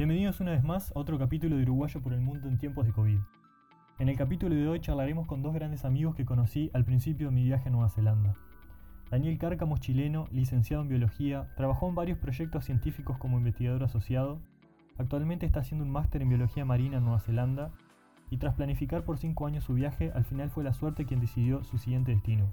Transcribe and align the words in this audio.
Bienvenidos 0.00 0.40
una 0.40 0.52
vez 0.52 0.64
más 0.64 0.96
a 0.96 0.98
otro 0.98 1.18
capítulo 1.18 1.56
de 1.56 1.62
Uruguayo 1.64 2.00
por 2.00 2.14
el 2.14 2.22
Mundo 2.22 2.48
en 2.48 2.56
tiempos 2.56 2.86
de 2.86 2.92
COVID. 2.94 3.18
En 3.98 4.08
el 4.08 4.16
capítulo 4.16 4.54
de 4.54 4.66
hoy 4.66 4.80
charlaremos 4.80 5.26
con 5.26 5.42
dos 5.42 5.52
grandes 5.52 5.84
amigos 5.84 6.14
que 6.14 6.24
conocí 6.24 6.70
al 6.72 6.86
principio 6.86 7.26
de 7.26 7.34
mi 7.34 7.44
viaje 7.44 7.68
a 7.68 7.70
Nueva 7.70 7.90
Zelanda. 7.90 8.32
Daniel 9.10 9.36
Cárcamo 9.36 9.76
chileno, 9.76 10.26
licenciado 10.32 10.82
en 10.82 10.88
biología, 10.88 11.52
trabajó 11.54 11.86
en 11.86 11.96
varios 11.96 12.16
proyectos 12.16 12.64
científicos 12.64 13.18
como 13.18 13.36
investigador 13.36 13.82
asociado, 13.82 14.40
actualmente 14.96 15.44
está 15.44 15.60
haciendo 15.60 15.84
un 15.84 15.92
máster 15.92 16.22
en 16.22 16.30
biología 16.30 16.64
marina 16.64 16.96
en 16.96 17.04
Nueva 17.04 17.20
Zelanda, 17.20 17.70
y 18.30 18.38
tras 18.38 18.54
planificar 18.54 19.04
por 19.04 19.18
cinco 19.18 19.46
años 19.46 19.64
su 19.64 19.74
viaje, 19.74 20.12
al 20.14 20.24
final 20.24 20.48
fue 20.48 20.64
la 20.64 20.72
suerte 20.72 21.04
quien 21.04 21.20
decidió 21.20 21.62
su 21.62 21.76
siguiente 21.76 22.12
destino. 22.12 22.50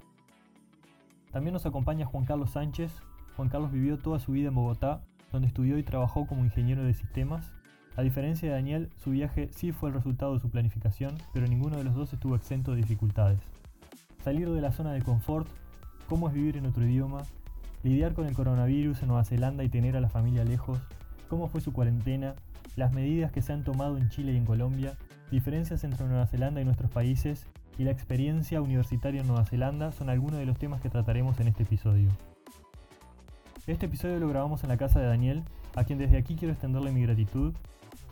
También 1.32 1.54
nos 1.54 1.64
acompaña 1.64 2.04
Juan 2.04 2.26
Carlos 2.26 2.50
Sánchez. 2.50 3.02
Juan 3.36 3.48
Carlos 3.48 3.72
vivió 3.72 3.96
toda 3.96 4.18
su 4.18 4.32
vida 4.32 4.48
en 4.48 4.54
Bogotá 4.54 5.00
donde 5.32 5.48
estudió 5.48 5.78
y 5.78 5.82
trabajó 5.82 6.26
como 6.26 6.44
ingeniero 6.44 6.84
de 6.84 6.94
sistemas. 6.94 7.50
A 7.96 8.02
diferencia 8.02 8.48
de 8.48 8.54
Daniel, 8.54 8.90
su 8.96 9.10
viaje 9.10 9.48
sí 9.52 9.72
fue 9.72 9.90
el 9.90 9.94
resultado 9.94 10.34
de 10.34 10.40
su 10.40 10.50
planificación, 10.50 11.16
pero 11.32 11.46
ninguno 11.46 11.76
de 11.76 11.84
los 11.84 11.94
dos 11.94 12.12
estuvo 12.12 12.36
exento 12.36 12.72
de 12.72 12.78
dificultades. 12.78 13.40
Salir 14.22 14.50
de 14.50 14.60
la 14.60 14.72
zona 14.72 14.92
de 14.92 15.02
confort, 15.02 15.48
cómo 16.08 16.28
es 16.28 16.34
vivir 16.34 16.56
en 16.56 16.66
otro 16.66 16.84
idioma, 16.84 17.22
lidiar 17.82 18.14
con 18.14 18.26
el 18.26 18.34
coronavirus 18.34 19.02
en 19.02 19.08
Nueva 19.08 19.24
Zelanda 19.24 19.64
y 19.64 19.68
tener 19.68 19.96
a 19.96 20.00
la 20.00 20.08
familia 20.08 20.44
lejos, 20.44 20.78
cómo 21.28 21.48
fue 21.48 21.60
su 21.60 21.72
cuarentena, 21.72 22.34
las 22.76 22.92
medidas 22.92 23.32
que 23.32 23.42
se 23.42 23.52
han 23.52 23.64
tomado 23.64 23.98
en 23.98 24.08
Chile 24.08 24.32
y 24.32 24.36
en 24.36 24.44
Colombia, 24.44 24.96
diferencias 25.30 25.84
entre 25.84 26.06
Nueva 26.06 26.26
Zelanda 26.26 26.60
y 26.60 26.64
nuestros 26.64 26.90
países 26.90 27.46
y 27.78 27.84
la 27.84 27.90
experiencia 27.90 28.60
universitaria 28.60 29.20
en 29.20 29.26
Nueva 29.26 29.44
Zelanda 29.44 29.92
son 29.92 30.10
algunos 30.10 30.38
de 30.40 30.46
los 30.46 30.58
temas 30.58 30.80
que 30.80 30.90
trataremos 30.90 31.38
en 31.40 31.48
este 31.48 31.62
episodio. 31.62 32.08
Este 33.68 33.84
episodio 33.84 34.18
lo 34.18 34.30
grabamos 34.30 34.62
en 34.62 34.70
la 34.70 34.78
casa 34.78 34.98
de 34.98 35.04
Daniel, 35.04 35.42
a 35.76 35.84
quien 35.84 35.98
desde 35.98 36.16
aquí 36.16 36.36
quiero 36.36 36.52
extenderle 36.54 36.90
mi 36.90 37.02
gratitud. 37.02 37.52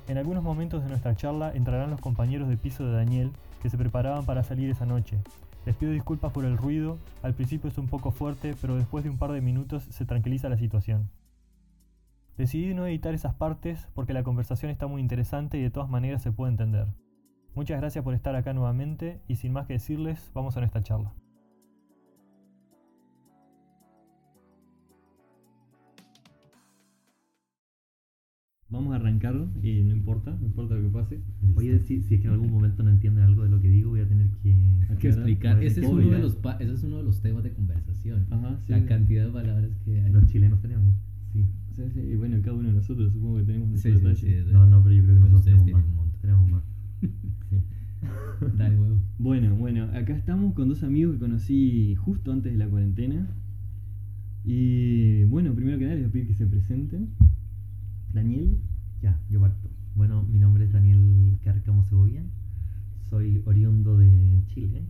En 0.07 0.19
algunos 0.19 0.45
momentos 0.45 0.83
de 0.83 0.91
nuestra 0.91 1.17
charla 1.17 1.51
entrarán 1.51 1.89
los 1.89 2.03
compañeros 2.03 2.51
de 2.51 2.59
piso 2.59 2.85
de 2.85 2.93
Daniel, 2.93 3.33
que 3.63 3.71
se 3.71 3.79
preparaban 3.79 4.27
para 4.27 4.43
salir 4.43 4.69
esa 4.69 4.85
noche. 4.85 5.17
Les 5.65 5.75
pido 5.75 5.93
disculpas 5.93 6.31
por 6.31 6.45
el 6.45 6.59
ruido, 6.59 6.99
al 7.23 7.33
principio 7.33 7.71
es 7.71 7.79
un 7.79 7.89
poco 7.89 8.11
fuerte, 8.11 8.55
pero 8.61 8.77
después 8.77 9.03
de 9.03 9.09
un 9.09 9.17
par 9.17 9.33
de 9.33 9.41
minutos 9.41 9.85
se 9.85 10.05
tranquiliza 10.05 10.51
la 10.51 10.59
situación. 10.59 11.09
Decidí 12.37 12.75
no 12.75 12.87
editar 12.87 13.15
esas 13.15 13.33
partes 13.33 13.89
porque 13.95 14.13
la 14.13 14.25
conversación 14.25 14.71
está 14.71 14.87
muy 14.89 15.01
interesante 15.01 15.57
y 15.57 15.63
de 15.63 15.71
todas 15.71 15.89
maneras 15.89 16.21
se 16.21 16.33
puede 16.33 16.51
entender. 16.53 16.87
Muchas 17.55 17.81
gracias 17.81 18.05
por 18.05 18.13
estar 18.13 18.37
acá 18.37 18.53
nuevamente 18.53 19.23
y 19.27 19.37
sin 19.37 19.55
más 19.55 19.67
que 19.67 19.73
decirles, 19.73 20.31
vamos 20.35 20.55
a 20.59 20.61
nuestra 20.61 20.83
charla. 20.83 21.15
Vamos 28.69 28.93
a 28.93 28.97
arrancar 28.97 29.37
y 29.63 29.83
no 29.85 29.95
importa, 29.95 30.37
no 30.41 30.47
importa 30.47 30.75
lo 30.75 30.83
que 30.83 30.89
pase. 30.89 31.21
Oye, 31.55 31.79
si, 31.81 32.03
si 32.03 32.17
es 32.17 32.21
que 32.21 32.27
en 32.27 32.33
algún 32.33 32.51
momento 32.51 32.83
no 32.83 32.91
entienden 32.91 33.23
algo 33.23 33.45
de 33.45 33.49
lo 33.51 33.61
que 33.61 33.69
digo, 33.69 33.91
voy 33.91 34.01
a 34.01 34.09
tener 34.09 34.27
que, 34.43 34.51
Hay 34.91 34.97
que 34.97 35.09
explicar. 35.09 35.63
Ese 35.63 35.81
es, 35.83 35.87
uno 35.87 36.11
de 36.11 36.19
los 36.19 36.35
pa- 36.35 36.57
ese 36.59 36.73
es 36.73 36.83
uno 36.83 36.97
de 36.97 37.05
los 37.05 37.21
temas 37.21 37.45
de 37.45 37.53
conversación. 37.53 38.27
Ajá, 38.29 38.59
sí. 38.67 38.73
La 38.73 38.85
cantidad 38.85 39.27
de 39.27 39.31
palabras 39.33 39.71
que 39.85 40.01
hay. 40.01 40.11
Los 40.13 40.27
chilenos 40.27 40.61
tenemos. 40.61 40.93
Sí. 41.33 41.45
Sí, 41.77 41.83
sí, 41.95 42.01
y 42.01 42.17
bueno, 42.17 42.39
cada 42.43 42.57
uno 42.57 42.69
de 42.71 42.75
nosotros 42.75 43.13
supongo 43.13 43.37
que 43.39 43.45
tenemos 43.45 43.69
Sí, 43.81 43.89
nuestro 43.91 44.15
sí, 44.17 44.27
detalle. 44.27 44.45
sí, 44.47 44.53
No, 44.53 44.67
no, 44.67 44.83
pero 44.83 44.95
yo 44.97 45.03
creo 45.05 45.15
que 45.15 45.21
nosotros 45.21 45.45
tenemos 45.45 45.71
más. 45.71 45.87
montón. 45.87 46.21
Tenemos 46.21 46.51
más. 46.51 46.63
Sí. 47.51 47.57
Dale, 48.59 48.81
huevo. 48.81 48.97
Bueno, 49.19 49.55
bueno, 49.55 49.85
acá 49.95 50.17
estamos 50.17 50.55
con 50.55 50.69
dos 50.69 50.83
amigos 50.83 51.15
que 51.15 51.21
conocí 51.21 51.95
justo 51.95 52.33
antes 52.33 52.51
de 52.53 52.59
la 52.59 52.67
cuarentena. 52.69 53.29
Y 54.45 55.25
bueno, 55.25 55.55
primero 55.55 55.79
que 55.79 55.85
nada 55.85 55.97
les 55.97 56.05
voy 56.05 56.09
a 56.11 56.13
pedir 56.13 56.27
que 56.29 56.35
se 56.35 56.47
presenten. 56.47 57.11
Daniel, 58.17 58.57
Ya, 59.03 59.21
yo 59.29 59.41
parto. 59.41 59.69
Bueno, 59.95 60.23
mi 60.23 60.39
nombre 60.39 60.65
es 60.65 60.73
Daniel 60.73 61.39
Cárcamo 61.45 61.85
Segovia. 61.85 62.25
Soy 63.11 63.43
oriundo 63.45 63.99
de 63.99 64.43
Chile. 64.47 64.87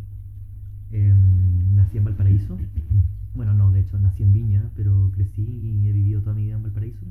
Em, 0.92 1.75
nací 1.75 1.98
en 1.98 2.04
Valparaíso. 2.04 2.56
Bueno, 3.34 3.53
no, 3.53 3.72
de 3.72 3.81
hecho 3.81 3.98
nací 3.98 4.22
en 4.22 4.32
Viña, 4.32 4.70
pero 4.76 5.10
crecí 5.12 5.42
y 5.42 5.88
he 5.88 5.92
vivido 5.92 6.20
toda 6.20 6.37
mi 6.37 6.44
vida 6.44 6.54
en 6.54 6.62
Valparaíso. 6.62 7.04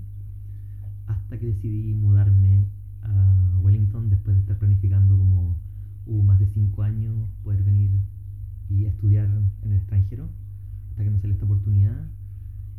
Hasta 1.05 1.37
que 1.37 1.47
decidí 1.47 1.93
mudarme 1.93 2.69
a 3.03 3.59
Wellington 3.61 4.09
después 4.09 4.37
de 4.37 4.41
estar 4.43 4.57
planificando 4.57 5.17
como 5.17 5.57
hubo 6.05 6.23
más 6.23 6.39
de 6.39 6.47
cinco 6.47 6.83
años 6.83 7.29
poder 7.43 7.61
venir 7.61 7.91
y 8.69 8.85
estudiar 8.85 9.29
en 9.63 9.71
el 9.71 9.77
extranjero. 9.79 10.29
Hasta 10.91 11.03
que 11.03 11.09
me 11.09 11.19
salió 11.19 11.33
esta 11.33 11.45
oportunidad. 11.45 12.07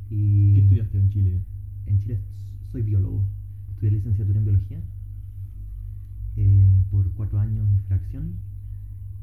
Y 0.08 0.54
¿qué 0.54 0.60
estudiaste 0.62 0.98
en 0.98 1.10
Chile? 1.10 1.40
en 1.86 2.00
Chile 2.00 2.18
soy 2.70 2.82
biólogo. 2.82 3.24
Estudié 3.70 3.92
licenciatura 3.92 4.38
en 4.38 4.44
biología 4.44 4.80
eh, 6.36 6.84
por 6.90 7.10
cuatro 7.12 7.38
años 7.38 7.68
y 7.72 7.80
fracción. 7.88 8.34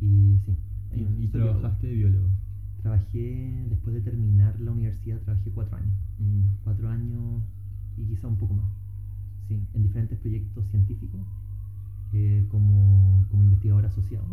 Y 0.02 0.40
sí. 0.46 0.58
Y, 0.96 1.02
eh, 1.02 1.18
y 1.22 1.28
trabajaste 1.28 1.88
de 1.88 1.94
biólogo. 1.94 2.30
Trabajé, 2.81 3.66
después 3.70 3.96
de 3.96 4.02
terminar 4.02 4.59
la 4.59 4.72
universidad, 4.72 5.20
trabajé 5.22 5.50
cuatro 5.52 5.78
años. 5.78 5.96
Mm. 6.20 6.64
Cuatro 6.64 6.90
años 6.90 7.44
y 7.98 8.06
quizá 8.06 8.28
un 8.28 8.38
poco 8.38 8.56
más. 8.56 8.70
Sí, 9.48 9.60
en 9.74 9.84
diferentes 9.84 10.18
proyectos 10.20 10.66
científicos, 10.70 11.22
eh, 12.14 12.46
como, 12.50 13.25
como 13.30 13.44
investigador 13.44 13.86
asociado 13.86 14.25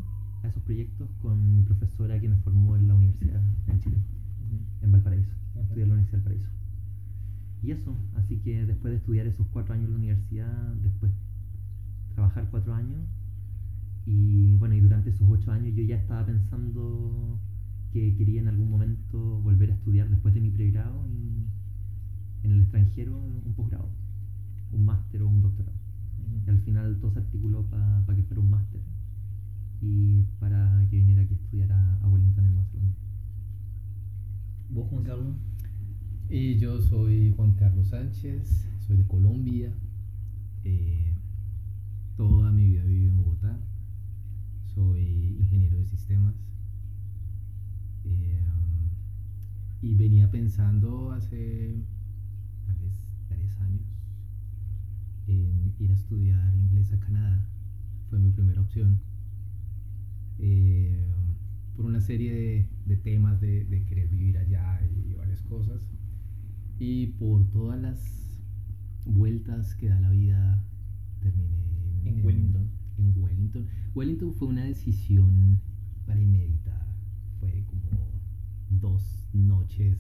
a 0.43 0.49
esos 0.49 0.63
proyectos 0.63 1.09
con 1.21 1.57
mi 1.57 1.63
profesora 1.63 2.21
que 2.21 2.29
me 2.29 2.37
formó 2.37 2.77
en 2.77 2.89
la 2.89 2.95
universidad 2.95 3.43
en 3.67 3.81
Chile 3.81 3.97
en 4.83 4.93
Valparaíso. 4.93 5.33
Estudié 5.61 5.83
en 5.83 5.89
la 5.89 5.95
Universidad 5.95 6.23
de 6.23 6.29
Valparaíso. 6.29 6.60
Y 7.63 7.73
eso, 7.73 7.95
así 8.17 8.39
que 8.39 8.65
después 8.65 8.93
de 8.93 8.99
estudiar 8.99 9.27
esos 9.27 9.47
cuatro 9.53 9.75
años 9.75 9.87
en 9.87 9.91
la 9.93 9.99
universidad, 9.99 10.75
después 10.83 11.13
trabajar 12.15 12.49
cuatro 12.51 12.75
años, 12.75 13.01
y 14.07 14.57
bueno, 14.57 14.75
y 14.75 14.81
durante 14.81 15.11
esos 15.11 15.29
ocho 15.31 15.53
años 15.53 15.75
yo 15.75 15.83
ya 15.83 15.97
estaba 15.97 16.25
pensando 16.25 17.39
que 17.93 18.17
quería 18.17 18.41
en 18.41 18.49
algún 18.49 18.71
momento 18.71 19.41
volver 19.41 19.71
a 19.71 19.75
estudiar 19.75 20.09
después 20.09 20.33
de 20.33 20.41
mi 20.41 20.51
pregrado 20.51 21.07
y 21.09 21.45
en 22.45 22.53
el 22.53 22.63
extranjero 22.63 23.19
un 23.19 23.53
posgrado, 23.55 23.89
un 24.73 24.85
máster 24.85 25.23
o 25.23 25.29
un 25.29 25.43
doctorado. 25.43 25.77
Y 26.47 26.49
al 26.49 26.59
final 26.61 26.99
todo 27.01 27.13
se 27.13 27.19
articuló 27.19 27.65
para 27.65 28.17
que 28.17 28.23
fuera 28.23 28.41
un 28.41 28.51
máster 28.51 28.81
y 29.83 30.23
para 30.39 30.87
que 30.91 30.97
viniera 30.97 31.23
aquí 31.23 31.35
a 31.35 31.37
estudiar 31.37 31.73
a, 31.73 31.99
a 32.03 32.09
Wellington 32.09 32.47
en 32.47 32.67
Zelanda. 32.67 32.99
¿Vos, 34.71 34.89
Juan 34.89 35.05
Carlos? 35.05 35.35
Y 36.31 36.57
yo 36.59 36.81
soy 36.81 37.33
Juan 37.37 37.53
Carlos 37.55 37.89
Sánchez, 37.89 38.67
soy 38.87 38.97
de 38.97 39.07
Colombia. 39.07 39.73
eh, 40.65 41.13
toda 42.17 42.51
mi 42.53 42.67
vida 42.67 42.83
he 42.85 42.87
vivido 42.87 43.11
en 43.13 43.17
Bogotá. 43.19 43.59
Soy 44.75 45.37
ingeniero 45.41 45.79
de 45.79 45.85
sistemas. 45.87 46.35
eh, 48.05 48.45
y 49.83 49.95
venía 49.97 50.31
pensando 50.31 51.13
hace 51.13 51.75
tal 52.67 52.77
vez 52.79 53.03
tres 53.29 53.59
años 53.61 53.87
en 55.27 55.75
ir 55.79 55.91
a 55.91 55.95
estudiar 55.95 56.55
inglés 56.57 56.93
a 56.93 57.01
Canadá. 57.01 57.45
Fue 58.09 58.19
mi 58.19 58.31
primera 58.31 58.61
opción. 58.61 59.01
eh, 60.39 61.07
por 61.77 61.85
una 61.87 62.01
serie 62.01 62.69
de, 62.87 62.97
temas 62.99 63.41
de 63.41 63.85
querer 63.89 64.09
vivir 64.09 64.39
allá 64.39 64.81
y 65.07 65.15
varias 65.15 65.43
cosas. 65.43 65.89
Y 66.81 67.07
por 67.07 67.45
todas 67.51 67.81
las 67.81 68.01
vueltas 69.05 69.75
que 69.75 69.89
da 69.89 70.01
la 70.01 70.11
vida, 70.11 70.65
terminé 71.21 71.59
En 72.05 72.25
Wellington. 72.25 72.71
En 72.99 73.13
Wellington. 73.17 73.67
Wellington 73.95 74.35
fue 74.35 74.49
una 74.49 74.65
decisión 74.65 75.61
premeditada. 76.07 76.87
Fue 77.39 77.65
como 77.67 77.91
dos 78.71 79.29
noches 79.33 79.99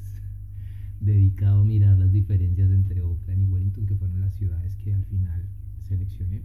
dedicado 1.00 1.60
a 1.60 1.64
mirar 1.64 1.98
las 1.98 2.12
diferencias 2.12 2.70
entre 2.70 3.02
Oakland 3.02 3.42
y 3.42 3.44
Wellington, 3.44 3.86
que 3.86 3.94
fueron 3.94 4.20
las 4.20 4.34
ciudades 4.34 4.74
que 4.76 4.94
al 4.94 5.04
final 5.04 5.46
seleccioné. 5.82 6.42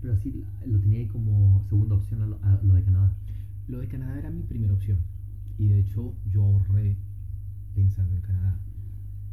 Pero 0.00 0.14
así 0.14 0.32
la- 0.32 0.66
lo 0.66 0.80
tenía 0.80 0.98
ahí 0.98 1.06
como 1.06 1.64
segunda 1.68 1.94
opción 1.94 2.22
a 2.22 2.26
lo, 2.26 2.38
a 2.42 2.60
lo 2.62 2.74
de 2.74 2.82
Canadá. 2.82 3.16
Lo 3.68 3.78
de 3.78 3.88
Canadá 3.88 4.18
era 4.18 4.30
mi 4.30 4.42
primera 4.42 4.72
opción. 4.74 4.98
Y 5.58 5.68
de 5.68 5.78
hecho 5.80 6.16
yo 6.30 6.42
ahorré 6.44 6.96
pensando 7.74 8.14
en 8.16 8.20
Canadá. 8.22 8.58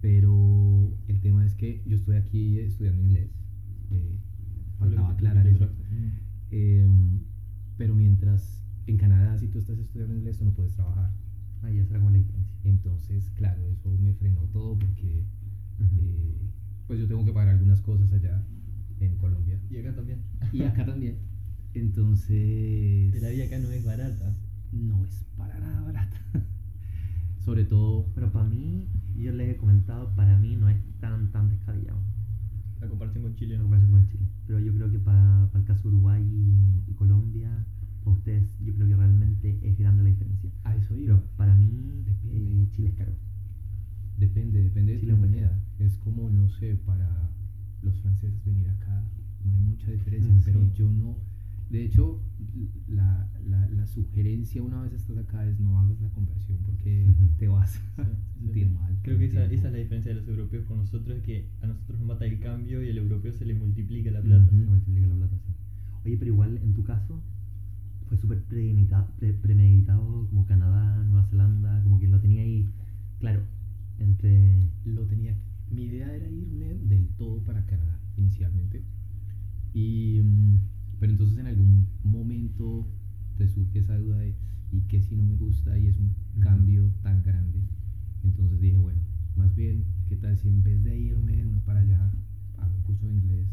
Pero 0.01 0.98
el 1.07 1.19
tema 1.19 1.46
es 1.46 1.56
que 1.56 1.84
yo 1.86 1.96
estoy 1.96 2.18
aquí 2.18 2.60
estudiando 2.60 3.01
inglés. 3.01 3.31
eh, 3.92 4.18
faltaba 4.78 5.10
aclarar 5.12 5.46
eso. 5.48 5.69
Em, 6.51 7.19
pero 7.78 7.96
mientras 7.96 8.63
en 8.88 8.98
Canadá, 8.98 9.38
si 9.38 9.48
tú 9.48 9.60
estás 9.60 9.78
estudiando 9.78 10.16
inglés, 10.16 10.38
tú 10.38 10.46
no 10.46 10.54
puedes 10.54 10.74
trabajar. 10.74 11.12
Ah, 11.62 11.69
ya 11.72 11.84
será 11.86 12.00
como 12.00 12.12
la 12.12 12.18
diferencia. 12.18 12.56
Entonces, 12.63 13.30
claro, 13.36 13.68
eso 13.68 13.90
me 14.00 14.13
frenó 14.13 14.42
todo 14.54 14.78
porque 14.80 15.25
Ujú. 15.80 16.00
eh, 16.02 16.36
pues 16.88 17.00
yo 17.00 17.07
tengo 17.07 17.25
que 17.25 17.34
pagar 17.34 17.50
algunas 17.56 17.81
cosas 17.81 18.12
allá 18.13 18.42
en 19.00 19.16
Colombia. 19.18 19.60
Y 19.69 19.78
acá 19.78 19.94
también. 19.94 20.19
Y 20.54 20.62
acá 20.63 20.86
también. 20.86 21.18
Entonces... 21.74 23.22
La 23.22 23.30
vida 23.30 23.45
acá 23.45 23.60
no 23.60 23.69
es 23.72 23.84
barata. 23.84 24.34
No 24.72 25.06
es 25.06 25.25
para 25.38 25.60
nada 25.60 25.81
barata. 25.81 26.18
Sobre 27.40 27.64
todo... 27.66 28.06
Pero 28.16 28.32
para 28.32 28.46
mí, 28.46 28.88
yo 29.16 29.32
les 29.32 29.50
he 29.50 29.58
comentado, 29.58 30.14
para 30.16 30.38
mí 30.38 30.56
no 30.56 30.70
es 30.70 30.78
tan, 31.00 31.32
tan 31.32 31.50
descabellado. 31.50 32.00
La 32.80 32.88
comparación 32.88 33.24
con 33.24 33.36
Chile. 33.36 33.56
en 33.56 33.62
comparación 33.62 33.92
con 33.92 34.08
Chile. 34.08 34.24
Pero 34.48 34.60
yo 34.60 34.74
creo 34.74 34.92
que 34.92 35.00
para 35.00 35.50
el 35.54 35.64
caso 35.66 35.88
Uruguay 35.90 36.24
y, 36.24 36.84
y 36.90 36.94
Colombia, 36.94 37.66
para 38.04 38.16
ustedes, 38.18 38.58
yo 38.64 38.74
creo 38.76 38.88
que 38.88 38.96
realmente 38.96 39.60
es 39.64 39.78
grande 39.78 40.04
la 40.04 40.10
diferencia. 40.10 40.50
A 40.64 40.76
eso 40.76 40.96
iba. 40.98 41.16
Pero 41.18 41.28
para 41.38 41.56
mí, 41.56 42.04
Depende. 42.06 42.62
eh, 42.64 42.68
Chile 42.72 42.90
es 42.90 42.96
caro. 42.96 43.12
Depende, 44.18 44.64
depende 44.64 44.94
de 44.94 45.00
Chile 45.00 45.14
tu 45.14 45.20
moneda. 45.20 45.60
Es 45.80 45.98
como, 45.98 46.30
no 46.30 46.50
sé, 46.50 46.76
para 46.86 47.30
los 47.82 47.96
franceses 48.02 48.44
venir 48.46 48.70
acá, 48.70 49.02
no 49.46 49.54
hay 49.54 49.64
mucha 49.64 49.92
diferencia, 49.92 50.34
Mm, 50.34 50.42
pero 50.44 50.60
sí. 50.66 50.72
yo 50.76 50.92
no. 50.92 51.16
De 51.69 51.86
hecho, 51.86 52.19
la, 52.88 53.27
la, 53.48 53.69
la 53.69 53.86
sugerencia 53.86 54.63
una 54.63 54.81
vez 54.81 54.94
estás 54.94 55.18
acá 55.18 55.45
es 55.48 55.60
no 55.60 55.80
hagas 55.80 56.01
la 56.01 56.10
conversión 56.10 56.57
porque 56.66 57.07
te 57.38 57.48
vas 57.48 57.71
Sí, 57.71 57.80
a 57.98 58.06
sentir 58.42 58.68
sí. 58.68 58.74
mal. 58.74 58.98
Creo 59.04 59.19
que 59.19 59.25
esa, 59.25 59.45
esa 59.45 59.68
es 59.68 59.74
la 59.74 59.77
diferencia 59.80 60.12
de 60.13 60.19
los 60.19 60.27
europeos 60.27 60.66
con 60.66 60.77
nosotros, 60.77 61.18
es 61.18 61.24
que 61.24 61.45
a 61.62 61.68
nosotros 61.68 62.00
nos 62.00 62.07
mata 62.07 62.25
el 62.25 62.39
cambio 62.39 62.81
y 62.83 62.89
al 62.89 62.98
europeo 62.98 63.31
se 63.33 63.45
le 63.45 63.54
multiplica 63.54 64.10
la 64.12 64.21
plata. 64.21 64.45
Se 64.50 64.56
multiplica 64.66 65.07
la 65.07 65.16
plata, 65.16 65.38
sí. 65.45 65.54
Oye, 66.06 66.18
pero 66.18 66.31
igual 66.31 66.57
en 66.57 66.74
tu 66.74 66.83
caso 66.83 67.21
fue 68.07 68.18
súper 68.18 68.42
premeditado, 68.44 69.07
pre- 69.19 69.33
premeditado, 69.33 70.25
como 70.30 70.45
Canadá, 70.45 71.04
Nueva 71.04 71.27
Zelanda, 71.27 71.83
como 71.83 72.00
que 72.00 72.07
lo 72.07 72.19
tenía 72.19 72.42
ahí, 72.42 72.66
claro, 73.19 73.42
entre... 74.00 74.69
Lo 74.86 75.04
tenía. 75.06 75.36
Mi 75.69 75.83
idea 75.83 76.12
era 76.16 76.27
irme 76.27 76.74
del 76.88 77.07
todo 77.18 77.38
para 77.44 77.63
Canadá 77.68 78.00
inicialmente. 78.18 78.81
Y, 79.74 80.21
mm, 80.24 80.56
pero 81.00 81.12
entonces 81.12 81.38
en 81.38 81.48
algún 81.48 81.88
momento 82.04 82.88
te 83.38 83.48
surge 83.48 83.80
esa 83.80 83.98
duda 83.98 84.18
de 84.18 84.36
¿y 84.72 84.81
qué 84.81 85.01
si 85.01 85.16
no 85.16 85.24
me 85.25 85.36
gusta 85.36 85.78
y 85.78 85.88
es 85.88 85.98
un 85.98 86.07
Ujú. 86.07 86.40
cambio 86.42 86.92
tan 87.01 87.24
grande? 87.24 87.60
Entonces 88.24 88.60
dije, 88.60 88.78
bueno, 88.78 89.00
más 89.36 89.56
bien, 89.56 89.86
¿qué 90.07 90.16
tal 90.16 90.38
si 90.38 90.50
en 90.50 90.63
vez 90.63 90.84
de 90.84 91.00
irme 91.00 91.36
de 91.36 91.46
una 91.46 91.60
para 91.62 91.80
allá, 91.80 92.12
hago 92.57 92.75
un 92.75 92.84
curso 92.84 93.07
de 93.07 93.13
inglés 93.13 93.48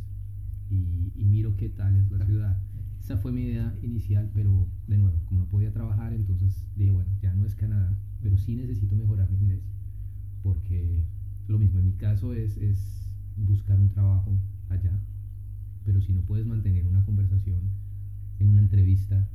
y, 0.70 1.12
y 1.14 1.25
miro 1.25 1.56
qué 1.56 1.69
tal 1.69 1.96
es 1.96 2.10
la 2.10 2.26
ciudad? 2.26 2.60
Esa 3.00 3.16
fue 3.19 3.31
mi 3.31 3.43
idea 3.43 3.78
inicial, 3.82 4.31
pero 4.34 4.66
de 4.88 4.99
nuevo, 4.99 5.16
como 5.26 5.40
no 5.40 5.46
podía 5.46 5.72
trabajar, 5.72 6.12
entonces 6.12 6.66
dije, 6.76 6.90
bueno, 6.90 7.10
ya 7.22 7.32
no 7.34 7.46
es 7.46 7.54
Canadá, 7.54 7.96
pero 8.20 8.37
sí 8.37 8.56
necesito 8.56 8.96
mejorar 8.96 9.31
mi 9.31 9.38
inglés 9.38 9.62
porque 10.46 11.02
lo 11.49 11.58
mismo, 11.58 11.81
en 11.81 11.87
mi 11.87 11.92
caso 11.94 12.32
es, 12.32 12.56
es 12.58 13.10
buscar 13.37 13.78
un 13.81 13.90
trabajo 13.90 14.38
allá, 14.69 14.96
pero 15.87 16.00
si 16.03 16.12
no 16.12 16.21
puedes 16.23 16.47
mantener 16.47 16.87
una 16.87 17.05
conversación 17.05 17.61
en 18.41 18.49
una 18.49 18.61
entrevista, 18.61 19.29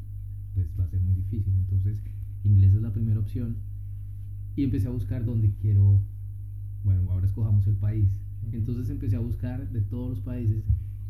pues 0.53 0.67
va 0.77 0.83
a 0.83 0.87
ser 0.87 0.99
muy 0.99 1.15
difícil. 1.15 1.55
Entonces, 1.55 2.03
inglés 2.43 2.73
es 2.73 2.81
la 2.81 2.91
primera 2.91 3.19
opción 3.19 3.55
y 4.55 4.63
empecé 4.63 4.87
a 4.87 4.91
buscar 4.91 5.23
dónde 5.23 5.53
quiero, 5.61 6.01
bueno, 6.83 7.09
ahora 7.09 7.25
escojamos 7.25 7.65
el 7.67 7.77
país. 7.77 8.09
Entonces 8.51 8.89
empecé 8.89 9.15
a 9.15 9.19
buscar 9.19 9.71
de 9.71 9.81
todos 9.81 10.09
los 10.09 10.19
países 10.19 10.63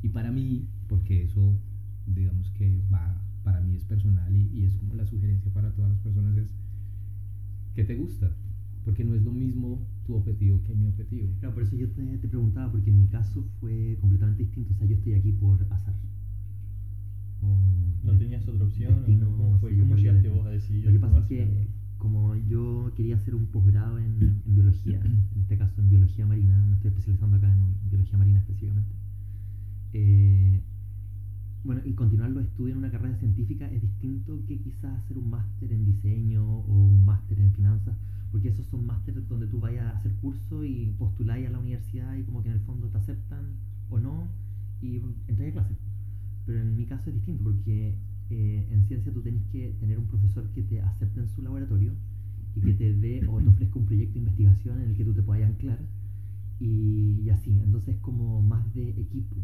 y 0.04 0.10
para 0.10 0.32
mí, 0.32 0.68
porque 0.88 1.24
eso 1.24 1.58
digamos 2.06 2.52
que 2.52 2.82
va, 2.94 3.22
para 3.44 3.62
mí 3.62 3.76
es 3.76 3.86
personal 3.86 4.36
y, 4.36 4.50
y 4.54 4.66
es 4.66 4.76
como 4.76 4.96
la 4.96 5.06
sugerencia 5.06 5.52
para 5.52 5.72
todas 5.72 5.92
las 5.92 6.00
personas 6.00 6.38
es, 6.38 6.50
¿qué 7.74 7.84
te 7.84 7.96
gusta? 7.96 8.36
Porque 8.86 9.04
no 9.04 9.13
es 9.16 9.22
lo 9.24 9.31
mismo 9.31 9.86
tu 10.06 10.16
objetivo 10.16 10.62
que 10.63 10.75
mi 10.75 10.88
objetivo. 10.88 11.30
Claro, 11.39 11.54
por 11.54 11.63
eso 11.63 11.75
yo 11.75 11.89
te, 11.89 12.18
te 12.18 12.28
preguntaba, 12.28 12.72
porque 12.72 12.89
en 12.89 12.98
mi 13.00 13.07
caso 13.07 13.44
fue 13.60 13.98
completamente 14.01 14.44
distinto, 14.44 14.74
o 14.74 14.78
sea, 14.78 14.88
yo 14.88 14.95
estoy 14.95 15.13
aquí 15.13 15.31
por 15.33 15.62
azar. 15.69 15.94
O 17.42 17.57
¿No 18.04 18.18
tenías 18.18 18.48
otra 18.48 18.66
opción? 18.66 18.94
o 18.94 18.98
destino, 18.98 19.25
¿Cómo, 19.38 19.60
fue? 19.60 19.78
¿Cómo 19.78 19.95
llegaste 19.95 20.30
vos 20.30 20.45
a 20.45 20.50
decidir? 20.50 20.86
Lo 20.86 20.92
que 20.92 21.00
pasa 21.00 21.19
es 21.19 21.25
que 21.25 21.68
como 21.98 22.36
yo 22.36 22.92
quería 22.95 23.16
hacer 23.16 23.36
un 23.36 23.45
posgrado 23.48 24.00
en, 24.00 24.42
en 24.45 24.56
biología, 24.56 25.00
en 25.06 25.42
este 25.42 25.57
caso 25.57 25.81
en 25.81 25.89
biología 25.89 26.25
marina, 26.25 26.57
me 26.68 26.75
estoy 26.75 26.89
especializando 26.89 27.38
acá 27.38 27.51
en 27.51 27.75
biología 27.89 28.18
marina 28.18 28.39
específicamente. 28.39 28.92
eh, 29.94 30.62
bueno, 31.63 31.81
y 31.86 31.94
continuar 31.94 32.31
los 32.31 32.44
estudios 32.45 32.72
en 32.74 32.80
una 32.80 32.89
carrera 32.92 33.16
científica 33.18 33.68
es 33.72 33.81
distinto 33.83 34.44
que 34.48 34.57
quizás 34.60 34.98
hacer 34.98 35.18
un 35.19 35.30
máster 35.30 35.72
en 35.72 35.86
diseño 35.86 36.44
o 36.44 36.86
un 36.88 37.06
máster 37.06 37.39
en 37.39 37.51
finanzas, 37.54 37.95
porque 38.31 38.50
esos 38.50 38.66
son 38.68 38.86
másteres 38.86 39.28
donde 39.28 39.48
tú 39.48 39.60
vayas 39.60 39.86
a 39.86 39.98
hacer 39.98 40.13
curso 40.16 40.63
y 40.63 40.94
postuláis 40.98 41.48
a 41.48 41.51
la 41.51 41.60
universidad 41.60 42.16
y 42.16 42.24
como 42.24 42.42
que 42.42 42.50
en 42.50 42.56
el 42.56 42.62
fondo 42.62 42.88
te 42.88 42.98
aceptan 42.98 43.56
o 43.89 44.00
no 44.00 44.30
y 44.81 45.01
entras 45.28 45.50
a 45.50 45.51
clase. 45.51 45.75
Pero 46.45 46.60
en 46.60 46.75
mi 46.75 46.86
caso 46.86 47.10
es 47.10 47.16
distinto 47.16 47.44
porque 47.44 47.95
eh, 48.30 48.68
en 48.72 48.86
ciencia 48.88 49.12
tú 49.12 49.22
tenés 49.22 49.44
que 49.51 49.75
tener 49.80 50.00
un 50.00 50.07
profesor 50.07 50.50
que 50.51 50.63
te 50.63 50.81
acepte 50.81 51.19
en 51.19 51.30
su 51.30 51.42
laboratorio 51.42 51.94
y 52.56 52.62
que 52.62 52.74
te 52.74 52.94
dé 52.94 53.28
o 53.28 53.39
te 53.42 53.48
ofrezca 53.48 53.80
un 53.80 53.86
proyecto 53.86 54.13
de 54.13 54.19
investigación 54.19 54.81
en 54.81 54.89
el 54.89 54.95
que 54.95 55.06
tú 55.06 55.13
te 55.13 55.22
puedas 55.22 55.50
anclar 55.50 55.80
y, 56.60 57.22
y 57.24 57.30
así. 57.30 57.60
Entonces 57.63 57.95
es 57.95 58.01
como 58.01 58.42
más 58.42 58.74
de 58.74 58.89
equipo. 58.89 59.36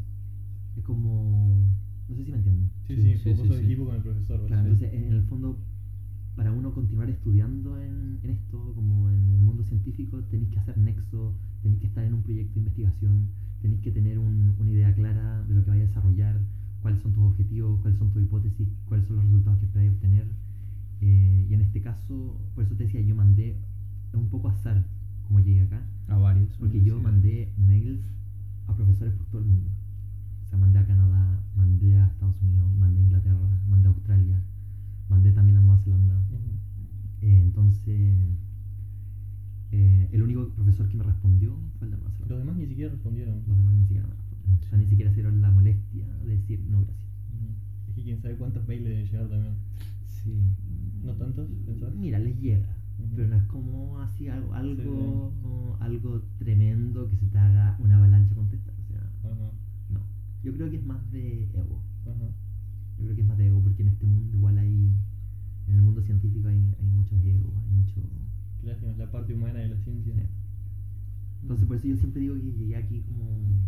Es 0.78 0.84
como... 0.84 1.68
No 2.07 2.16
sé 2.16 2.24
si 2.24 2.31
me 2.31 2.38
entienden. 2.38 2.72
Sí, 2.88 2.95
Sí, 2.95 3.18
sí, 3.18 3.36
sí, 3.36 3.48
sí, 3.50 3.54
equipo 3.54 3.86
con 3.86 3.95
el 3.95 4.01
profesor. 4.01 4.45
Claro, 4.48 4.69
entonces 4.69 4.94
en 4.94 5.12
el 5.12 5.24
fondo, 5.24 5.57
para 6.38 6.51
uno 6.54 6.72
continuar 6.74 7.10
estudiando 7.10 7.78
en, 7.81 8.19
en 8.24 8.30
esto, 8.30 8.72
como 8.75 9.10
en 9.10 9.30
el 9.31 9.39
mundo 9.42 9.63
científico, 9.66 10.22
tenéis 10.31 10.51
que 10.51 10.60
hacer 10.60 10.78
nexo, 10.78 11.34
tenéis 11.63 11.81
que 11.81 11.88
estar 11.88 12.06
en 12.06 12.13
un 12.13 12.22
proyecto 12.22 12.54
de 12.54 12.60
investigación, 12.60 13.28
tenéis 13.62 13.81
que 13.81 13.92
tener 13.92 14.19
un- 14.19 14.54
una 14.60 14.69
idea 14.69 14.94
clara 14.94 15.44
de 15.48 15.54
lo 15.56 15.63
que 15.66 15.72
vais 15.72 15.81
a 15.84 15.88
desarrollar, 15.88 16.39
cuáles 16.84 17.01
son 17.01 17.12
tus 17.13 17.24
objetivos, 17.24 17.81
cuáles 17.81 17.98
son 18.00 18.12
tus 18.12 18.22
hipótesis, 18.22 18.68
cuáles 18.88 19.07
son 19.07 19.16
los 19.18 19.25
resultados 19.25 19.60
que 19.60 19.66
esperáis 19.66 19.92
obtener. 19.92 20.28
Eh, 21.01 21.48
y 21.50 21.54
en 21.54 21.62
este 21.62 21.81
caso, 21.81 22.39
por 22.56 22.63
eso 22.63 22.75
te 22.75 22.84
decía, 22.86 23.01
yo 23.01 23.16
mandé, 23.16 23.57
es 24.13 24.16
un 24.16 24.30
poco 24.30 24.48
azar 24.50 24.86
como 25.28 25.39
llegué 25.39 25.62
acá, 25.62 25.81
A 26.07 26.18
varios. 26.18 26.56
porque 26.60 26.81
yo 26.84 27.01
mandé 27.01 27.51
mails 27.57 28.00
a 28.68 28.75
profesores 28.75 29.13
por 29.16 29.25
todo 29.28 29.42
el 29.42 29.48
mundo. 29.48 29.69
O 30.45 30.48
sea, 30.50 30.57
mandé 30.60 30.80
a 30.80 30.86
Canadá, 30.88 31.42
mandé 31.57 31.98
a 31.98 32.06
Estados 32.07 32.39
Unidos, 32.42 32.72
mandé 32.80 33.00
a 33.00 33.04
Inglaterra, 33.04 33.50
mandé 33.69 33.88
a 33.88 33.92
Australia, 33.92 34.42
mandé 35.09 35.31
también 35.31 35.57
a 35.57 35.62
Nueva 35.62 35.80
Zelanda. 35.83 36.15
Ujú. 36.31 36.51
Eh, 37.21 37.42
entonces, 37.42 38.18
eh, 39.71 40.09
el 40.12 40.21
único 40.24 40.50
profesor 40.50 40.88
que 40.88 40.98
me 40.98 41.04
respondió 41.04 41.57
fue 41.77 41.88
el 41.88 41.92
de 41.92 41.98
Nueva 41.98 42.12
Zelanda. 42.12 42.36
Los 42.36 42.39
demás 42.45 42.57
ni 42.57 42.68
siquiera 42.68 42.92
respondieron. 42.92 43.36
Los 43.48 43.57
demás 43.57 43.74
ni 43.75 43.81
siquiera 43.88 44.07
me 44.07 44.13
respondieron. 44.15 44.63
O 44.65 44.69
sea, 44.69 44.77
ni 44.77 44.86
siquiera 44.88 45.12
se 45.12 45.15
dieron 45.15 45.42
la 45.42 45.51
molestia 45.51 46.06
de 46.24 46.30
decir 46.38 46.59
no, 46.69 46.81
gracias. 46.81 47.07
Ujú. 47.33 47.89
Es 47.89 47.95
que 47.95 48.04
quién 48.04 48.21
sabe 48.21 48.36
cuántos 48.36 48.68
mails 48.68 48.83
deben 48.86 49.06
llegar 49.06 49.27
también. 49.30 49.54
Sí. 50.07 50.42
¿No 51.04 51.13
tantos? 51.13 51.50
¿Pensás? 51.65 51.94
Mira, 51.95 52.19
les 52.19 52.39
llega. 52.39 52.75
Pero 53.15 53.27
no 53.27 53.36
es 53.36 53.44
como 53.44 54.00
así 54.00 54.27
algo, 54.27 54.53
algo, 54.56 55.31
Sí. 55.77 55.83
algo 55.83 56.21
tremendo 56.39 57.07
que 57.10 57.15
se 57.18 57.27
te 57.27 57.38
haga 57.38 57.77
una 57.80 57.98
avalancha 57.98 58.33
contestar. 58.36 58.74
O 58.80 58.83
sea, 58.92 59.31
no. 59.89 60.00
Yo 60.44 60.53
creo 60.53 60.69
que 60.69 60.77
es 60.77 60.86
más 60.86 61.10
de 61.12 61.44
ego. 61.44 61.81
ajá. 62.05 62.32
Yo 62.98 63.04
creo 63.04 63.16
que 63.16 63.22
es 63.22 63.27
más 63.27 63.38
de 63.38 63.48
ego 63.48 63.62
porque 63.62 63.82
en 63.84 63.89
este 63.89 64.06
mundo 64.06 64.36
igual 64.38 64.58
hay, 64.58 64.92
en 65.68 65.75
el 65.75 65.82
mundo 65.82 66.01
científico 66.01 66.48
hay, 66.48 66.56
hay 66.80 66.88
muchos 66.88 67.24
egos, 67.24 67.54
hay 67.63 67.70
mucho... 67.72 68.01
Qué 68.62 68.68
lástima, 68.68 68.92
es 68.92 68.98
la 68.98 69.12
parte 69.12 69.34
humana 69.34 69.60
de 69.60 69.70
la 69.70 69.77
ciencia. 69.77 70.13
sí. 70.13 70.22
Entonces 71.44 71.68
por 71.68 71.77
eso 71.77 71.88
yo 71.88 71.96
siempre 71.98 72.22
digo 72.22 72.36
que 72.36 72.51
llegué 72.54 72.75
aquí 72.75 73.01
como... 73.01 73.62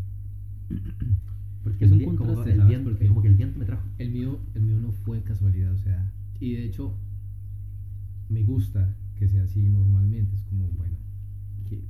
Porque 1.63 1.86
Es 1.86 1.91
el 1.91 1.93
un 1.93 2.00
vi- 2.00 2.05
como, 2.05 2.17
contraste, 2.17 2.51
el 2.51 2.57
¿sabes? 2.57 2.69
viento, 2.69 2.89
Porque- 2.91 3.07
como 3.07 3.21
que 3.21 3.27
el 3.27 3.36
viento 3.36 3.59
me 3.59 3.65
trajo. 3.65 3.83
El 3.98 4.12
mío, 4.12 4.39
el 4.55 4.62
mío 4.63 4.79
no 4.79 4.91
fue 4.91 5.21
casualidad, 5.24 5.74
o 5.74 5.77
sea, 5.77 6.09
y 6.39 6.53
de 6.53 6.65
hecho 6.65 6.93
me 8.29 8.43
gusta 8.43 8.95
que 9.17 9.27
sea 9.27 9.43
así 9.43 9.67
normalmente, 9.67 10.36
es 10.36 10.43
como, 10.43 10.67
bueno, 10.69 10.95
que 11.67 11.83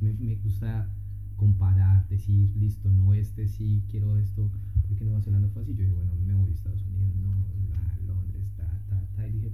me, 0.00 0.12
me 0.14 0.34
gusta 0.36 0.88
comparar, 1.36 2.08
decir, 2.08 2.50
listo, 2.56 2.90
no 2.90 3.14
este 3.14 3.46
sí, 3.46 3.84
quiero 3.88 4.18
esto, 4.18 4.50
porque 4.88 5.04
Nueva 5.04 5.20
Zelanda 5.22 5.48
fue 5.48 5.62
así, 5.62 5.74
yo 5.74 5.82
dije, 5.82 5.94
bueno, 5.94 6.12
me 6.26 6.34
voy 6.34 6.50
a 6.50 6.54
Estados 6.54 6.84
Unidos, 6.86 7.14
no, 7.22 7.32
a 7.32 7.98
Londres, 8.06 8.42
ta, 8.56 8.64
ta, 8.88 9.00
ta, 9.16 9.28
y 9.28 9.32
dije, 9.32 9.52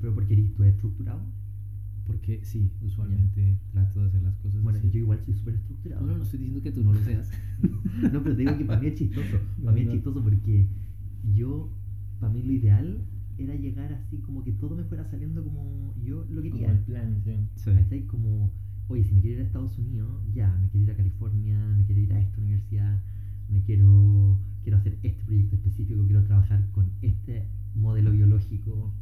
Pero 0.00 0.14
porque 0.14 0.32
eres 0.34 0.52
tú 0.54 0.62
estructurado. 0.64 1.20
porque 2.06 2.40
sí, 2.44 2.70
usualmente 2.82 3.58
trato 3.72 4.00
de 4.00 4.06
hacer 4.08 4.22
las 4.22 4.36
cosas 4.38 4.62
Bueno, 4.62 4.78
así. 4.78 4.90
yo 4.90 4.98
igual 5.00 5.20
soy 5.24 5.34
súper 5.34 5.54
estructurado. 5.54 6.02
No, 6.06 6.12
no, 6.12 6.18
no 6.18 6.24
estoy 6.24 6.38
diciendo 6.40 6.62
que 6.62 6.72
tú 6.72 6.82
no 6.84 6.92
lo 6.92 7.00
seas. 7.00 7.30
no, 8.12 8.22
pero 8.22 8.36
te 8.36 8.42
digo 8.42 8.58
que 8.58 8.64
para 8.64 8.80
mí 8.80 8.86
es 8.88 8.94
chistoso. 8.94 9.38
No, 9.58 9.64
Para 9.64 9.74
mí 9.74 9.80
es 9.82 9.86
no. 9.86 9.92
chistoso 9.92 10.22
porque 10.22 10.68
yo, 11.34 11.70
para 12.20 12.32
mí 12.32 12.42
lo 12.42 12.52
ideal 12.52 13.04
era 13.38 13.54
llegar 13.54 13.92
así 13.92 14.18
como 14.18 14.42
que 14.44 14.52
todo 14.52 14.76
me 14.76 14.84
fuera 14.84 15.04
saliendo 15.04 15.42
como 15.44 15.94
yo 16.04 16.24
lo 16.28 16.42
Como 16.42 16.52
quería. 16.52 16.70
el 16.72 16.78
plan, 16.80 17.20
sí. 17.24 17.36
Sí. 17.54 17.70
¿Cachai? 17.72 18.06
Como, 18.06 18.50
oye, 18.88 19.04
si 19.04 19.14
me 19.14 19.20
quiero 19.20 19.36
ir 19.36 19.42
a 19.42 19.46
Estados 19.46 19.78
Unidos, 19.78 20.22
ya, 20.34 20.54
me 20.60 20.68
quiero 20.68 20.84
ir 20.86 20.90
a 20.90 20.96
California, 20.96 21.74
me 21.76 21.84
quiero 21.84 22.00
ir 22.00 22.12
a 22.12 22.20
esta 22.20 22.38
universidad, 22.40 23.00
me 23.50 23.62
quiero, 23.62 24.38
quiero 24.62 24.78
hacer 24.78 24.98
este 25.02 25.24
proyecto 25.24 25.56
específico, 25.56 26.04
quiero 26.06 26.22
trabajar 26.24 26.68
con 26.72 26.90
este 27.02 27.46
modelo 27.74 28.10
biológico. 28.12 28.92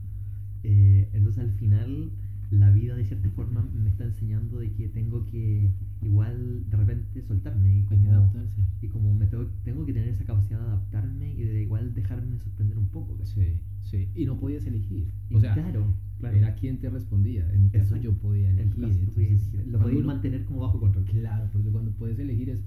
Eh, 0.63 1.09
entonces 1.13 1.43
al 1.45 1.53
final 1.53 2.11
la 2.51 2.71
vida 2.71 2.97
de 2.97 3.05
cierta 3.05 3.31
forma 3.31 3.63
me 3.73 3.89
está 3.89 4.05
enseñando 4.05 4.59
de 4.59 4.73
que 4.73 4.89
tengo 4.89 5.25
que 5.27 5.71
igual 6.03 6.69
de 6.69 6.77
repente 6.77 7.23
soltarme 7.23 7.79
y 7.79 7.83
como, 7.85 8.11
adaptarse. 8.13 8.61
y 8.83 8.89
como 8.89 9.15
me 9.15 9.27
tengo, 9.27 9.47
tengo 9.65 9.87
que 9.87 9.93
tener 9.93 10.09
esa 10.09 10.25
capacidad 10.25 10.59
de 10.59 10.67
adaptarme 10.67 11.33
y 11.33 11.43
de 11.45 11.63
igual 11.63 11.95
dejarme 11.95 12.39
sorprender 12.39 12.77
un 12.77 12.89
poco. 12.89 13.17
¿cachai? 13.17 13.55
Sí, 13.83 14.09
sí. 14.15 14.21
Y 14.21 14.27
no 14.27 14.37
podías 14.39 14.67
elegir. 14.67 15.07
Y 15.31 15.35
O 15.37 15.41
sea, 15.41 15.55
claro, 15.55 15.95
claro. 16.19 16.37
era 16.37 16.55
quien 16.57 16.79
te 16.81 16.91
respondía. 16.91 17.49
En 17.53 17.63
mi 17.63 17.71
caso 17.71 17.95
Exacto. 17.95 18.03
yo 18.05 18.15
podía 18.15 18.51
En 18.51 18.71
tu 18.71 18.79
elegir. 18.79 18.83
caso 18.89 18.99
tú 19.07 19.13
podías 19.13 19.31
entonces, 19.31 19.55
elegir. 19.55 19.73
Lo 19.73 19.79
podías 19.79 19.99
uno- 19.99 20.07
mantener 20.09 20.45
como 20.45 20.61
bajo 20.63 20.81
control. 20.81 21.05
Claro, 21.05 21.49
porque 21.53 21.71
cuando 21.71 21.93
puedes 21.93 22.19
elegir 22.19 22.51
es, 22.51 22.65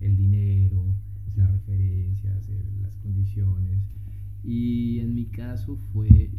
el 0.00 0.16
dinero, 0.16 0.84
las 1.34 1.50
referencias, 1.50 2.48
las 2.80 2.96
condiciones. 2.96 3.80
Y 4.44 5.00
en 5.00 5.14
mi 5.14 5.26
caso 5.26 5.76
fue, 5.92 6.30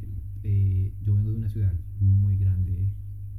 eh, 0.44 0.94
yo 1.06 1.16
vengo 1.16 1.32
de 1.32 1.38
una 1.38 1.50
ciudad 1.50 1.74
muy 2.00 2.38
grande, 2.38 2.88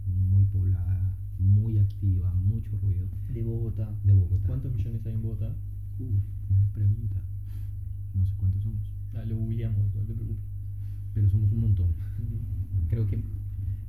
muy 0.06 0.44
poblada, 0.46 1.14
muy 1.38 1.78
activa, 1.78 2.32
mucho 2.34 2.70
ruido, 2.82 3.08
De 3.32 3.42
Bogotá. 3.42 3.94
de 4.04 4.12
Bogotá. 4.12 4.46
¿Cuántos 4.46 4.74
millones 4.74 5.04
hay 5.06 5.14
en 5.14 5.22
Bogotá? 5.22 5.54
Uf, 5.98 6.10
buena 6.48 6.72
pregunta. 6.72 7.16
No 8.14 8.26
sé 8.26 8.34
cuántos 8.36 8.62
somos, 8.62 8.80
Ah, 9.14 9.24
lo 9.24 9.36
googleamos, 9.36 9.94
no 9.94 10.02
te 10.02 10.12
preocupes. 10.14 10.44
pero 11.14 11.28
somos 11.30 11.50
un 11.52 11.60
montón. 11.60 11.92
Creo 12.88 13.06
que, 13.06 13.22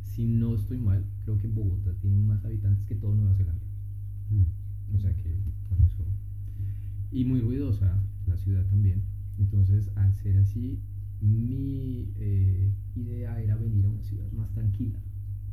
si 0.03 0.25
no 0.25 0.55
estoy 0.55 0.79
mal, 0.79 1.05
creo 1.23 1.37
que 1.37 1.47
Bogotá 1.47 1.93
tiene 2.01 2.17
más 2.17 2.43
habitantes 2.45 2.85
que 2.85 2.95
todo 2.95 3.15
Nueva 3.15 3.35
Zelanda. 3.35 3.63
Mm. 4.29 4.95
O 4.95 4.99
sea 4.99 5.15
que 5.15 5.35
con 5.67 5.81
eso. 5.83 6.03
Y 7.11 7.23
muy 7.25 7.39
ruidosa 7.41 8.03
la 8.27 8.37
ciudad 8.37 8.65
también. 8.67 9.03
Entonces, 9.37 9.89
al 9.95 10.13
ser 10.15 10.37
así, 10.37 10.79
mi 11.21 12.13
eh, 12.17 12.71
idea 12.95 13.41
era 13.41 13.55
venir 13.55 13.85
a 13.85 13.89
una 13.89 14.03
ciudad 14.03 14.31
más 14.31 14.51
tranquila. 14.51 14.99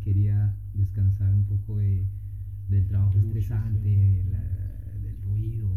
Quería 0.00 0.54
descansar 0.74 1.34
un 1.34 1.44
poco 1.44 1.76
de, 1.78 2.06
del 2.68 2.86
trabajo 2.86 3.18
estresante, 3.18 4.22
sí. 4.22 4.30
la- 4.30 4.98
del 5.02 5.16
ruido. 5.22 5.68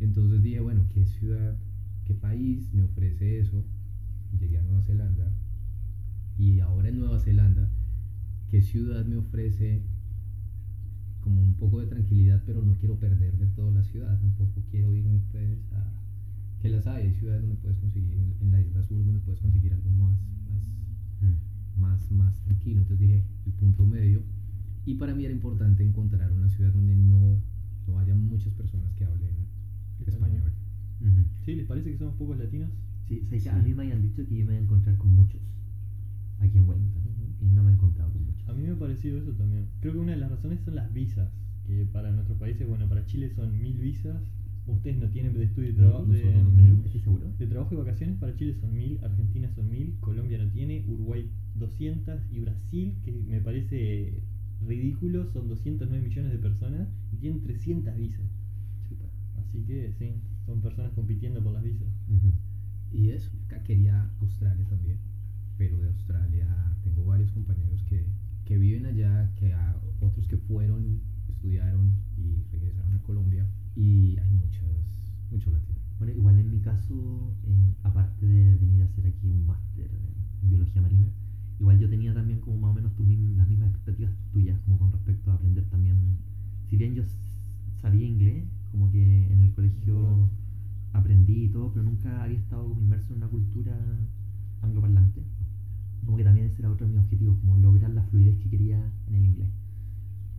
Entonces 0.00 0.42
dije, 0.42 0.60
bueno, 0.60 0.86
¿qué 0.90 1.06
ciudad, 1.06 1.56
qué 2.04 2.14
país 2.14 2.72
me 2.72 2.82
ofrece 2.82 3.38
eso? 3.38 3.64
Llegué 4.38 4.58
a 4.58 4.62
Nueva 4.62 4.82
Zelanda. 4.82 5.32
Y 6.38 6.60
ahora 6.60 6.88
en 6.88 6.98
Nueva 6.98 7.18
Zelanda, 7.20 7.68
¿qué 8.48 8.62
ciudad 8.62 9.04
me 9.06 9.16
ofrece 9.16 9.82
como 11.26 11.42
un 11.42 11.54
poco 11.54 11.80
de 11.80 11.88
tranquilidad, 11.88 12.40
pero 12.46 12.62
no 12.62 12.76
quiero 12.78 12.94
perder 13.00 13.36
del 13.36 13.50
todo 13.50 13.72
la 13.72 13.82
ciudad, 13.82 14.16
tampoco 14.20 14.62
quiero 14.70 14.94
irme 14.94 15.18
pues 15.32 15.58
a 15.72 15.82
que 16.62 16.68
las 16.68 16.86
hay, 16.86 17.06
hay 17.08 17.14
ciudades 17.14 17.42
donde 17.42 17.56
puedes 17.56 17.76
conseguir 17.78 18.14
en, 18.40 18.50
la 18.52 18.60
isla 18.60 18.80
sur 18.84 19.04
donde 19.04 19.18
puedes 19.20 19.40
conseguir 19.40 19.72
algo 19.74 19.90
más 19.90 20.20
más 20.48 20.62
Mm. 21.20 21.80
más 21.80 22.10
más 22.12 22.40
tranquilo, 22.44 22.82
entonces 22.82 23.00
dije 23.08 23.22
el 23.46 23.52
punto 23.54 23.84
medio 23.86 24.20
y 24.84 24.94
para 24.94 25.14
mí 25.16 25.24
era 25.24 25.34
importante 25.34 25.82
encontrar 25.82 26.30
una 26.30 26.48
ciudad 26.48 26.72
donde 26.72 26.94
no 26.94 27.40
no 27.88 27.98
haya 27.98 28.14
muchas 28.14 28.52
personas 28.54 28.92
que 28.94 29.04
hablen 29.04 29.34
español. 30.06 30.52
¿Sí? 31.44 31.54
¿Les 31.56 31.66
parece 31.66 31.90
que 31.90 31.98
somos 31.98 32.14
pocos 32.14 32.38
latinos? 32.38 32.70
Sí, 33.08 33.20
que 33.30 33.40
Sí. 33.40 33.48
a 33.48 33.54
mí 33.54 33.74
me 33.74 33.82
habían 33.82 34.02
dicho 34.02 34.24
que 34.26 34.36
yo 34.36 34.46
me 34.46 34.52
iba 34.52 34.60
a 34.60 34.64
encontrar 34.64 34.96
con 34.96 35.12
muchos 35.14 35.40
aquí 36.38 36.58
en 36.58 36.68
Wellington. 36.68 37.02
Y 37.40 37.46
no 37.46 37.62
me 37.62 37.70
he 37.70 37.74
encontrado 37.74 38.12
con 38.12 38.24
muchos. 38.24 38.48
A 38.48 38.52
mí 38.52 38.62
me 38.62 38.72
ha 38.72 38.78
parecido 38.78 39.18
eso 39.18 39.32
también. 39.32 39.66
Creo 39.80 39.94
que 39.94 39.98
una 39.98 40.12
de 40.12 40.18
las 40.18 40.30
razones 40.30 40.60
son 40.60 40.74
las 40.74 40.92
visas, 40.92 41.30
que 41.66 41.86
para 41.86 42.10
nuestros 42.10 42.38
países, 42.38 42.66
bueno, 42.66 42.88
para 42.88 43.04
Chile 43.06 43.30
son 43.34 43.60
mil 43.60 43.78
visas. 43.78 44.22
Ustedes 44.66 44.98
no 44.98 45.08
tienen 45.10 45.32
de 45.32 45.44
estudio 45.44 45.70
y 45.70 45.74
trabajo. 45.74 46.06
De, 46.06 46.24
no 46.24 46.50
tenemos. 46.50 46.86
¿Estoy 46.86 47.00
seguro? 47.00 47.26
de 47.38 47.46
trabajo 47.46 47.74
y 47.74 47.76
vacaciones 47.76 48.16
para 48.18 48.34
Chile 48.34 48.54
son 48.60 48.74
mil, 48.74 48.98
Argentina 49.02 49.50
son 49.54 49.70
mil, 49.70 49.94
Colombia 50.00 50.38
no 50.38 50.50
tiene, 50.50 50.84
Uruguay 50.88 51.30
200 51.56 52.20
y 52.32 52.40
Brasil, 52.40 52.94
que 53.04 53.12
me 53.12 53.40
parece 53.40 54.22
ridículo, 54.66 55.30
son 55.32 55.48
209 55.48 56.02
millones 56.02 56.32
de 56.32 56.38
personas 56.38 56.88
y 57.12 57.16
tienen 57.16 57.42
300 57.42 57.96
visas. 57.96 58.26
Chuta. 58.88 59.04
Así 59.38 59.62
que 59.64 59.92
sí, 59.98 60.14
son 60.46 60.60
personas 60.60 60.92
compitiendo 60.92 61.42
por 61.42 61.52
las 61.52 61.62
visas. 61.62 61.88
Y 62.92 63.10
eso, 63.10 63.30
acá 63.46 63.62
quería 63.64 64.10
Australia 64.20 64.64
también, 64.68 64.98
pero 65.58 65.78
de 65.78 65.88
Australia 65.88 66.46
tengo 66.82 67.04
varios 67.04 67.30
compañeros 67.32 67.82
que, 67.84 68.06
que 68.44 68.58
viven 68.58 68.86
allá, 68.86 69.30
que 69.36 69.52
a 69.52 69.76
otros 70.00 70.26
que 70.28 70.36
fueron, 70.36 71.00
estudiaron 71.28 71.90
y 72.16 72.42
regresaron 72.52 72.94
a 72.94 73.02
Colombia 73.02 73.46
y 73.74 74.16
hay 74.18 74.30
muchos, 74.30 74.68
muchos 75.30 75.52
latinos. 75.52 75.82
Bueno, 75.98 76.12
igual 76.12 76.38
en 76.38 76.50
mi 76.50 76.60
caso, 76.60 77.32
eh, 77.46 77.74
aparte 77.82 78.26
de 78.26 78.56
venir 78.56 78.82
a 78.82 78.86
hacer 78.86 79.06
aquí 79.06 79.28
un 79.28 79.46
máster 79.46 79.90
en 80.42 80.48
biología 80.48 80.82
marina, 80.82 81.08
igual 81.58 81.78
yo 81.78 81.88
tenía 81.88 82.12
también 82.12 82.40
como 82.40 82.58
más 82.58 82.70
o 82.72 82.74
menos 82.74 82.94
tus 82.94 83.06
las 83.08 83.48
mismas 83.48 83.70
expectativas 83.70 84.12
tuyas, 84.32 84.58
como 84.64 84.78
con 84.78 84.92
respecto 84.92 85.30
a 85.30 85.34
aprender 85.34 85.64
también. 85.70 85.96
Si 86.68 86.76
bien 86.76 86.94
yo 86.94 87.02
sabía 87.80 88.06
inglés, 88.06 88.44
como 88.72 88.90
que 88.90 89.32
en 89.32 89.40
el 89.40 89.52
colegio 89.52 90.28
aprendí 90.92 91.44
y 91.44 91.48
todo, 91.48 91.72
pero 91.72 91.84
nunca 91.84 92.22
había 92.22 92.38
estado 92.38 92.68
como 92.68 92.80
inmerso 92.80 93.12
en 93.12 93.18
una 93.18 93.28
cultura 93.28 93.78
angloparlante. 94.62 95.22
Como 96.06 96.16
que 96.16 96.24
también 96.24 96.46
ese 96.46 96.60
era 96.62 96.70
otro 96.70 96.86
de 96.86 96.92
mis 96.94 97.02
objetivos, 97.02 97.36
como 97.40 97.58
lograr 97.58 97.90
la 97.90 98.02
fluidez 98.04 98.38
que 98.38 98.48
quería 98.48 98.80
en 99.08 99.14
el 99.16 99.24
inglés. 99.26 99.50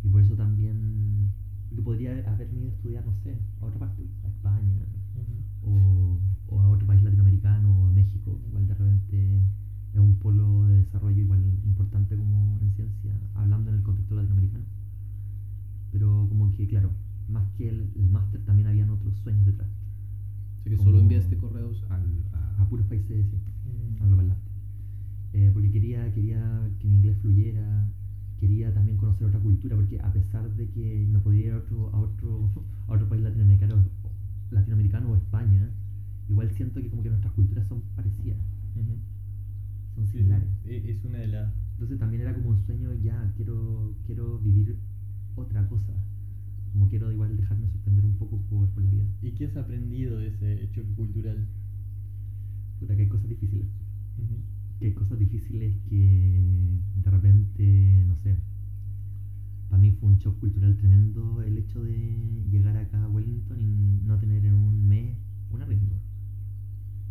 Y 0.03 0.09
por 0.09 0.21
eso 0.21 0.35
también, 0.35 1.29
porque 1.69 1.83
podría 1.83 2.11
haberme 2.31 2.59
ido 2.61 2.69
a 2.69 2.73
estudiar, 2.73 3.05
no 3.05 3.13
sé, 3.23 3.37
a 3.61 3.65
otra 3.65 3.79
parte, 3.79 4.03
a 4.23 4.27
España, 4.27 4.85
o, 5.63 6.17
o 6.47 6.61
a 6.61 6.69
otro 6.69 6.87
país 6.87 7.03
latinoamericano 7.03 7.83
o 7.83 7.87
a 7.87 7.91
México, 7.93 8.39
que 8.41 8.47
igual 8.47 8.67
de 8.67 8.73
repente 8.75 9.41
es 9.93 9.99
un 9.99 10.15
polo 10.15 10.65
de 10.67 10.77
desarrollo 10.77 11.19
igual 11.21 11.43
importante 11.65 12.15
como 12.15 12.57
en 12.61 12.71
ciencia, 12.71 13.11
hablando 13.35 13.69
en 13.71 13.77
el 13.77 13.83
contexto 13.83 14.15
latinoamericano. 14.15 14.63
Pero 15.91 16.27
como 16.29 16.51
que, 16.53 16.67
claro, 16.67 16.91
más 17.27 17.49
que 17.57 17.67
el, 17.69 17.89
el 17.95 18.09
máster 18.09 18.41
también 18.45 18.67
habían 18.67 18.89
otros 18.89 19.15
sueños 19.17 19.45
detrás, 19.45 19.67
O 19.67 20.63
sea 20.63 20.69
que 20.71 20.77
Como- 20.77 20.89
solo 20.91 20.99
enviaste 21.01 21.37
correos 21.37 21.83
al, 21.89 22.03
a, 22.33 22.61
a 22.61 22.69
puros 22.69 22.85
países 22.87 23.25
sí, 23.29 23.37
Mm. 23.99 24.03
angloparlantes. 24.03 24.46
Eh, 25.33 25.51
porque 25.53 25.71
quería, 25.71 26.11
quería 26.13 26.69
que 26.79 26.87
mi 26.87 26.97
inglés 26.97 27.17
fluyera, 27.19 27.91
quería 28.37 28.73
también 28.73 28.97
conocer 28.97 29.27
otra 29.27 29.39
cultura, 29.39 29.75
porque 29.75 29.99
a 29.99 30.11
pesar 30.13 30.49
de 30.55 30.69
que 30.69 31.05
me 31.09 31.19
podría 31.19 31.47
ir 31.47 31.53
a 31.53 31.57
otro, 31.57 31.89
a 31.93 31.99
otro, 31.99 32.51
a 32.87 32.93
otro 32.93 33.09
país 33.09 33.21
latinoamericano, 33.23 33.83
latinoamericano 34.51 35.11
o 35.11 35.15
España, 35.15 35.71
igual 36.27 36.51
siento 36.51 36.81
que 36.81 36.89
como 36.89 37.03
que 37.03 37.09
nuestras 37.09 37.33
culturas 37.33 37.67
son 37.67 37.81
parecidas, 37.95 38.39
son 39.95 40.07
similares. 40.07 40.49
E- 40.63 40.91
Es 40.91 41.03
una 41.03 41.19
de 41.19 41.27
las. 41.27 41.53
Entonces 41.73 41.97
también 41.99 42.21
era 42.21 42.33
como 42.33 42.49
un 42.49 42.57
sueño, 42.57 42.93
ya, 42.93 43.31
quiero, 43.35 43.95
quiero 44.05 44.39
vivir 44.39 44.79
otra 45.35 45.67
cosa, 45.67 45.93
como 46.71 46.89
quiero 46.89 47.11
igual 47.11 47.37
dejarme 47.37 47.67
sorprender 47.69 48.05
un 48.05 48.17
poco 48.17 48.41
por, 48.49 48.69
por 48.71 48.83
la 48.83 48.91
vida. 48.91 49.05
¿Y 49.21 49.33
qué 49.33 49.45
has 49.45 49.57
aprendido 49.57 50.17
de 50.19 50.27
ese 50.29 50.69
choque 50.71 50.93
cultural? 50.95 51.47
Puta, 52.79 52.95
que 52.95 53.01
hay 53.03 53.07
cosas 53.09 53.29
difíciles. 53.29 53.67
Que 54.79 54.85
hay 54.85 54.93
cosas 54.93 55.17
difíciles 55.19 55.75
que 55.89 56.41
de 57.03 57.11
repente, 57.11 58.03
no 58.07 58.15
sé, 58.17 58.35
para 59.69 59.81
mí 59.81 59.91
fue 59.91 60.09
un 60.09 60.17
shock 60.17 60.39
cultural 60.39 60.75
tremendo 60.77 61.41
el 61.41 61.57
hecho 61.57 61.83
de 61.83 62.45
llegar 62.49 62.77
acá 62.77 63.03
a 63.03 63.09
Wellington 63.09 63.59
y 63.59 64.01
no 64.05 64.17
tener 64.19 64.45
en 64.45 64.53
un 64.53 64.87
mes 64.87 65.17
un 65.51 65.61
arriendo. 65.61 65.95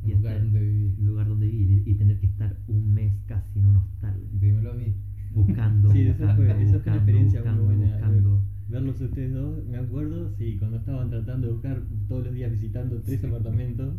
un 0.02 0.10
Y 0.10 0.14
lugar 0.14 0.34
estar- 0.36 0.44
donde 0.44 0.60
vivir. 0.60 0.98
lugar 1.00 1.28
donde 1.28 1.46
vivir 1.48 1.82
y, 1.86 1.90
y 1.90 1.94
tener 1.94 2.20
que 2.20 2.26
estar 2.26 2.56
un 2.68 2.92
mes 2.94 3.12
casi 3.26 3.58
en 3.58 3.66
un 3.66 3.76
hostal 3.76 4.20
Dímelo 4.40 4.72
a 4.72 4.74
mí. 4.74 4.94
buscando, 5.34 5.90
Sí, 5.92 6.00
esa 6.02 6.26
buscando, 6.26 6.42
esa 6.44 6.44
fue 6.44 6.46
una 6.46 6.62
buscando, 6.76 6.96
experiencia 6.96 7.40
buscando, 7.40 7.64
muy 7.64 7.76
buena. 7.76 7.92
buscando. 7.96 8.42
Verlos 8.68 9.00
ustedes 9.00 9.32
dos, 9.32 9.64
me 9.66 9.78
acuerdo, 9.78 10.30
sí, 10.36 10.56
cuando 10.58 10.78
estaban 10.78 11.08
tratando 11.10 11.46
de 11.46 11.52
buscar 11.52 11.82
todos 12.08 12.24
los 12.24 12.34
días 12.34 12.50
visitando 12.50 13.00
tres 13.02 13.20
Sí. 13.20 13.26
apartamentos. 13.26 13.94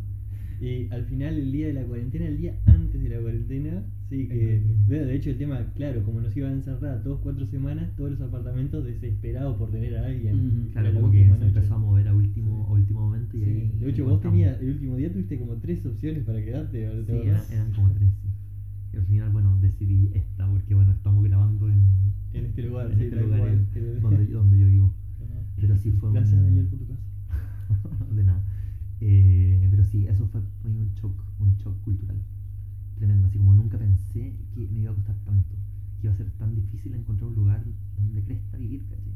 Y 0.60 0.88
al 0.92 1.06
final, 1.06 1.38
el 1.38 1.52
día 1.52 1.68
de 1.68 1.74
la 1.74 1.84
cuarentena, 1.84 2.26
el 2.28 2.38
día 2.38 2.60
antes 2.66 3.02
de 3.04 3.10
la 3.10 3.20
cuarentena, 3.22 3.84
sí, 4.10 4.28
que. 4.28 4.64
De, 4.88 5.06
de 5.06 5.16
hecho, 5.16 5.30
el 5.30 5.38
tema, 5.38 5.72
claro, 5.76 6.04
como 6.04 6.20
nos 6.22 6.36
iban 6.36 6.52
a 6.52 6.56
encerrar 6.56 7.04
dos, 7.04 7.20
cuatro 7.22 7.46
semanas, 7.46 7.96
todos 7.96 8.12
los 8.12 8.22
apartamentos 8.22 8.84
desesperados 8.86 9.58
por 9.58 9.70
tener 9.72 9.96
a 9.98 10.06
alguien. 10.08 10.36
Ujú. 10.36 10.72
Claro, 10.72 10.94
como 10.96 11.12
que 11.12 11.26
se 11.28 11.46
empezó 11.46 11.76
a 11.76 11.78
mover 11.78 12.08
a 12.08 12.16
último, 12.16 12.66
a 12.68 12.72
último 12.72 13.02
momento 13.02 13.38
y 13.38 13.42
Sí, 13.42 13.50
ahí 13.50 13.72
De 13.80 13.90
hecho, 13.90 14.06
vos 14.06 14.22
tenías, 14.22 14.60
el 14.62 14.70
último 14.70 14.96
día 14.96 15.12
tuviste 15.12 15.38
como 15.38 15.54
tres 15.58 15.86
opciones 15.86 16.24
para 16.24 16.44
quedarte. 16.44 16.88
¿te 17.06 17.06
Sí, 17.22 17.54
eran 17.54 17.72
como 17.74 17.92
tres, 17.94 18.10
sí. 18.22 18.28
Y 18.94 18.98
al 18.98 19.04
final, 19.06 19.30
bueno, 19.32 19.58
decidí 19.62 20.10
esta 20.16 20.48
porque, 20.50 20.74
bueno, 20.74 20.92
estamos 20.94 21.24
grabando 21.24 21.68
en, 21.70 22.14
En 22.34 22.46
este 22.46 22.64
lugar, 22.64 22.92
en 22.92 22.98
sí, 22.98 23.04
este 23.06 23.16
lugar 23.22 23.42
donde, 24.02 24.28
yo- 24.28 24.40
donde 24.40 24.60
yo 24.60 24.68
vivo. 24.68 24.94
Pero 25.60 25.76
sí 25.78 25.92
fue 25.92 26.12
Gracias, 26.14 26.40
un- 26.40 26.46
Daniel, 26.46 26.66
por 26.68 26.80
tu 26.80 26.88
caso. 26.88 27.02
de 28.16 28.24
nada. 28.24 28.44
Eh, 29.00 29.68
pero 29.70 29.84
sí, 29.86 30.08
eso 30.08 30.28
fue, 30.28 30.42
fue 30.62 30.72
un 30.72 30.94
shock, 30.96 31.16
un 31.40 31.56
shock 31.58 31.80
cultural. 31.84 32.18
Tremendo, 32.96 33.28
así 33.28 33.38
como 33.38 33.54
nunca 33.54 33.78
pensé 33.78 34.36
que 34.56 34.68
me 34.68 34.80
iba 34.80 34.92
a 34.92 34.96
costar 34.96 35.16
tanto. 35.26 35.56
Que 36.00 36.08
iba 36.08 36.14
a 36.14 36.18
ser 36.18 36.32
tan 36.38 36.56
difícil 36.56 36.94
encontrar 36.96 37.30
un 37.30 37.36
lugar 37.36 37.64
donde 37.96 38.24
cresta 38.24 38.58
vivir, 38.58 38.84
¿cachai? 38.90 39.14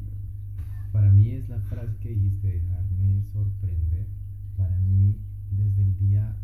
Para 0.92 1.10
mí 1.10 1.30
es 1.30 1.48
la 1.48 1.58
frase 1.62 1.96
que 2.00 2.10
dijiste, 2.10 2.48
dejarme 2.48 3.22
sorprender. 3.32 4.06
Para 4.56 4.78
mí, 4.80 5.16
desde 5.50 5.82
el 5.82 5.96
día 5.98 6.36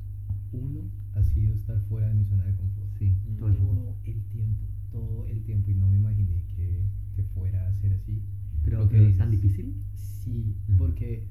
uno, 0.52 0.80
ha 1.14 1.22
sido 1.22 1.54
estar 1.54 1.78
fuera 1.82 2.08
de 2.08 2.14
mi 2.14 2.24
zona 2.24 2.44
de 2.44 2.54
confort. 2.56 2.88
Sí, 2.98 3.14
todo. 3.38 3.52
Todo 3.54 3.96
el 4.04 4.22
tiempo, 4.32 4.66
todo 4.90 5.26
el 5.28 5.42
tiempo. 5.44 5.70
Y 5.70 5.74
no 5.74 5.88
me 5.88 5.96
imaginé 5.96 6.42
que, 6.56 6.82
que 7.14 7.22
fuera 7.34 7.68
a 7.68 7.72
ser 7.74 7.92
así. 7.92 8.22
Pero 8.64 8.78
Lo 8.84 8.88
que 8.88 8.98
dices. 9.00 9.18
tan 9.18 9.30
difícil. 9.30 9.74
Sí, 9.94 10.54
Mm. 10.68 10.76
porque, 10.76 11.24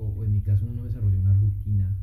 o, 0.00 0.08
o 0.18 0.24
en 0.24 0.32
mi 0.32 0.40
caso, 0.40 0.66
uno 0.66 0.84
desarrolló 0.84 1.18
una 1.20 1.32
rutina. 1.34 1.96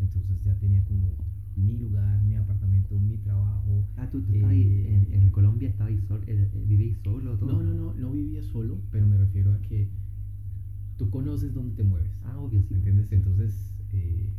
Entonces 0.00 0.42
ya 0.44 0.54
tenía 0.58 0.84
como 0.84 1.14
mi 1.56 1.78
lugar, 1.78 2.22
mi 2.22 2.34
apartamento, 2.34 2.98
mi 2.98 3.18
trabajo. 3.18 3.86
Ah, 3.96 4.08
tú, 4.10 4.22
tú 4.22 4.32
Eh, 4.34 4.94
en, 4.94 5.12
en 5.12 5.30
Colombia, 5.30 5.68
estabas 5.68 5.92
solo, 6.08 6.22
eh, 6.26 6.50
eh, 6.52 6.64
vivíais 6.66 6.96
solo 7.02 7.36
todo. 7.38 7.52
No, 7.52 7.62
no, 7.62 7.74
no, 7.74 7.94
no 7.94 8.12
vivía 8.12 8.42
solo, 8.42 8.80
pero 8.90 9.06
me 9.06 9.16
refiero 9.16 9.52
a 9.52 9.60
que 9.60 9.88
tú 10.96 11.10
conoces 11.10 11.54
dónde 11.54 11.74
te 11.74 11.82
mueves. 11.82 12.10
Ah, 12.24 12.38
obvio, 12.38 12.62
sí. 12.62 12.68
¿Me 12.74 12.78
entiendes? 12.78 13.12
Entonces, 13.12 13.74
eh, 13.92 14.30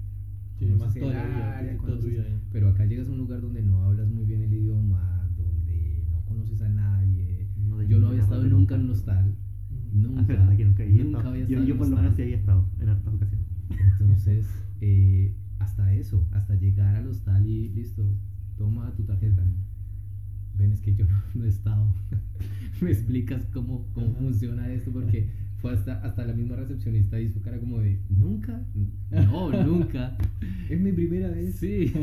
Sí, 0.59 0.65
más 0.79 0.93
toda 0.93 1.13
la 1.13 1.23
vida, 1.23 1.57
área, 1.57 1.77
toda 1.77 1.99
tu 1.99 2.07
vida. 2.07 2.23
Pero 2.51 2.69
acá 2.69 2.85
llegas 2.85 3.07
a 3.07 3.11
un 3.11 3.17
lugar 3.17 3.41
donde 3.41 3.61
no 3.61 3.83
hablas 3.83 4.09
muy 4.09 4.25
bien 4.25 4.41
el 4.43 4.53
idioma, 4.53 5.27
donde 5.35 6.03
no 6.11 6.23
conoces 6.25 6.61
a 6.61 6.69
nadie. 6.69 7.47
No 7.57 7.81
Yo 7.83 7.99
no 7.99 8.07
había 8.09 8.21
estado 8.21 8.45
nunca 8.45 8.75
en 8.75 8.81
un 8.81 8.91
hostal. 8.91 9.35
Nunca. 9.93 10.55
Que 10.55 10.65
nunca 10.65 10.83
había 10.83 11.03
nunca 11.03 11.17
estado. 11.19 11.29
había 11.29 11.45
Yo, 11.47 11.57
estado 11.59 11.65
yo 11.67 11.73
en 11.73 11.77
por 11.79 11.87
lo 11.89 11.95
menos 11.97 12.15
sí 12.15 12.21
había 12.23 12.35
estado 12.37 12.65
en 12.79 12.89
hartas 12.89 13.13
ocasiones. 13.13 13.47
Entonces, 13.91 14.45
eh, 14.81 15.33
hasta 15.59 15.93
eso, 15.93 16.27
hasta 16.31 16.55
llegar 16.55 16.95
al 16.95 17.07
hostal 17.07 17.45
y 17.47 17.69
listo, 17.69 18.03
toma 18.57 18.93
tu 18.95 19.03
tarjeta. 19.03 19.43
Ven, 20.57 20.71
es 20.71 20.81
que 20.81 20.95
yo 20.95 21.05
no, 21.35 21.45
he 21.45 21.47
estado. 21.47 21.87
Me 22.81 22.91
explicas 22.91 23.45
cómo, 23.53 23.87
cómo 23.93 24.07
Ajá. 24.07 24.19
funciona 24.19 24.71
esto, 24.71 24.91
porque 24.91 25.29
fue 25.61 25.73
hasta, 25.73 26.01
hasta 26.01 26.25
la 26.25 26.33
misma 26.33 26.55
recepcionista 26.57 27.19
y 27.21 27.29
su 27.29 27.41
cara 27.41 27.59
como 27.59 27.79
de, 27.79 27.99
¿nunca? 28.09 28.61
No, 29.11 29.51
nunca. 29.63 30.17
Es 30.69 30.79
mi 30.81 30.91
primera 30.91 31.29
vez. 31.29 31.55
Sí. 31.55 31.93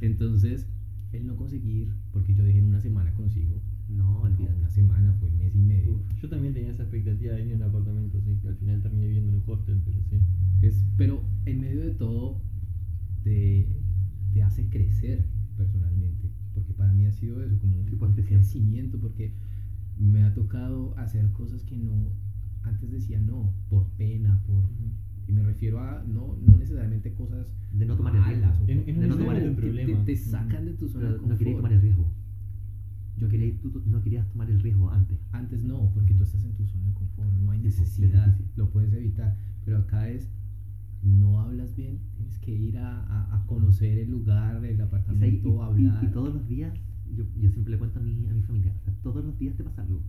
Entonces, 0.00 0.66
el 1.12 1.26
no 1.26 1.36
conseguir, 1.36 1.92
porque 2.12 2.34
yo 2.34 2.44
dije 2.44 2.58
en 2.58 2.64
una 2.66 2.80
semana 2.80 3.12
consigo. 3.14 3.60
No, 3.96 4.04
No, 4.04 4.20
olvídate. 4.22 4.58
una 4.58 4.68
semana, 4.70 5.12
fue 5.20 5.30
mes 5.30 5.54
y 5.54 5.58
medio. 5.58 5.92
Uf, 5.94 6.02
yo 6.20 6.28
también 6.28 6.54
tenía 6.54 6.70
esa 6.70 6.82
expectativa 6.82 7.32
de 7.34 7.38
venir 7.40 7.54
a 7.54 7.56
un 7.58 7.62
apartamento, 7.64 8.20
sí, 8.20 8.38
que 8.40 8.48
al 8.48 8.56
final 8.56 8.80
terminé 8.82 9.06
viviendo 9.06 9.32
en 9.32 9.38
un 9.38 9.44
hostel, 9.46 9.80
pero 9.84 9.98
sí. 10.08 10.16
Es, 10.62 10.84
pero 10.96 11.22
en 11.46 11.60
medio 11.60 11.80
de 11.80 11.90
todo, 11.90 12.40
te, 13.22 13.68
te 14.32 14.42
hace 14.42 14.68
crecer 14.68 15.26
personalmente. 15.56 16.28
Porque 16.54 16.72
para 16.72 16.92
mí 16.92 17.06
ha 17.06 17.12
sido 17.12 17.42
eso, 17.42 17.58
como 17.58 17.78
un 17.78 17.88
Sí, 17.88 17.96
pues, 17.96 18.14
te 18.14 18.24
crecimiento, 18.24 18.98
porque 18.98 19.32
me 19.98 20.22
ha 20.24 20.34
tocado 20.34 20.96
hacer 20.98 21.30
cosas 21.32 21.62
que 21.64 21.76
no, 21.76 22.10
antes 22.62 22.90
decía 22.90 23.20
no, 23.20 23.52
por 23.68 23.86
pena, 23.96 24.42
por... 24.46 24.64
Y 25.28 25.32
me 25.32 25.42
refiero 25.44 25.78
a 25.80 26.02
no, 26.04 26.36
no 26.44 26.58
necesariamente 26.58 27.14
cosas 27.14 27.46
De 27.72 27.86
no 27.86 27.96
tomar 27.96 28.14
el 28.14 28.20
malas 28.22 28.58
riesgo. 28.58 28.64
o 28.64 28.68
En- 28.68 28.78
cosas 28.78 28.88
en 28.88 28.96
un 28.96 29.02
que 29.02 29.08
no 29.08 29.16
tomar 29.16 29.36
el 29.36 29.54
te- 29.54 29.60
problema. 29.62 30.04
Te, 30.04 30.16
sacan 30.16 30.64
de 30.66 30.72
tu 30.72 30.88
zona 30.88 31.08
Pero 31.10 31.12
de 31.22 31.28
no 31.28 31.38
querías 31.38 31.38
confort. 31.38 31.56
tomar 31.56 31.72
el 31.72 31.80
riesgo. 31.82 32.10
Yo 33.18 33.28
quería, 33.28 33.52
tú, 33.60 33.70
tú 33.70 33.82
no 33.90 34.00
querías 34.02 34.26
tomar 34.28 34.50
el 34.50 34.60
riesgo 34.60 34.90
antes. 34.90 35.18
Antes 35.32 35.62
no, 35.62 35.90
porque 35.94 36.14
tú 36.14 36.24
estás 36.24 36.44
en 36.44 36.52
tu 36.54 36.64
zona 36.66 36.88
de 36.88 36.94
confort, 36.94 37.30
no 37.32 37.50
hay 37.52 37.58
necesidad, 37.60 38.36
lo 38.56 38.70
puedes 38.70 38.92
evitar. 38.92 39.36
Pero 39.64 39.78
acá 39.78 40.08
es, 40.08 40.28
no 41.02 41.40
hablas 41.40 41.74
bien, 41.76 41.98
tienes 42.16 42.38
que 42.38 42.52
ir 42.54 42.78
a, 42.78 43.02
a- 43.04 43.36
a 43.36 43.46
conocer 43.46 43.98
el 43.98 44.10
lugar, 44.10 44.64
el 44.64 44.78
Y, 44.78 44.80
apartamento, 44.80 45.48
y- 45.48 45.52
y- 45.52 45.60
hablar. 45.86 46.04
y 46.04 46.06
todos 46.08 46.34
los 46.34 46.48
días, 46.48 46.72
yo, 47.16 47.24
yo 47.40 47.50
siempre 47.50 47.72
le 47.72 47.78
cuento 47.78 47.98
a 47.98 48.02
mi, 48.02 48.26
a 48.28 48.32
mi 48.34 48.42
familia, 48.42 48.72
o 48.80 48.84
sea, 48.84 48.94
todos 49.02 49.24
los 49.24 49.38
días 49.38 49.56
te 49.56 49.62
pasa 49.64 49.82
algo. 49.82 50.00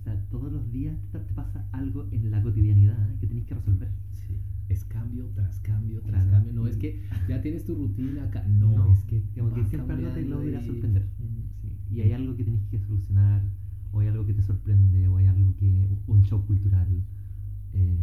O 0.00 0.04
sea, 0.04 0.16
todos 0.30 0.52
los 0.52 0.70
días 0.70 0.96
te, 1.12 1.18
te 1.18 1.34
pasa 1.34 1.66
algo 1.72 2.06
en 2.12 2.30
la 2.30 2.42
cotidianidad 2.42 3.16
que 3.18 3.26
tenés 3.26 3.44
que 3.46 3.54
resolver. 3.54 3.90
Sí, 4.12 4.36
Es 4.68 4.84
cambio 4.84 5.26
tras 5.34 5.58
cambio 5.60 6.00
tras 6.02 6.22
Claro. 6.24 6.30
cambio. 6.30 6.52
No 6.52 6.66
es 6.66 6.76
que 6.76 7.02
ya 7.28 7.40
tienes 7.42 7.64
tu 7.64 7.74
rutina 7.74 8.24
acá, 8.24 8.46
no, 8.48 8.92
es 8.92 9.02
que 9.04 9.22
como 9.38 9.52
que 9.54 9.64
siempre 9.64 9.96
algo 9.96 10.10
te 10.10 10.22
logra 10.24 10.62
y- 10.62 10.66
sorprender. 10.66 11.02
Ujú. 11.18 11.28
Sí, 11.28 11.47
Y 11.90 12.00
hay 12.02 12.12
algo 12.12 12.36
que 12.36 12.44
tenés 12.44 12.62
que 12.70 12.78
solucionar, 12.78 13.42
o 13.92 14.00
hay 14.00 14.08
algo 14.08 14.26
que 14.26 14.34
te 14.34 14.42
sorprende, 14.42 15.08
o 15.08 15.16
hay 15.16 15.26
algo 15.26 15.54
que. 15.58 15.88
un 16.06 16.22
show 16.22 16.44
cultural. 16.46 16.86
eh, 17.74 17.96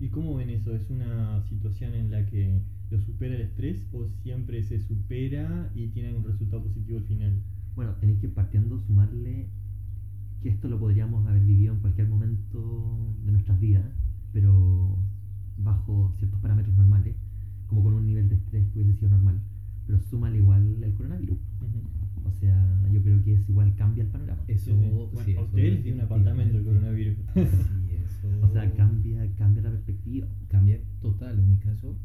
¿Y 0.00 0.08
cómo 0.08 0.34
ven 0.36 0.50
eso? 0.50 0.74
¿Es 0.74 0.88
una 0.90 1.42
situación 1.42 1.94
en 1.94 2.10
la 2.10 2.24
que 2.26 2.62
lo 2.90 2.98
supera 3.00 3.34
el 3.34 3.42
estrés 3.42 3.86
o 3.92 4.06
siempre 4.22 4.62
se 4.62 4.80
supera 4.80 5.70
y 5.74 5.88
tiene 5.88 6.14
un 6.14 6.24
resultado 6.24 6.62
positivo 6.62 6.98
al 6.98 7.04
final? 7.04 7.32
bueno, 7.76 7.92
tenéis 8.00 8.18
que 8.20 8.28
partiendo 8.28 8.78
sumarle 8.78 9.46
que 10.42 10.48
esto 10.50 10.68
lo 10.68 10.78
podríamos 10.78 11.26
haber 11.26 11.44
vivido 11.44 11.74
en 11.74 11.80
cualquier 11.80 12.08
momento 12.08 13.14
de 13.24 13.32
nuestras 13.32 13.60
vidas, 13.60 13.84
pero 14.32 14.96
bajo 15.58 16.12
ciertos 16.18 16.40
parámetros 16.40 16.76
normales, 16.76 17.16
como 17.68 17.82
con 17.82 17.94
un 17.94 18.06
nivel 18.06 18.28
de 18.28 18.36
estrés 18.36 18.66
que 18.72 18.80
hubiese 18.80 18.98
sido 18.98 19.10
normal. 19.10 19.40
Pero 19.86 19.98
súmale 20.00 20.38
igual 20.38 20.82
el 20.82 20.94
coronavirus. 20.94 21.38
Ujú. 21.60 21.89
O 22.24 22.32
sea, 22.32 22.88
yo 22.92 23.02
creo 23.02 23.22
que 23.22 23.34
es 23.34 23.48
igual 23.48 23.74
cambia 23.76 24.04
el 24.04 24.10
panorama. 24.10 24.42
Eso, 24.48 24.72
Sí, 24.78 24.90
sí. 25.18 25.24
sí, 25.24 25.36
a 25.36 25.42
ustedes 25.42 25.72
les 25.74 25.84
dio 25.84 25.94
el 25.94 26.64
coronavirus. 26.64 27.16
Sí, 27.34 27.94
eso. 27.96 28.28
O 28.42 28.48
sea, 28.48 28.70
cambia, 28.74 29.26
cambia 29.36 29.62
la 29.62 29.70
perspectiva. 29.70 30.26
Cambia 30.48 30.80
total. 31.00 31.38
En 31.38 31.48
mi 31.48 31.56
caso 31.58 31.96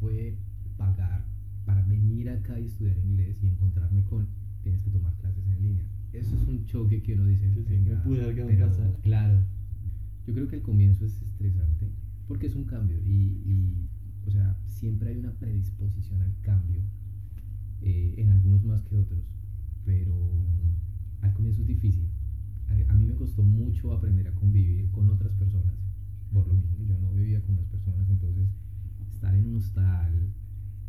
fue 0.00 0.36
pagar 0.76 1.24
para 1.64 1.82
venir 1.82 2.30
acá 2.30 2.58
y 2.58 2.66
estudiar 2.66 2.96
inglés 2.98 3.36
y 3.42 3.48
encontrarme 3.48 4.04
con 4.04 4.26
tienes 4.62 4.82
que 4.82 4.90
tomar 4.90 5.14
clases 5.14 5.46
en 5.46 5.62
línea. 5.62 5.84
Eso 6.12 6.34
es 6.36 6.48
un 6.48 6.64
choque 6.64 7.02
que 7.02 7.14
uno 7.14 7.26
dice. 7.26 7.50
Sí, 7.50 7.64
sí, 7.66 7.78
me 7.78 7.96
pude 7.96 8.22
haber 8.22 8.34
quedado 8.34 8.50
en 8.50 8.58
casa. 8.58 8.90
Claro. 9.02 9.38
Yo 10.26 10.34
creo 10.34 10.48
que 10.48 10.56
al 10.56 10.62
comienzo 10.62 11.04
es 11.06 11.20
estresante 11.22 11.88
porque 12.26 12.46
es 12.46 12.54
un 12.54 12.64
cambio 12.64 12.98
y, 13.04 13.40
y, 13.46 13.88
o 14.26 14.30
sea, 14.30 14.56
siempre 14.66 15.10
hay 15.10 15.16
una 15.16 15.32
predisposición 15.32 16.20
al 16.20 16.34
cambio 16.42 16.82
eh, 17.80 18.14
en 18.18 18.30
algunos 18.30 18.62
más 18.64 18.82
que 18.82 18.96
otros, 18.96 19.24
difícil. 21.68 22.08
A, 22.68 22.92
a 22.92 22.94
mí 22.96 23.04
me 23.06 23.14
costó 23.14 23.42
mucho 23.42 23.92
aprender 23.92 24.26
a 24.28 24.34
convivir 24.34 24.90
con 24.90 25.08
otras 25.10 25.32
personas, 25.34 25.74
por 26.32 26.46
lo 26.48 26.54
mismo, 26.54 26.84
yo 26.84 26.98
no 26.98 27.12
vivía 27.12 27.40
con 27.42 27.56
las 27.56 27.66
personas, 27.66 28.08
entonces 28.10 28.48
estar 29.08 29.34
en 29.34 29.46
un 29.46 29.56
hostal, 29.56 30.12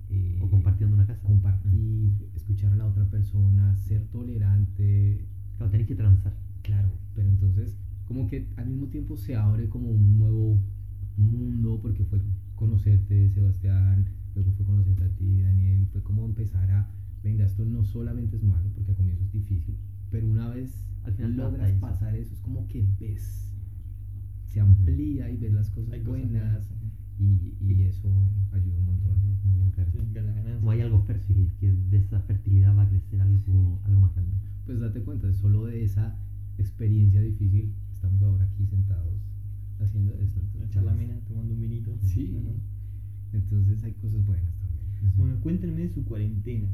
eh, 0.10 0.40
O 0.42 0.50
compartiendo 0.50 0.96
una 0.96 1.06
casa. 1.06 1.22
compartir, 1.24 2.30
escuchar 2.36 2.74
a 2.74 2.76
la 2.76 2.86
otra 2.88 3.06
persona, 3.10 3.76
ser 3.76 4.08
tolerante, 4.08 5.26
Claro, 5.58 5.72
tenés 5.72 5.88
que 5.88 5.96
transar. 5.96 6.34
Claro, 6.64 6.90
pero 7.16 7.28
entonces 7.30 7.76
como 8.06 8.28
que 8.28 8.48
al 8.58 8.68
mismo 8.68 8.88
tiempo 8.88 9.18
se 9.18 9.36
abre 9.36 9.70
como 9.70 9.90
un 9.92 10.18
nuevo 10.18 10.60
mundo 11.18 11.80
porque 11.82 12.04
fue 12.06 12.20
conocerte, 12.56 13.30
Sebastián, 13.30 14.08
luego 14.36 14.52
fue 14.54 14.66
conocerte 14.66 15.04
a 15.04 15.10
ti, 15.16 15.42
Daniel, 15.42 15.88
fue 15.92 16.02
como 16.02 16.26
empezar 16.26 16.70
a, 16.72 16.90
venga, 17.24 17.46
esto 17.46 17.66
no 17.66 17.84
solamente 17.84 18.38
es 18.38 18.44
malo 18.44 18.70
porque 18.74 18.92
al 18.92 18.98
comienzo 18.98 19.24
es 19.26 19.32
difícil, 19.32 19.76
pero 20.12 20.28
una 20.30 20.50
vez 20.50 20.72
Al 21.04 21.14
final 21.14 21.36
logras 21.38 21.62
adaptas. 21.70 21.80
pasar 21.92 22.16
eso 22.16 22.34
es 22.34 22.40
como 22.42 22.68
que 22.68 22.86
ves, 23.00 23.52
se 24.48 24.60
amplía 24.60 25.30
y 25.30 25.38
ves 25.38 25.54
las 25.54 25.70
cosas 25.70 25.94
Hay 25.94 26.00
cosas 26.02 26.22
buenas 26.30 26.68
buenas, 26.68 26.68
y, 27.20 27.56
y 27.62 27.84
eso 27.84 28.10
ayuda 28.52 28.78
un 28.78 28.86
montón. 28.86 29.16
Como, 29.42 29.72
claro, 29.72 29.90
Sí, 29.92 29.98
como 30.60 30.72
hay 30.72 30.82
algo 30.82 31.02
fértil, 31.04 31.52
que 31.60 31.72
de 31.72 31.98
esa 31.98 32.20
fertilidad 32.22 32.76
va 32.78 32.84
a 32.84 32.90
crecer 32.90 33.22
algo, 33.22 33.40
Sí. 33.44 33.52
algo 33.86 34.00
más 34.02 34.14
grande. 34.16 34.36
Pues 34.66 34.80
date 34.80 35.02
cuenta, 35.02 35.32
solo 35.34 35.66
de 35.66 35.84
esa 35.84 36.18
experiencia 36.58 37.22
difícil 37.22 37.74
estamos 37.94 38.22
ahora 38.22 38.46
aquí 38.46 38.66
sentados 38.66 39.14
haciendo 39.80 40.14
esto. 40.14 40.40
La 40.40 40.46
entonces- 40.46 40.70
charlamena, 40.72 41.20
tomando 41.28 41.54
un 41.54 41.62
vinito. 41.62 41.96
Sí. 42.02 42.36
Entonces 43.34 43.84
hay 43.84 43.94
cosas 43.94 44.26
buenas 44.26 44.54
también. 44.60 45.14
Bueno, 45.18 45.40
cuéntenme 45.42 45.82
de 45.82 45.90
su 45.90 46.04
cuarentena. 46.06 46.68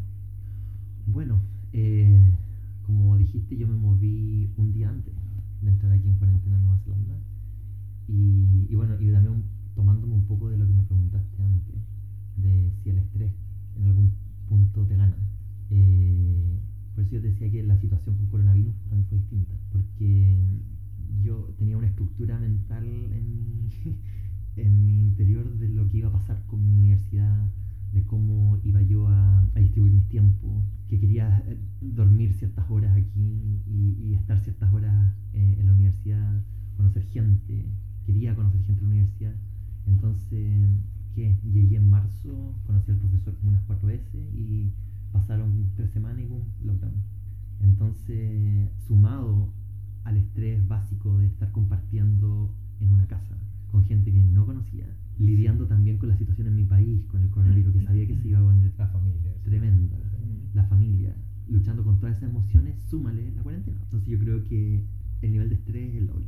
Bueno, 1.08 1.39
eh, 1.74 2.38
como 2.86 3.17
dijiste, 3.17 3.58
yo 3.58 3.67
me 3.67 3.76
moví 3.76 4.52
un 4.58 4.71
día 4.71 4.89
antes 4.89 5.13
de 5.62 5.69
entrar 5.69 5.91
aquí 5.91 6.08
en 6.08 6.17
cuarentena 6.17 6.58
en 6.58 6.63
Nueva 6.63 6.80
Zelanda. 6.80 7.15
Y, 8.08 8.74
bueno, 8.76 9.00
y 9.02 9.12
también 9.12 9.43
tomándome 9.74 10.13
un 10.13 10.26
poco 10.26 10.50
de 10.50 10.58
lo 10.58 10.67
que 10.67 10.74
me 10.74 10.84
preguntaste 10.84 11.41
antes, 11.41 11.76
de 12.38 12.71
si 12.71 12.89
el 12.89 13.00
estrés 13.00 13.34
en 13.76 13.86
algún 13.86 14.12
punto 14.48 14.86
te 14.86 14.95
gana. 14.95 15.17
Eh, 15.71 16.60
por 16.93 17.04
eso 17.04 17.15
yo 17.15 17.21
decía 17.21 17.52
que 17.52 17.63
la 17.63 17.78
situación 17.78 18.15
con 18.17 18.28
coronavirus 18.28 18.76
también 18.89 19.08
fue 19.10 19.17
distinta, 19.17 19.54
porque 19.71 20.38
yo 21.21 21.54
tenía 21.58 21.78
una 21.78 21.88
estructura 21.88 22.38
mental 22.39 22.86
en 24.56 24.86
mi 24.86 25.02
interior 25.02 25.58
de 25.58 25.69
lo 25.69 25.89
que 25.89 25.98
iba 25.98 26.10
a 26.10 26.13
pasar 26.13 26.45
con 26.45 26.63
mi 26.63 26.71
universidad, 26.76 27.50
de 27.96 28.04
cómo 28.04 28.60
iba 28.64 28.82
yo 28.82 29.08
a, 29.08 29.40
a 29.56 29.60
distribuir 29.60 29.94
mis 29.94 30.08
tiempos, 30.10 30.64
que 30.90 31.00
quería 31.00 31.42
eh, 31.48 31.58
dormir 31.82 32.34
ciertas 32.34 32.70
horas 32.70 32.92
aquí 32.92 33.62
y, 33.66 33.96
y 34.04 34.14
estar 34.14 34.38
ciertas 34.42 34.72
horas 34.74 35.16
eh, 35.34 35.56
en 35.60 35.68
la 35.68 35.74
universidad, 35.74 36.44
conocer 36.76 37.04
gente, 37.04 37.66
quería 38.06 38.36
conocer 38.36 38.62
gente 38.64 38.84
en 38.84 38.90
la 38.90 38.96
universidad. 38.96 39.36
Entonces, 39.88 40.70
¿qué? 41.16 41.40
Llegué 41.44 41.78
en 41.78 41.90
marzo, 41.90 42.54
conocí 42.68 42.92
al 42.92 42.98
profesor 42.98 43.34
como 43.38 43.52
unas 43.52 43.64
cuatro 43.64 43.88
veces 43.88 44.34
y 44.34 44.74
pasaron 45.14 45.72
tres 45.76 45.90
semanas 45.92 46.20
y 46.20 46.28
boom, 46.28 46.44
lockdown. 46.66 46.94
Entonces, 47.62 48.70
sumado 48.88 49.54
al 50.04 50.18
estrés 50.18 50.68
básico 50.68 51.18
de 51.18 51.28
estar 51.28 51.50
compartiendo 51.54 52.54
en 52.82 52.92
una 52.92 53.08
casa 53.08 53.38
con 53.72 53.86
gente 53.86 54.12
que 54.12 54.22
no 54.22 54.46
conocía, 54.46 54.86
lidiando 55.19 55.65
también 55.67 55.97
con 55.97 56.10
la 56.10 56.17
situación 56.17 56.47
en 56.47 56.56
mi 56.56 56.65
país, 56.65 57.06
con 57.08 57.21
el 57.21 57.30
coronavirus, 57.30 57.73
que 57.73 57.84
sabía 57.84 58.08
que 58.08 58.17
se 58.17 58.28
iba 58.28 58.39
a 58.39 58.43
poner 58.43 58.71
La 58.78 58.88
familia. 58.88 59.32
tremenda, 59.43 59.97
Mm. 59.97 60.56
la 60.56 60.63
familia, 60.65 61.15
luchando 61.47 61.84
con 61.84 61.99
todas 61.99 62.17
esas 62.17 62.30
emociones, 62.30 62.75
súmale 62.89 63.32
la 63.32 63.41
cuarentena. 63.43 63.78
Entonces 63.84 64.10
yo 64.10 64.19
creo 64.19 64.43
que 64.43 64.84
el 65.21 65.32
nivel 65.32 65.49
de 65.49 65.56
estrés 65.56 65.89
es 65.91 65.95
el 65.97 66.08
doble. 66.08 66.25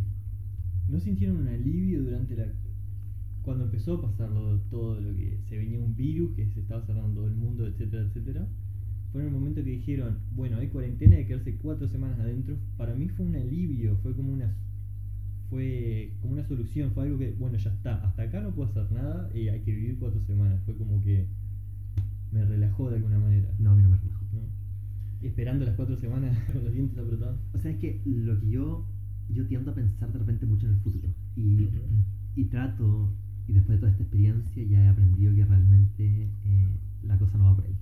¿No 0.90 1.00
sintieron 1.00 1.38
un 1.38 1.48
alivio 1.48 2.04
durante 2.04 2.36
la... 2.36 2.46
cuando 3.42 3.66
empezó 3.66 3.96
a 3.96 4.02
pasar 4.02 4.30
todo 4.70 5.00
lo 5.02 5.16
que 5.16 5.38
se 5.50 5.58
venía 5.58 5.80
un 5.80 5.96
virus, 5.96 6.32
que 6.36 6.46
se 6.48 6.60
estaba 6.62 6.86
cerrando 6.86 7.26
el 7.28 7.36
mundo, 7.36 7.66
etcétera, 7.68 8.04
etcétera? 8.04 8.48
Fue 9.12 9.22
en 9.22 9.28
el 9.28 9.34
momento 9.34 9.64
que 9.64 9.72
dijeron, 9.72 10.18
bueno, 10.36 10.58
hay 10.58 10.68
cuarentena, 10.68 11.16
hay 11.16 11.24
que 11.24 11.30
quedarse 11.30 11.56
cuatro 11.58 11.88
semanas 11.88 12.20
adentro. 12.20 12.58
Para 12.78 12.94
mí 12.94 13.08
fue 13.10 13.26
un 13.26 13.36
alivio, 13.36 13.98
fue 14.04 14.14
como 14.16 14.34
una 14.34 14.54
fue 15.50 16.14
como 16.22 16.34
una 16.34 16.44
solución, 16.44 16.92
fue 16.92 17.06
algo 17.06 17.18
que, 17.18 17.32
bueno, 17.40 17.58
ya 17.58 17.72
está, 17.72 17.96
hasta 18.06 18.24
acá 18.24 18.42
no 18.42 18.52
puedo 18.52 18.70
hacer 18.70 18.92
nada 18.92 19.30
y 19.34 19.48
hay 19.48 19.62
que 19.62 19.74
vivir 19.74 19.98
cuatro 20.00 20.22
semanas. 20.22 20.62
Fue 20.66 20.76
como 20.76 21.02
que 21.04 21.28
me 22.32 22.44
relajó 22.46 22.90
de 22.90 22.98
alguna 22.98 23.20
manera. 23.20 23.50
No, 23.60 23.72
a 23.72 23.76
mí 23.76 23.84
no 23.84 23.90
me 23.90 23.98
relajó. 23.98 24.26
¿no? 24.34 25.28
Esperando 25.28 25.66
las 25.66 25.76
cuatro 25.76 25.96
semanas 25.98 26.38
con 26.52 26.64
los 26.64 26.74
dientes 26.74 26.98
apretados. 26.98 27.40
O 27.54 27.58
sea, 27.58 27.72
es 27.72 27.78
que 27.78 28.02
lo 28.06 28.40
que 28.40 28.50
yo, 28.50 28.86
yo 29.30 29.46
tiendo 29.48 29.72
a 29.72 29.76
pensar 29.76 30.12
de 30.12 30.20
repente 30.20 30.46
mucho 30.46 30.68
en 30.68 30.74
el 30.74 30.80
futuro. 30.80 31.08
Y, 31.36 31.70
y 32.36 32.46
trato, 32.46 33.14
y 33.48 33.54
después 33.54 33.78
de 33.78 33.80
toda 33.80 33.92
esta 33.92 34.04
experiencia 34.04 34.64
ya 34.64 34.84
he 34.84 34.88
aprendido 34.88 35.34
que 35.34 35.46
realmente 35.46 36.30
eh, 36.44 36.68
la 37.04 37.18
cosa 37.18 37.38
no 37.38 37.46
va 37.46 37.56
por 37.56 37.66
ahí. 37.66 37.76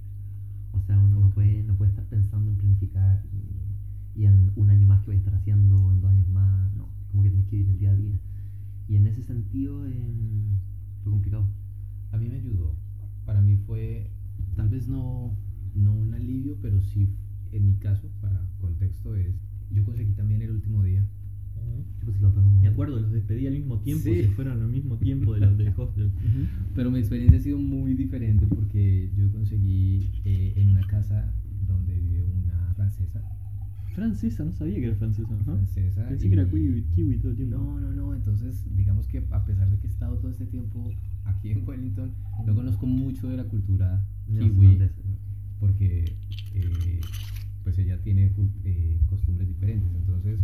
O 0.74 0.82
sea, 0.82 1.00
uno 1.00 1.20
no 1.20 1.30
puede, 1.32 1.64
no 1.64 1.76
puede 1.76 1.92
estar 1.92 2.06
pensando 2.06 2.52
en 2.52 2.58
planificar 2.58 3.24
y, 3.34 4.22
y 4.22 4.26
en 4.26 4.52
un 4.56 4.70
año 4.70 4.86
más 4.86 5.02
que 5.02 5.08
voy 5.08 5.16
a 5.16 5.20
estar 5.20 5.34
haciendo, 5.36 5.92
en 5.92 6.02
dos 6.02 6.12
años 6.12 6.28
más, 6.30 6.74
no. 6.76 6.95
Como 7.16 7.24
que 7.24 7.30
tienes 7.30 7.48
que 7.48 7.56
vivir 7.56 7.72
el 7.72 7.80
día 7.80 7.92
a 7.92 7.96
día. 7.96 8.20
Y 8.90 8.96
en 8.98 9.08
ese 9.08 9.24
sentido 9.24 9.86
em, 9.86 10.60
fue 11.02 11.12
complicado. 11.14 11.48
A 12.12 12.18
mí 12.18 12.28
me 12.28 12.36
ayudó. 12.36 12.76
Para 13.26 13.42
mí 13.42 13.56
fue, 13.56 14.12
tal 14.58 14.68
vez 14.68 14.88
no, 14.90 15.38
no 15.74 15.94
un 15.94 16.14
alivio, 16.14 16.58
pero 16.62 16.82
sí, 16.82 17.10
en 17.54 17.66
mi 17.66 17.76
caso, 17.76 18.10
para 18.20 18.46
contexto, 18.60 19.16
es, 19.16 19.34
yo 19.72 19.86
conseguí 19.86 20.12
también 20.12 20.42
el 20.42 20.52
último 20.52 20.84
día. 20.84 21.08
Pues. 22.04 22.20
Me 22.62 22.68
acuerdo, 22.68 23.00
los 23.00 23.12
despedí 23.14 23.48
al 23.48 23.54
mismo 23.54 23.80
tiempo, 23.80 24.04
Sí. 24.04 24.24
se 24.24 24.28
fueron 24.32 24.62
al 24.62 24.70
mismo 24.70 24.98
tiempo 24.98 25.34
de 25.34 25.40
los 25.40 25.58
del 25.58 25.74
hostel. 25.78 26.12
Pero 26.76 26.92
mi 26.92 27.00
experiencia 27.00 27.40
ha 27.40 27.42
sido 27.42 27.58
muy 27.60 27.94
diferente 27.96 28.46
porque 28.46 29.10
yo 29.16 29.32
conseguí 29.32 30.12
eh, 30.26 30.54
en 30.58 30.68
una 30.70 30.86
casa 30.86 31.34
donde 31.66 31.98
vive 31.98 32.26
una 32.26 32.74
francesa. 32.76 33.22
Francesa, 33.96 34.44
no 34.44 34.52
sabía 34.54 34.76
que 34.76 34.86
era 34.88 34.96
francesa. 34.96 35.32
¿no? 35.32 35.44
Francesa. 35.44 36.08
Pensé 36.08 36.28
que 36.28 36.34
era 36.34 36.44
y- 36.44 36.50
kiwi, 36.50 36.84
kiwi 36.96 37.18
todo 37.20 37.32
el 37.32 37.38
tiempo. 37.38 37.58
No, 37.58 37.80
no, 37.80 37.92
no. 37.94 38.14
Entonces, 38.14 38.66
digamos 38.76 39.08
que 39.08 39.20
a 39.32 39.46
pesar 39.46 39.70
de 39.70 39.78
que 39.80 39.88
he 39.88 39.90
estado 39.90 40.18
todo 40.18 40.30
este 40.32 40.46
tiempo 40.46 40.92
aquí 41.24 41.52
en 41.52 41.68
Wellington, 41.68 42.12
no 42.46 42.54
conozco 42.56 42.86
mucho 42.86 43.30
de 43.30 43.38
la 43.38 43.46
cultura 43.46 44.06
kiwi 44.28 44.80
porque 45.60 46.04
eh, 46.54 47.00
pues 47.64 47.78
ella 47.80 47.98
tiene 48.02 48.32
eh, 48.66 49.00
costumbres 49.08 49.48
diferentes. 49.48 49.94
Entonces, 49.96 50.40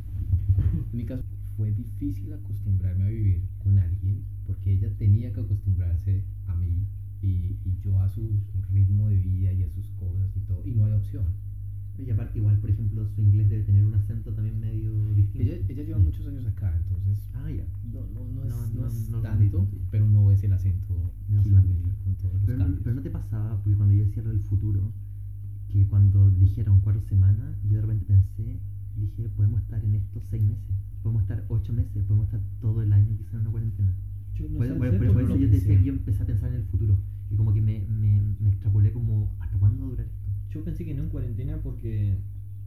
en 0.92 0.98
mi 0.98 1.06
caso 1.06 1.24
fue 1.58 1.72
difícil 1.72 2.32
acostumbrarme 2.34 3.04
a 3.04 3.10
vivir 3.10 3.42
con 3.60 3.78
alguien 3.78 4.24
porque 4.48 4.72
ella 4.72 4.90
tenía 4.98 5.32
que 5.34 5.42
acostumbrarse 5.42 6.24
a 6.48 6.56
mí 6.56 6.86
y, 7.22 7.58
y 7.66 7.78
yo 7.84 8.00
a 8.00 8.10
su 8.10 8.40
ritmo 8.72 9.10
de 9.10 9.18
vida 9.18 9.52
y 9.54 9.64
a 9.64 9.70
sus 9.70 9.88
cosas 10.00 10.30
y 10.36 10.40
todo. 10.42 10.62
Y 10.66 10.72
no 10.72 10.86
hay 10.86 10.94
opción. 10.94 11.26
Y 12.06 12.10
aparte, 12.10 12.40
igual, 12.40 12.58
por 12.60 12.70
ejemplo, 12.70 13.06
su 13.16 13.22
inglés 13.22 13.50
debe 13.50 13.64
tener 13.64 13.86
un 13.86 13.94
acento 13.94 14.34
también 14.34 14.60
medio 14.60 14.92
distinto. 15.14 15.54
Ella, 15.54 15.66
ella 15.70 15.84
lleva 15.84 16.00
muchos 16.00 16.28
años 16.28 16.46
acá, 16.46 16.76
entonces 16.76 17.20
Ah, 17.34 17.50
ya. 17.50 17.64
no, 17.94 18.02
no, 18.14 18.26
no, 18.26 18.44
es, 18.44 18.74
No, 18.74 18.82
no 18.82 18.88
es 18.88 19.22
tanto, 19.22 19.68
pero 19.92 20.08
no 20.10 20.32
es 20.32 20.44
el 20.44 20.54
acento 20.54 21.14
Neozelandés. 21.30 21.78
Pero 22.46 22.66
pero 22.84 22.96
no 22.96 23.02
te 23.02 23.10
pasaba, 23.10 23.56
porque 23.62 23.76
cuando 23.78 23.94
yo 23.94 24.06
decía 24.06 24.24
lo 24.24 24.30
del 24.30 24.40
futuro, 24.42 24.92
que 25.70 25.86
cuando 25.88 26.30
dijeron 26.32 26.82
cuatro 26.82 27.02
semanas, 27.02 27.56
yo 27.70 27.76
de 27.76 27.82
repente 27.82 28.06
pensé, 28.06 28.60
dije, 29.00 29.30
podemos 29.30 29.62
estar 29.62 29.84
en 29.84 29.96
estos 29.96 30.24
seis 30.30 30.44
meses, 30.44 30.76
podemos 31.04 31.22
estar 31.22 31.46
ocho 31.50 31.72
meses, 31.74 32.04
podemos 32.04 32.26
estar 32.26 32.42
todo 32.60 32.82
el 32.82 32.92
año 32.94 33.16
quizás 33.18 33.36
en 33.36 33.40
una 33.42 33.52
cuarentena. 33.52 33.94
Yo 34.36 34.50
no 34.50 34.58
por, 34.58 34.68
sé, 34.68 34.74
por- 34.74 35.22
eso 35.22 35.38
yo 35.38 35.50
te 35.50 35.56
decía 35.56 35.78
que 35.78 35.84
yo 35.84 35.94
empecé 35.94 36.24
a 36.24 36.26
pensar 36.26 36.50
en 36.50 36.56
el 36.56 36.64
futuro, 36.66 36.98
y 37.32 37.36
como 37.36 37.54
que 37.54 37.62
me, 37.62 37.86
me, 37.88 38.22
me 38.40 38.50
extrapolé 38.50 38.92
como, 38.92 39.30
¿hasta 39.40 39.58
cuándo 39.58 39.80
va 39.82 39.88
a 39.88 39.90
durar 39.92 40.08
esto? 40.08 40.21
Yo 40.54 40.64
pensé 40.64 40.86
que 40.86 40.94
no 40.94 41.04
en 41.04 41.10
cuarentena 41.10 41.58
porque 41.64 42.16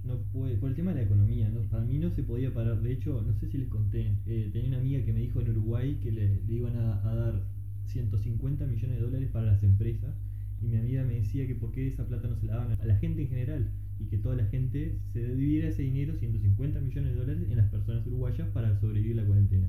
no 0.05 0.19
puede, 0.33 0.57
por 0.57 0.71
el 0.71 0.77
tema 0.77 0.93
de 0.93 1.01
la 1.01 1.07
economía, 1.07 1.49
¿no? 1.49 1.61
para 1.63 1.85
mí 1.85 1.99
no 1.99 2.11
se 2.11 2.23
podía 2.23 2.53
parar. 2.53 2.81
De 2.83 2.93
hecho, 2.93 3.23
no 3.23 3.35
sé 3.35 3.49
si 3.49 3.59
les 3.59 3.69
conté, 3.69 4.17
eh, 4.27 4.51
tenía 4.53 4.69
una 4.69 4.79
amiga 4.79 5.05
que 5.05 5.13
me 5.13 5.21
dijo 5.21 5.41
en 5.41 5.51
Uruguay 5.51 5.99
que 6.03 6.13
le, 6.13 6.41
iban 6.49 6.77
a, 6.77 7.09
a 7.09 7.15
dar 7.15 7.43
150 7.87 8.67
millones 8.67 8.97
de 8.97 9.03
dólares 9.03 9.29
para 9.33 9.47
las 9.47 9.63
empresas 9.63 10.15
y 10.63 10.67
mi 10.67 10.77
amiga 10.79 11.05
me 11.05 11.15
decía 11.15 11.47
que 11.47 11.55
por 11.55 11.73
qué 11.73 11.89
esa 11.89 12.07
plata 12.07 12.29
no 12.29 12.37
se 12.37 12.47
la 12.47 12.57
daban 12.57 12.79
a 12.81 12.87
la 12.87 12.97
gente 12.97 13.23
en 13.23 13.29
general 13.29 13.71
y 14.01 14.07
que 14.07 14.19
toda 14.19 14.37
la 14.37 14.47
gente 14.47 14.99
se 15.13 15.27
dividiera 15.35 15.69
ese 15.69 15.83
dinero, 15.83 16.17
150 16.19 16.81
millones 16.81 17.13
de 17.13 17.19
dólares, 17.19 17.49
en 17.51 17.57
las 17.57 17.71
personas 17.71 18.07
uruguayas 18.07 18.49
para 18.49 18.79
sobrevivir 18.81 19.17
la 19.17 19.25
cuarentena. 19.25 19.69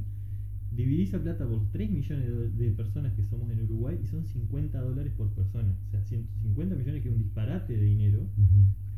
Dividí 0.75 1.03
esa 1.03 1.21
plata 1.21 1.45
por 1.45 1.57
los 1.57 1.71
3 1.71 1.89
millones 1.89 2.57
de, 2.57 2.71
personas 2.71 3.13
que 3.13 3.23
somos 3.23 3.49
en 3.51 3.63
Uruguay 3.63 3.97
y 4.03 4.07
son 4.07 4.25
50 4.25 4.81
dólares 4.81 5.13
por 5.17 5.29
persona. 5.33 5.73
O 5.88 5.89
sea, 5.91 6.01
150 6.03 6.75
millones 6.75 7.01
que 7.01 7.09
es 7.09 7.15
un 7.15 7.21
disparate 7.21 7.77
de 7.77 7.83
dinero 7.83 8.19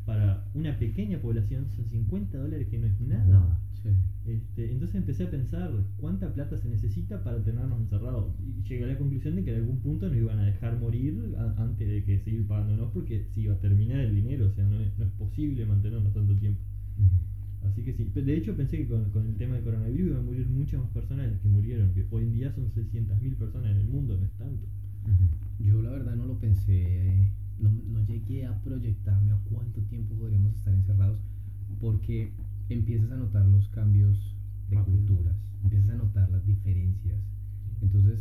para 0.04 0.48
una 0.54 0.78
pequeña 0.78 1.20
población 1.20 1.68
son 1.76 1.84
50 1.86 2.38
dólares 2.38 2.68
que 2.68 2.78
no 2.78 2.86
es 2.86 3.00
nada. 3.00 3.60
Sí. 3.82 3.90
Este, 4.26 4.72
entonces 4.72 4.96
empecé 4.96 5.24
a 5.24 5.30
pensar 5.30 5.70
cuánta 5.98 6.32
plata 6.34 6.58
se 6.58 6.68
necesita 6.68 7.22
para 7.22 7.42
tenernos 7.44 7.80
encerrados 7.80 8.34
y 8.40 8.62
llegué 8.68 8.84
a 8.84 8.88
la 8.88 8.98
conclusión 8.98 9.36
de 9.36 9.44
que 9.44 9.52
en 9.54 9.60
algún 9.60 9.78
punto 9.80 10.08
nos 10.08 10.16
iban 10.16 10.38
a 10.40 10.44
dejar 10.46 10.78
morir 10.80 11.34
a- 11.38 11.62
antes 11.62 11.86
de 11.88 12.02
que 12.04 12.18
seguir 12.18 12.46
pagándonos 12.48 12.90
porque 12.92 13.24
se 13.32 13.42
iba 13.42 13.54
a 13.54 13.58
terminar 13.60 14.00
el 14.00 14.14
dinero, 14.14 14.48
o 14.48 14.50
sea, 14.50 14.64
no 14.66 14.80
es, 14.80 14.98
no 14.98 15.04
es 15.04 15.12
posible 15.12 15.64
mantenernos 15.64 16.12
tanto 16.12 16.34
tiempo. 16.36 16.60
Así 17.64 17.82
que 17.82 17.92
sí, 17.92 18.04
de 18.04 18.36
hecho 18.36 18.56
pensé 18.56 18.78
que 18.78 18.88
con, 18.88 19.10
con 19.10 19.26
el 19.26 19.36
tema 19.36 19.54
del 19.54 19.64
coronavirus 19.64 20.08
iban 20.08 20.20
a 20.20 20.22
morir 20.22 20.48
muchas 20.48 20.80
más 20.80 20.90
personas 20.90 21.26
de 21.26 21.32
las 21.32 21.40
que 21.40 21.48
murieron, 21.48 21.92
que 21.92 22.06
hoy 22.10 22.24
en 22.24 22.32
día 22.34 22.52
son 22.52 22.70
600.000 22.70 23.36
personas 23.36 23.70
en 23.70 23.78
el 23.78 23.86
mundo, 23.86 24.16
no 24.16 24.24
es 24.24 24.32
tanto. 24.32 24.66
Yo 25.58 25.82
la 25.82 25.90
verdad 25.90 26.14
no 26.16 26.26
lo 26.26 26.38
pensé, 26.38 27.32
no, 27.58 27.70
no 27.70 28.04
llegué 28.06 28.46
a 28.46 28.60
proyectarme 28.62 29.32
a 29.32 29.38
cuánto 29.50 29.80
tiempo 29.82 30.14
podríamos 30.14 30.54
estar 30.54 30.72
encerrados, 30.72 31.18
porque 31.80 32.32
empiezas 32.68 33.10
a 33.10 33.16
notar 33.16 33.46
los 33.46 33.68
cambios 33.68 34.36
de 34.70 34.76
Rápido. 34.76 34.98
culturas, 34.98 35.36
empiezas 35.64 35.90
a 35.90 35.96
notar 35.96 36.30
las 36.30 36.44
diferencias. 36.46 37.18
Entonces, 37.80 38.20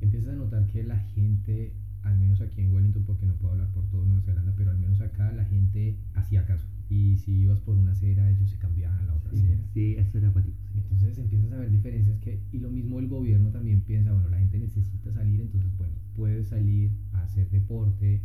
empiezas 0.00 0.30
a 0.30 0.36
notar 0.36 0.66
que 0.66 0.82
la 0.82 0.98
gente, 0.98 1.72
al 2.02 2.18
menos 2.18 2.40
aquí 2.40 2.60
en 2.60 2.72
Wellington, 2.72 3.04
porque 3.04 3.26
no 3.26 3.34
puedo 3.34 3.52
hablar 3.52 3.68
por 3.70 3.84
todo 3.90 4.04
Nueva 4.04 4.22
Zelanda, 4.22 4.52
pero 4.56 4.70
al 4.70 4.78
menos 4.78 5.00
acá 5.00 5.30
la 5.32 5.44
gente 5.44 5.96
hacía 6.14 6.44
caso. 6.46 6.66
Y 6.90 7.16
si 7.18 7.32
ibas 7.42 7.60
por 7.60 7.76
una 7.76 7.92
acera, 7.92 8.30
ellos 8.30 8.50
se 8.50 8.56
cambiaban 8.58 8.98
a 9.00 9.04
la 9.06 9.14
otra 9.14 9.30
Sí, 9.32 9.38
acera. 9.40 9.62
sí, 9.74 9.94
eso 9.98 10.18
era 10.18 10.28
acuático. 10.28 10.56
sí. 10.72 10.78
Entonces 10.78 11.18
empiezas 11.18 11.52
a 11.52 11.56
ver 11.58 11.70
diferencias 11.70 12.18
que, 12.20 12.40
y 12.52 12.58
lo 12.58 12.70
mismo 12.70 12.98
el 12.98 13.08
gobierno 13.08 13.50
también 13.50 13.82
piensa, 13.82 14.12
bueno, 14.12 14.28
la 14.30 14.38
gente 14.38 14.58
necesita 14.58 15.12
salir, 15.12 15.40
entonces, 15.40 15.70
bueno, 15.76 15.92
puedes 16.16 16.48
salir 16.48 16.90
a 17.12 17.22
hacer 17.22 17.50
deporte, 17.50 18.22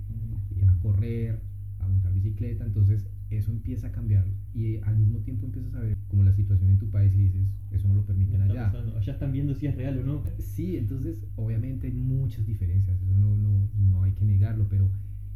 eh, 0.55 0.65
a 0.67 0.79
correr, 0.79 1.39
a 1.79 1.87
montar 1.87 2.13
bicicleta, 2.13 2.65
entonces 2.65 3.05
eso 3.29 3.51
empieza 3.51 3.87
a 3.87 3.91
cambiar 3.91 4.25
y 4.53 4.77
al 4.77 4.95
mismo 4.97 5.19
tiempo 5.19 5.45
empiezas 5.47 5.73
a 5.73 5.79
ver 5.79 5.97
como 6.07 6.23
la 6.23 6.31
situación 6.33 6.69
en 6.69 6.77
tu 6.77 6.89
país 6.89 7.13
y 7.15 7.17
dices, 7.17 7.47
eso 7.71 7.87
no 7.89 7.95
lo 7.95 8.05
permiten 8.05 8.37
No 8.39 8.45
allá. 8.45 8.71
pasando. 8.71 8.95
Allá 8.97 9.11
están 9.13 9.31
viendo 9.33 9.55
si 9.55 9.65
es 9.67 9.75
real 9.75 9.97
o 9.99 10.03
no. 10.05 10.23
Sí, 10.39 10.77
entonces 10.77 11.17
obviamente 11.35 11.87
hay 11.87 11.93
muchas 11.93 12.45
diferencias, 12.45 13.01
eso 13.01 13.17
no, 13.17 13.35
no, 13.35 13.67
no 13.77 14.03
hay 14.03 14.13
que 14.13 14.23
negarlo, 14.25 14.67
pero 14.69 14.89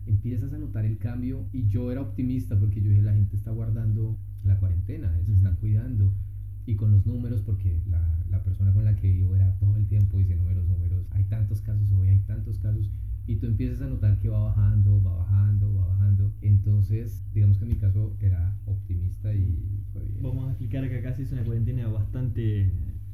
empiezas 0.07 0.53
a 0.53 0.57
notar 0.57 0.85
el 0.85 0.97
cambio 0.97 1.45
y 1.51 1.67
yo 1.67 1.91
era 1.91 2.01
optimista 2.01 2.57
porque 2.59 2.81
yo 2.81 2.89
dije 2.89 3.01
la 3.01 3.13
gente 3.13 3.35
está 3.35 3.51
guardando 3.51 4.17
la 4.43 4.57
cuarentena, 4.59 5.11
se 5.25 5.33
está 5.33 5.49
Ujú. 5.51 5.59
cuidando 5.59 6.13
y 6.65 6.75
con 6.75 6.91
los 6.91 7.05
números 7.05 7.41
porque 7.41 7.79
la, 7.89 8.01
la 8.29 8.43
persona 8.43 8.73
con 8.73 8.85
la 8.85 8.95
que 8.95 9.17
yo 9.17 9.35
era 9.35 9.55
todo 9.59 9.75
el 9.77 9.85
tiempo 9.87 10.17
dice 10.17 10.35
números, 10.35 10.67
números, 10.67 11.05
hay 11.11 11.23
tantos 11.25 11.61
casos 11.61 11.89
hoy, 11.91 12.09
hay 12.09 12.19
tantos 12.21 12.59
casos 12.59 12.89
y 13.25 13.35
tú 13.35 13.45
empiezas 13.47 13.81
a 13.81 13.87
notar 13.89 14.19
que 14.19 14.29
va 14.29 14.39
bajando, 14.45 15.01
va 15.03 15.17
bajando, 15.17 15.73
va 15.73 15.87
bajando, 15.87 16.31
entonces 16.41 17.23
digamos 17.33 17.57
que 17.57 17.63
en 17.65 17.69
mi 17.69 17.75
caso 17.75 18.15
era 18.21 18.55
optimista 18.65 19.33
y 19.33 19.83
fue 19.91 20.03
bien. 20.03 20.23
Vamos 20.23 20.45
a 20.47 20.49
explicar 20.51 20.87
que 20.89 20.97
acá 20.97 21.13
se 21.13 21.23
hizo 21.23 21.35
una 21.35 21.43
cuarentena 21.43 21.87
bastante 21.89 22.71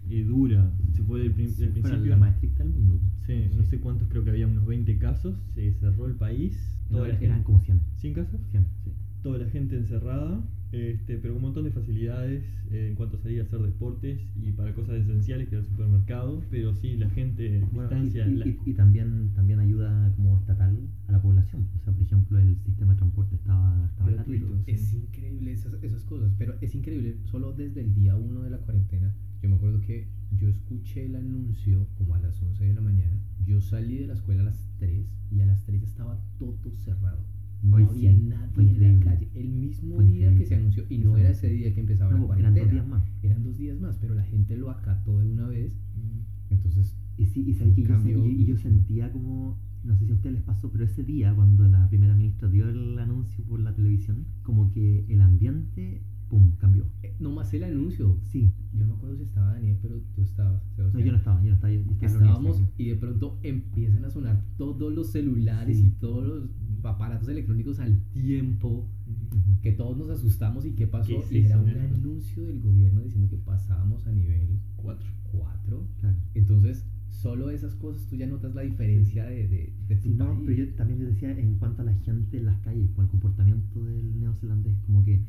eh, 0.09 0.23
dura. 0.23 0.71
Se 0.91 1.01
fue 1.03 1.21
del, 1.21 1.31
Fueron 1.33 1.73
principio. 1.73 2.09
la 2.09 2.17
más 2.17 2.33
estricta 2.35 2.63
del 2.63 2.73
mundo. 2.73 2.99
Sí, 3.25 3.49
no 3.55 3.63
sé 3.63 3.79
cuántos, 3.79 4.07
creo 4.09 4.23
que 4.23 4.29
había 4.31 4.47
unos 4.47 4.65
20 4.65 4.92
casos. 5.23 5.35
Se 5.55 5.71
cerró 5.73 6.05
el 6.07 6.15
país. 6.15 6.57
No, 6.89 6.97
Toda 6.97 7.07
la 7.09 7.13
eran 7.15 7.29
gente- 7.37 7.43
como 7.45 7.59
100. 7.59 7.79
¿100 7.97 8.13
casos? 8.13 8.41
100, 8.51 8.65
sí. 8.83 8.91
Toda 9.21 9.37
la 9.39 9.49
gente 9.49 9.77
encerrada. 9.77 10.43
Este, 10.73 11.19
pero 11.19 11.35
un 11.35 11.41
montón 11.43 11.65
de 11.65 11.69
facilidades 11.71 12.43
eh, 12.71 12.87
en 12.89 12.95
cuanto 12.95 13.17
a 13.17 13.19
salir 13.19 13.39
a 13.41 13.43
hacer 13.43 13.59
deportes 13.61 14.19
y 14.35 14.51
para 14.53 14.73
cosas 14.73 14.95
esenciales 14.95 15.47
que 15.47 15.55
era 15.55 15.63
el 15.63 15.69
supermercado. 15.69 16.41
Pero 16.49 16.73
sí, 16.73 16.97
la 16.97 17.09
gente, 17.11 17.59
Bueno, 17.71 17.89
y, 17.91 18.01
distancia. 18.05 18.27
y- 18.27 18.35
la- 18.37 18.47
y- 18.47 18.59
y 18.65 18.73
también, 18.73 19.29
también 19.35 19.59
ayuda 19.59 20.11
como 20.15 20.35
estatal 20.37 20.75
a 21.07 21.11
la 21.11 21.21
población. 21.21 21.67
O 21.79 21.83
sea, 21.83 21.93
por 21.93 22.01
ejemplo, 22.03 22.39
el 22.39 22.57
sistema 22.65 22.93
de 22.93 22.97
transporte 22.97 23.35
estaba, 23.35 23.85
estaba 23.91 24.09
Gratuito, 24.09 24.47
gratuito. 24.47 24.65
sí. 24.65 24.71
Es 24.71 24.93
increíble 24.95 25.51
esas, 25.53 25.73
esas 25.83 26.03
cosas, 26.05 26.33
pero 26.39 26.55
es 26.59 26.73
increíble, 26.73 27.17
solo 27.25 27.53
desde 27.53 27.81
el 27.81 27.93
día 27.93 28.15
1 28.15 28.41
de 28.41 28.49
la 28.49 28.57
cuarentena, 28.57 29.13
yo 29.43 29.49
me 29.49 29.55
acuerdo 29.57 29.79
que 29.81 30.07
yo 30.31 30.47
escuché 30.49 31.05
el 31.05 31.15
anuncio 31.15 31.87
como 31.97 32.15
a 32.15 32.19
las 32.19 32.41
11 32.41 32.63
de 32.65 32.73
la 32.73 32.81
mañana, 32.81 33.19
yo 33.45 33.59
salí 33.61 33.97
de 33.97 34.07
la 34.07 34.13
escuela 34.13 34.41
a 34.41 34.45
las 34.45 34.67
3 34.79 35.05
y 35.31 35.41
a 35.41 35.45
las 35.45 35.63
3 35.65 35.81
ya 35.81 35.87
estaba 35.87 36.19
todo 36.39 36.57
cerrado. 36.77 37.19
No 37.61 37.77
Hoy 37.77 37.83
había 37.83 38.11
sí, 38.11 38.17
nadie 38.23 38.71
en 38.87 38.99
la 38.99 39.05
calle. 39.05 39.29
El 39.35 39.49
mismo 39.49 39.95
Fue 39.95 40.05
día 40.05 40.27
que 40.27 40.33
increíble. 40.33 40.45
se 40.47 40.55
anunció, 40.55 40.85
y 40.89 40.97
no 40.97 41.17
era 41.17 41.29
ese 41.29 41.49
día 41.49 41.73
que 41.73 41.79
empezaba 41.81 42.11
No, 42.11 42.17
la 42.19 42.25
pues, 42.27 42.39
eran 42.39 42.53
cuarentena. 42.53 42.65
dos 42.65 42.71
días 42.73 42.87
más. 42.87 43.23
Eran 43.23 43.43
dos 43.43 43.57
días 43.57 43.79
más, 43.79 43.97
pero 43.99 44.15
la 44.15 44.23
gente 44.23 44.57
lo 44.57 44.69
acató 44.69 45.19
de 45.21 45.29
una 45.31 45.47
vez. 45.47 45.73
Mm. 45.95 46.53
Entonces, 46.53 46.95
Y 47.17 47.25
sí, 47.27 47.43
y 47.47 47.53
sabes 47.53 47.75
que 47.75 47.81
yo, 47.83 47.87
se- 47.89 47.93
Cambio 47.93 48.25
y- 48.25 48.41
y 48.41 48.45
yo 48.45 48.57
sentía 48.57 49.11
como, 49.11 49.57
no 49.83 49.95
sé 49.95 50.05
si 50.05 50.11
a 50.11 50.15
ustedes 50.15 50.33
les 50.35 50.43
pasó, 50.43 50.71
pero 50.71 50.83
ese 50.83 51.03
día 51.03 51.33
cuando 51.35 51.67
la 51.67 51.87
primera 51.87 52.15
ministra 52.15 52.49
dio 52.49 52.67
el 52.69 52.97
anuncio 52.97 53.43
por 53.45 53.59
la 53.59 53.73
televisión, 53.75 54.25
como 54.41 54.71
que 54.71 55.05
el 55.07 55.21
ambiente 55.21 56.01
pum, 56.33 56.51
cambió. 56.57 56.85
Eh, 57.03 57.15
no 57.19 57.31
más 57.31 57.53
el 57.53 57.63
anuncio. 57.63 58.17
Sí. 58.23 58.51
Yo 58.73 58.79
no 58.79 58.87
me 58.87 58.93
acuerdo 58.95 59.17
si 59.17 59.23
estaba 59.23 59.53
Daniel, 59.53 59.77
pero 59.81 60.01
tú 60.15 60.23
estabas. 60.23 60.63
No, 60.77 60.99
yo 60.99 61.11
no 61.11 61.17
estaba, 61.19 61.41
yo 61.43 61.49
no 61.49 61.55
estaba. 61.55 61.71
Yo, 61.73 61.79
estaba 61.81 62.07
Estábamos 62.11 62.61
y 62.77 62.89
de 62.89 62.95
pronto 62.95 63.37
empiezan 63.43 64.03
a 64.05 64.09
sonar 64.09 64.43
todos 64.57 64.91
los 64.91 65.11
celulares 65.11 65.77
Sí. 65.77 65.85
y 65.87 65.89
todos 65.99 66.25
los 66.27 66.49
aparatos 66.85 67.27
electrónicos 67.29 67.79
al 67.79 67.99
tiempo. 68.13 68.89
Ujú. 69.07 69.37
Ujú. 69.37 69.61
Que 69.61 69.71
todos 69.73 69.95
nos 69.97 70.09
asustamos 70.09 70.65
y 70.65 70.71
qué 70.71 70.87
pasó. 70.87 71.13
¿Qué 71.29 71.39
y 71.39 71.45
era 71.45 71.59
un 71.61 71.69
anuncio 71.69 72.43
del 72.45 72.59
gobierno 72.61 73.01
diciendo 73.01 73.29
que 73.29 73.37
pasábamos 73.37 74.07
a 74.07 74.11
nivel 74.11 74.59
Cuatro. 74.75 75.07
4. 75.31 75.87
Claro. 76.01 76.17
Entonces, 76.33 76.85
solo 77.09 77.51
esas 77.51 77.75
cosas 77.75 78.05
tú 78.07 78.15
ya 78.15 78.25
notas 78.27 78.53
la 78.55 78.63
diferencia 78.63 79.25
de, 79.25 79.47
de, 79.47 79.73
de 79.87 79.95
tu 79.97 80.09
Sí, 80.09 80.13
no, 80.15 80.25
país. 80.33 80.41
pero 80.45 80.57
yo 80.65 80.73
también 80.75 80.99
te 80.99 81.05
decía 81.05 81.31
en 81.39 81.57
cuanto 81.57 81.83
a 81.83 81.85
la 81.85 81.93
gente 81.99 82.37
en 82.37 82.45
las 82.45 82.59
calles, 82.61 82.89
como 82.89 83.03
el 83.03 83.07
comportamiento 83.09 83.83
del 83.85 84.19
neozelandés, 84.19 84.77
como 84.85 85.03
que 85.05 85.21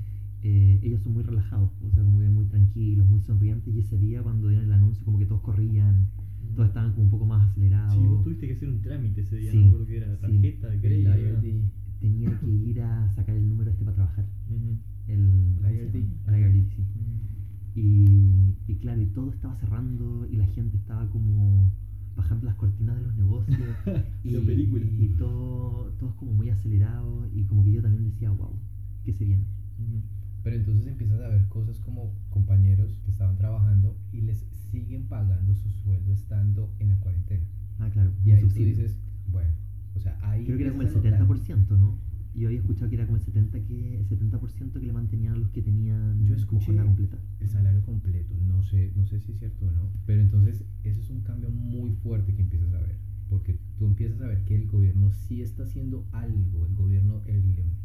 eh, 0.44 0.78
ellos 0.82 1.00
son 1.02 1.14
muy 1.14 1.22
relajados, 1.22 1.70
o 1.82 1.90
sea, 1.90 2.04
como 2.04 2.20
que 2.20 2.28
muy 2.28 2.44
tranquilos, 2.46 3.08
muy 3.08 3.20
sonrientes, 3.20 3.74
y 3.74 3.78
ese 3.80 3.96
día 3.98 4.22
cuando 4.22 4.48
dieron 4.48 4.66
el 4.66 4.72
anuncio, 4.72 5.02
como 5.04 5.18
que 5.18 5.24
todos 5.26 5.40
corrían, 5.40 6.06
todos 6.54 6.68
estaban 6.68 6.92
como 6.92 7.04
un 7.04 7.10
poco 7.10 7.24
más 7.26 7.50
acelerados. 7.50 7.94
Sí, 7.94 8.06
vos 8.06 8.22
tuviste 8.22 8.46
que 8.46 8.52
hacer 8.52 8.68
un 8.68 8.80
trámite 8.82 9.22
ese 9.22 9.36
día, 9.38 9.50
Sí, 9.50 9.58
no 9.58 9.66
acuerdo 9.68 9.86
que 9.86 9.96
era 9.96 10.14
sí. 10.16 10.20
tarjeta, 10.20 10.74
era. 10.74 11.40
Tenía 12.00 12.38
que 12.38 12.50
ir 12.50 12.82
a 12.82 13.08
sacar 13.08 13.34
el 13.34 13.48
número 13.48 13.70
este 13.70 13.82
para 13.84 13.94
trabajar. 13.96 14.26
El, 15.08 15.54
¿cómo 15.56 15.68
se 15.68 15.74
IRD. 15.74 15.92
llama? 16.00 16.36
El 16.36 16.40
IRD, 16.40 16.68
sí. 16.68 16.80
Ujú. 16.82 17.80
Y, 17.80 18.54
y 18.68 18.74
claro, 18.76 19.00
y 19.00 19.06
todo 19.06 19.30
estaba 19.32 19.56
cerrando 19.56 20.26
y 20.30 20.36
la 20.36 20.46
gente 20.46 20.76
estaba 20.76 21.08
como 21.10 21.70
bajando 22.16 22.44
las 22.46 22.54
cortinas 22.56 22.96
de 22.96 23.02
los 23.02 23.14
negocios. 23.16 23.58
y, 24.24 24.30
La 24.32 24.40
película. 24.40 24.84
y 24.86 25.08
todo, 25.18 25.90
todos 25.98 26.14
como 26.14 26.32
muy 26.34 26.50
acelerados 26.50 27.26
y 27.34 27.42
como 27.44 27.64
que 27.64 27.72
yo 27.72 27.80
también 27.82 28.04
decía, 28.04 28.30
wow, 28.30 28.50
¿qué 29.04 29.12
se 29.14 29.24
viene? 29.24 29.44
Pero 30.44 30.56
entonces 30.56 30.86
empiezas 30.86 31.20
a 31.22 31.28
ver 31.28 31.48
cosas 31.48 31.80
como 31.80 32.12
compañeros 32.30 32.98
que 33.04 33.10
estaban 33.10 33.36
trabajando 33.36 33.96
y 34.12 34.20
les 34.20 34.44
siguen 34.70 35.04
pagando 35.08 35.54
su 35.54 35.70
sueldo 35.70 36.12
estando 36.12 36.70
en 36.78 36.90
la 36.90 36.96
cuarentena. 37.00 37.44
Ah, 37.78 37.88
claro, 37.90 38.12
Y 38.24 38.30
ahí 38.32 38.42
tú 38.42 38.48
subsidio. 38.50 38.68
dices, 38.76 38.98
bueno, 39.32 39.50
o 39.96 40.00
sea, 40.00 40.18
ahí 40.22 40.44
Creo 40.44 40.56
que 40.58 40.62
era 40.64 40.72
como 40.72 40.82
el 40.82 40.88
empiezas 40.88 41.12
a 41.14 41.18
notar- 41.18 41.28
70%, 41.28 41.78
¿no? 41.78 41.98
Yo 42.34 42.48
había 42.48 42.58
escuchado 42.58 42.90
que 42.90 42.96
era 42.96 43.06
como 43.06 43.16
el 43.16 43.22
70%, 43.22 43.64
que, 43.66 43.96
el 43.96 44.06
70 44.06 44.40
que 44.80 44.86
le 44.86 44.92
mantenían 44.92 45.34
a 45.34 45.36
los 45.38 45.50
que 45.50 45.62
tenían 45.62 46.24
Yo 46.26 46.34
escuché 46.34 46.76
completa. 46.76 47.16
el 47.40 47.48
salario 47.48 47.80
completo, 47.82 48.34
no 48.46 48.60
sé, 48.64 48.92
no 48.96 49.06
sé 49.06 49.20
si 49.20 49.32
es 49.32 49.38
cierto 49.38 49.66
o 49.66 49.70
no, 49.70 49.88
pero 50.04 50.20
entonces 50.20 50.64
ese 50.82 51.00
es 51.00 51.10
un 51.10 51.20
cambio 51.20 51.50
muy 51.50 51.92
fuerte 51.92 52.34
que 52.34 52.42
empiezas 52.42 52.72
a 52.72 52.80
ver, 52.80 52.96
porque 53.28 53.56
tú 53.78 53.86
empiezas 53.86 54.20
a 54.20 54.26
ver 54.26 54.44
que 54.44 54.54
el 54.54 54.66
gobierno 54.66 55.10
sí 55.12 55.42
está 55.42 55.64
haciendo 55.64 56.06
algo, 56.12 56.66
el 56.66 56.74
gobierno, 56.74 57.22
el 57.26 57.42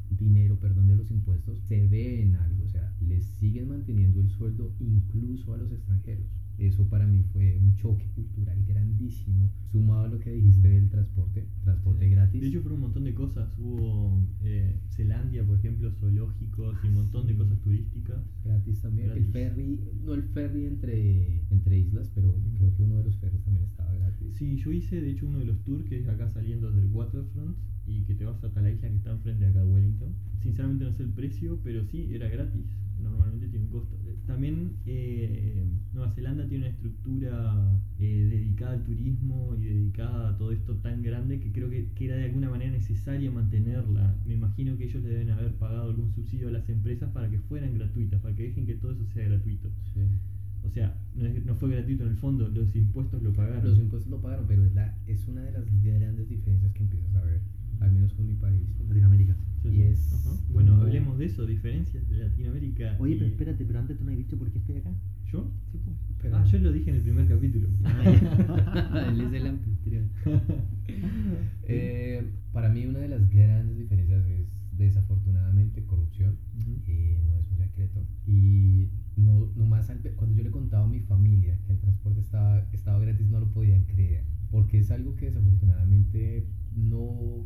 dinero, 0.09 0.59
perdón, 0.59 0.87
de 0.87 0.95
los 0.95 1.11
impuestos 1.11 1.59
se 1.67 1.87
ve 1.87 2.21
en 2.21 2.35
algo, 2.35 2.65
o 2.65 2.69
sea, 2.69 2.93
les 3.01 3.23
siguen 3.39 3.69
manteniendo 3.69 4.19
el 4.19 4.29
sueldo 4.29 4.71
incluso 4.79 5.53
a 5.53 5.57
los 5.57 5.71
extranjeros. 5.71 6.25
Eso 6.59 6.83
para 6.89 7.07
mí 7.07 7.23
fue 7.31 7.57
un 7.57 7.73
choque 7.75 8.05
cultural 8.15 8.61
grandísimo, 8.67 9.49
sumado 9.71 10.03
a 10.03 10.07
lo 10.09 10.19
que 10.19 10.31
dijiste 10.31 10.67
del 10.67 10.89
transporte, 10.89 11.45
transporte 11.63 12.05
Sí. 12.05 12.11
gratis. 12.11 12.41
De 12.41 12.47
hecho, 12.47 12.59
fueron 12.61 12.79
un 12.79 12.81
montón 12.83 13.03
de 13.05 13.13
cosas. 13.13 13.57
Hubo 13.57 14.19
eh, 14.43 14.75
Zelandia, 14.89 15.45
por 15.45 15.57
ejemplo, 15.57 15.89
zoológicos 15.91 16.75
y 16.83 16.87
un 16.87 16.95
montón 16.95 17.27
de 17.27 17.33
Sí. 17.33 17.39
cosas 17.39 17.59
turísticas. 17.61 18.19
gratis 18.43 18.81
también. 18.81 19.07
Gratis. 19.07 19.25
El 19.25 19.31
ferry, 19.31 19.79
no 20.05 20.13
el 20.13 20.23
ferry 20.23 20.65
entre, 20.65 21.41
entre 21.49 21.79
islas, 21.79 22.11
pero 22.13 22.35
creo 22.57 22.75
que 22.75 22.83
uno 22.83 22.97
de 22.97 23.03
los 23.05 23.15
ferries 23.17 23.41
también 23.43 23.65
estaba 23.65 23.93
gratis. 23.93 24.35
Sí, 24.35 24.57
yo 24.57 24.71
hice 24.71 24.99
de 25.01 25.11
hecho 25.11 25.27
uno 25.27 25.39
de 25.39 25.45
los 25.45 25.63
tours 25.63 25.85
que 25.85 25.97
es 25.99 26.07
acá 26.07 26.27
saliendo 26.29 26.71
del 26.71 26.87
waterfront 26.87 27.55
y 27.87 28.03
que 28.03 28.15
te 28.15 28.25
vas 28.25 28.43
hasta 28.43 28.61
la 28.61 28.69
isla 28.71 28.89
que 28.89 28.95
está 28.95 29.11
enfrente 29.11 29.45
de 29.45 29.51
acá 29.51 29.59
de 29.63 29.71
Wellington. 29.71 30.09
Sinceramente 30.41 30.83
no 30.85 30.91
sé 30.93 31.03
el 31.03 31.09
precio, 31.09 31.59
pero 31.63 31.83
sí, 31.85 32.09
era 32.11 32.27
gratis. 32.27 32.65
Normalmente 33.01 33.47
tiene 33.47 33.65
un 33.65 33.71
costo. 33.71 33.95
También 34.29 34.73
eh, 34.85 35.65
Nueva 35.91 36.11
Zelanda 36.11 36.47
tiene 36.47 36.65
una 36.65 36.73
estructura 36.75 37.81
eh, 37.99 38.27
dedicada 38.29 38.73
al 38.73 38.83
turismo 38.83 39.55
y 39.59 39.63
dedicada 39.65 40.29
a 40.29 40.37
todo 40.37 40.51
esto 40.51 40.75
tan 40.75 41.01
grande 41.01 41.39
que 41.39 41.51
creo 41.51 41.67
que, 41.71 41.87
que 41.95 42.05
era 42.05 42.15
de 42.15 42.25
alguna 42.25 42.51
manera 42.51 42.69
necesaria 42.71 43.31
mantenerla. 43.31 44.15
Me 44.27 44.35
imagino 44.35 44.77
que 44.77 44.83
ellos 44.83 45.01
le 45.01 45.09
deben 45.09 45.31
haber 45.31 45.53
pagado 45.55 45.89
algún 45.89 46.11
subsidio 46.13 46.49
a 46.49 46.51
las 46.51 46.69
empresas 46.69 47.09
para 47.11 47.27
que 47.27 47.39
fueran 47.39 47.73
gratuitas, 47.73 48.21
para 48.21 48.35
que 48.35 48.43
dejen 48.43 48.67
que 48.67 48.75
todo 48.75 48.91
eso 48.91 49.03
sea 49.15 49.27
gratuito. 49.27 49.67
Sí. 49.95 50.01
O 50.63 50.69
sea, 50.69 50.95
no, 51.15 51.25
es- 51.25 51.43
no 51.43 51.55
fue 51.55 51.71
gratuito 51.71 52.03
en 52.03 52.09
el 52.11 52.17
fondo, 52.17 52.47
los 52.49 52.75
impuestos 52.75 53.23
lo 53.23 53.33
pagaron. 53.33 53.67
Los 53.67 53.79
impuestos 53.79 54.11
lo 54.11 54.21
pagaron, 54.21 54.45
pero 54.47 54.63
es, 54.63 54.75
la, 54.75 54.95
es 55.07 55.27
una 55.27 55.41
de 55.41 55.53
las 55.53 55.63
grandes 55.83 56.29
diferencias 56.29 56.71
que 56.73 56.83
empiezas 56.83 57.15
a 57.15 57.23
ver, 57.23 57.39
al 57.79 57.91
menos 57.91 58.13
con 58.13 58.25
mi 58.27 58.33
país. 58.33 58.61
Latinoamérica. 58.87 59.35
Sí, 59.61 59.69
y 59.69 59.81
es 59.81 60.13
Ajá. 60.13 60.35
Bueno, 60.51 60.71
como- 60.71 60.83
hablemos 60.83 61.17
de 61.17 61.25
eso, 61.25 61.45
diferencias 61.45 62.09
de 62.09 62.17
Latinoamérica. 62.17 62.95
Oye, 62.99 63.15
pero 63.15 63.27
y- 63.27 63.31
espérate, 63.31 63.65
pero 63.65 63.79
antes 63.79 63.97
tú 63.97 64.03
no 64.05 64.11
has 64.11 64.17
dicho 64.17 64.37
por 64.37 64.49
qué 64.51 64.57
estoy 64.59 64.77
acá. 64.77 64.91
¿Yo? 65.31 65.51
Sí, 65.71 65.79
pues. 65.83 65.95
Pero- 66.21 66.37
Ah, 66.37 66.45
yo 66.45 66.59
lo 66.59 66.71
dije 66.71 66.89
en 66.89 66.95
el 66.97 67.01
primer 67.03 67.27
capítulo. 67.27 67.67
Él 69.09 69.21
es 69.21 69.33
el. 69.33 69.59
Eh, 71.71 72.23
para 72.51 72.69
mí 72.69 72.85
una 72.85 72.99
de 72.99 73.09
las 73.09 73.29
grandes 73.29 73.77
diferencias 73.77 74.25
es 74.27 74.47
desafortunadamente 74.77 75.83
corrupción. 75.85 76.37
Ujú. 76.57 76.79
eh, 76.87 77.19
no 77.27 77.37
es 77.39 77.51
un 77.51 77.57
secreto. 77.57 77.99
Y 78.25 78.87
no, 79.17 79.47
nomás 79.55 79.89
al 79.89 79.99
ve- 79.99 80.13
cuando 80.13 80.35
yo 80.35 80.43
le 80.43 80.51
contaba 80.51 80.85
a 80.85 80.87
mi 80.87 81.01
familia 81.01 81.59
que 81.67 81.73
el 81.73 81.79
transporte 81.79 82.21
estaba, 82.21 82.65
estaba 82.71 82.99
gratis, 82.99 83.27
no 83.29 83.39
lo 83.39 83.51
podían 83.51 83.83
creer. 83.85 84.23
Porque 84.51 84.79
es 84.79 84.89
algo 84.89 85.15
que 85.15 85.25
desafortunadamente 85.27 86.47
no 86.75 87.45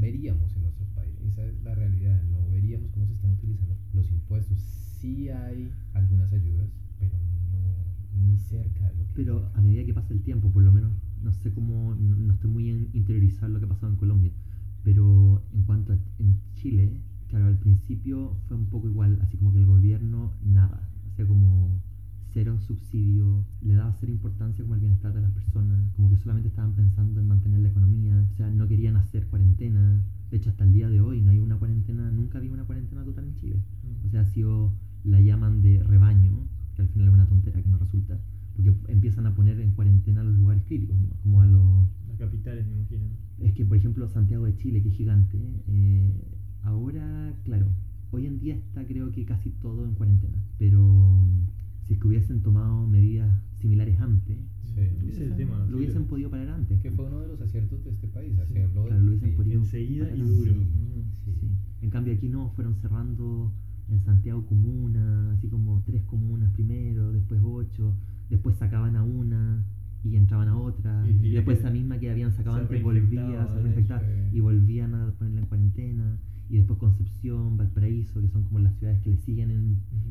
veríamos 0.00 0.54
en 0.56 0.62
nuestros 0.62 0.88
países. 0.90 1.22
Esa 1.24 1.44
es 1.46 1.62
la 1.62 1.74
realidad. 1.74 2.22
No 2.24 2.48
veríamos 2.50 2.90
cómo 2.90 3.06
se 3.06 3.12
están 3.12 3.32
utilizando 3.32 3.76
los 3.92 4.10
impuestos. 4.10 4.58
Sí 4.58 5.28
hay 5.28 5.70
algunas 5.94 6.32
ayudas, 6.32 6.70
pero 6.98 7.16
no 7.52 7.74
ni 8.14 8.36
cerca 8.38 8.88
de 8.88 8.94
lo 8.96 9.06
que... 9.06 9.14
Pero 9.14 9.50
a 9.54 9.60
medida 9.60 9.84
que 9.84 9.94
pasa 9.94 10.12
el 10.12 10.22
tiempo, 10.22 10.50
por 10.50 10.62
lo 10.62 10.72
menos, 10.72 10.92
no 11.22 11.32
sé 11.32 11.52
cómo, 11.52 11.94
no, 11.94 12.16
no 12.16 12.34
estoy 12.34 12.50
muy 12.50 12.70
en 12.70 12.88
interiorizar 12.92 13.50
lo 13.50 13.58
que 13.58 13.66
ha 13.66 13.68
pasado 13.68 13.92
en 13.92 13.98
Colombia, 13.98 14.32
pero 14.82 15.42
en 15.52 15.62
cuanto 15.62 15.92
a 15.92 15.98
en 16.18 16.40
Chile, 16.54 17.00
claro, 17.28 17.46
al 17.46 17.58
principio 17.58 18.36
fue 18.48 18.56
un 18.56 18.66
poco 18.66 18.88
igual, 18.88 19.18
así 19.22 19.36
como 19.36 19.52
que 19.52 19.58
el 19.58 19.66
gobierno 19.66 20.34
nada, 20.42 20.88
hacía 21.06 21.26
como 21.26 21.82
cero 22.32 22.58
subsidio, 22.60 23.44
le 23.62 23.74
daba 23.74 23.96
cero 23.98 24.12
importancia 24.12 24.64
como 24.64 24.74
al 24.74 24.80
bienestar 24.80 25.12
de 25.12 25.20
las 25.20 25.32
personas, 25.32 25.92
como 25.94 26.10
que 26.10 26.16
solamente 26.16 26.48
estaban 26.48 26.74
pensando 26.74 27.20
en 27.20 27.28
mantener 27.28 27.60
la 27.60 27.68
economía, 27.68 28.26
o 28.32 28.36
sea, 28.36 28.50
no 28.50 28.68
querían 28.68 28.96
hacer 28.96 29.26
cuarentena, 29.26 30.04
de 30.30 30.36
hecho 30.36 30.50
hasta 30.50 30.64
el 30.64 30.72
día 30.72 30.88
de 30.88 31.00
hoy 31.00 31.20
no 31.20 31.30
hay 31.30 31.38
una 31.38 31.56
cuarentena, 31.58 32.10
nunca 32.10 32.38
había 32.38 32.52
una 32.52 32.64
cuarentena 32.64 33.04
total 33.04 33.24
en 33.24 33.34
Chile, 33.36 33.62
o 34.06 34.08
sea, 34.10 34.22
ha 34.22 34.26
sido, 34.26 34.72
la 35.04 35.20
llaman 35.20 35.62
de 35.62 35.82
rebaño, 35.82 36.46
que 36.74 36.82
al 36.82 36.88
final 36.88 37.08
es 37.08 37.14
una 37.14 37.26
tontera 37.26 37.62
que 37.62 37.68
no 37.68 37.78
resulta, 37.78 38.18
porque 38.54 38.74
empiezan 38.88 39.26
a 39.26 39.34
poner 39.34 39.60
en 39.60 39.72
cuarentena 39.72 40.22
los 40.22 40.34
lugares 40.34 40.62
críticos, 40.64 40.98
¿no? 41.00 41.08
como 41.22 41.40
a 41.40 41.46
los... 41.46 41.88
Las 42.08 42.18
capitales, 42.18 42.66
me 42.66 42.72
imagino. 42.72 43.04
Es 43.38 43.54
que, 43.54 43.64
por 43.64 43.76
ejemplo, 43.76 44.08
Santiago 44.08 44.44
de 44.44 44.56
Chile, 44.56 44.82
que 44.82 44.88
es 44.88 44.94
gigante, 44.94 45.38
eh, 45.66 46.12
ahora, 46.62 47.32
claro, 47.44 47.66
hoy 48.10 48.26
en 48.26 48.38
día 48.38 48.56
está 48.56 48.84
creo 48.86 49.10
que 49.12 49.24
casi 49.24 49.50
todo 49.50 49.84
en 49.84 49.94
cuarentena, 49.94 50.36
pero 50.58 50.80
mm, 50.82 51.59
si 51.90 51.94
es 51.94 52.00
que 52.00 52.06
hubiesen 52.06 52.40
tomado 52.40 52.86
medidas 52.86 53.28
similares 53.56 53.98
antes, 54.00 54.38
Sí. 54.76 54.80
Ese 55.08 55.24
es 55.24 55.30
el 55.32 55.36
tema. 55.36 55.58
lo 55.58 55.66
sí, 55.66 55.74
hubiesen 55.74 56.04
podido 56.04 56.30
parar 56.30 56.50
antes. 56.50 56.80
Que 56.80 56.92
fue 56.92 57.04
uno 57.06 57.18
de 57.18 57.26
los 57.26 57.40
aciertos 57.40 57.82
de 57.84 57.90
este 57.90 58.06
país, 58.06 58.32
Sí. 58.36 58.40
hacerlo 58.42 58.84
Claro, 58.84 59.00
lo 59.02 59.08
hubiesen 59.08 59.30
sí. 59.30 59.36
podido 59.36 59.58
Enseguida 59.60 60.14
y 60.14 60.20
duro. 60.20 60.52
En 61.82 61.90
cambio 61.90 62.14
aquí 62.14 62.28
no, 62.28 62.50
fueron 62.50 62.76
cerrando 62.76 63.52
en 63.88 64.00
Santiago 64.04 64.46
comuna, 64.46 65.32
así 65.32 65.48
como 65.48 65.82
tres 65.84 66.04
comunas 66.04 66.52
primero, 66.52 67.10
después 67.10 67.40
ocho, 67.42 67.96
después 68.28 68.54
sacaban 68.54 68.94
a 68.94 69.02
una 69.02 69.64
y 70.04 70.14
entraban 70.14 70.46
a 70.46 70.56
otra, 70.56 71.04
Y- 71.10 71.32
después 71.32 71.58
esa 71.58 71.70
misma 71.70 71.98
que 71.98 72.08
habían 72.08 72.32
sacado 72.32 72.58
antes 72.58 72.80
volvía, 72.84 73.48
se 73.48 73.60
reinfectaba 73.60 74.02
y 74.32 74.38
volvían 74.38 74.94
a 74.94 75.10
ponerla 75.18 75.40
en 75.40 75.46
cuarentena, 75.46 76.18
y 76.48 76.58
después 76.58 76.78
Concepción, 76.78 77.56
Valparaíso, 77.56 78.20
que 78.20 78.28
son 78.28 78.44
como 78.44 78.60
las 78.60 78.76
ciudades 78.78 79.00
que 79.02 79.10
le 79.10 79.16
siguen 79.16 79.50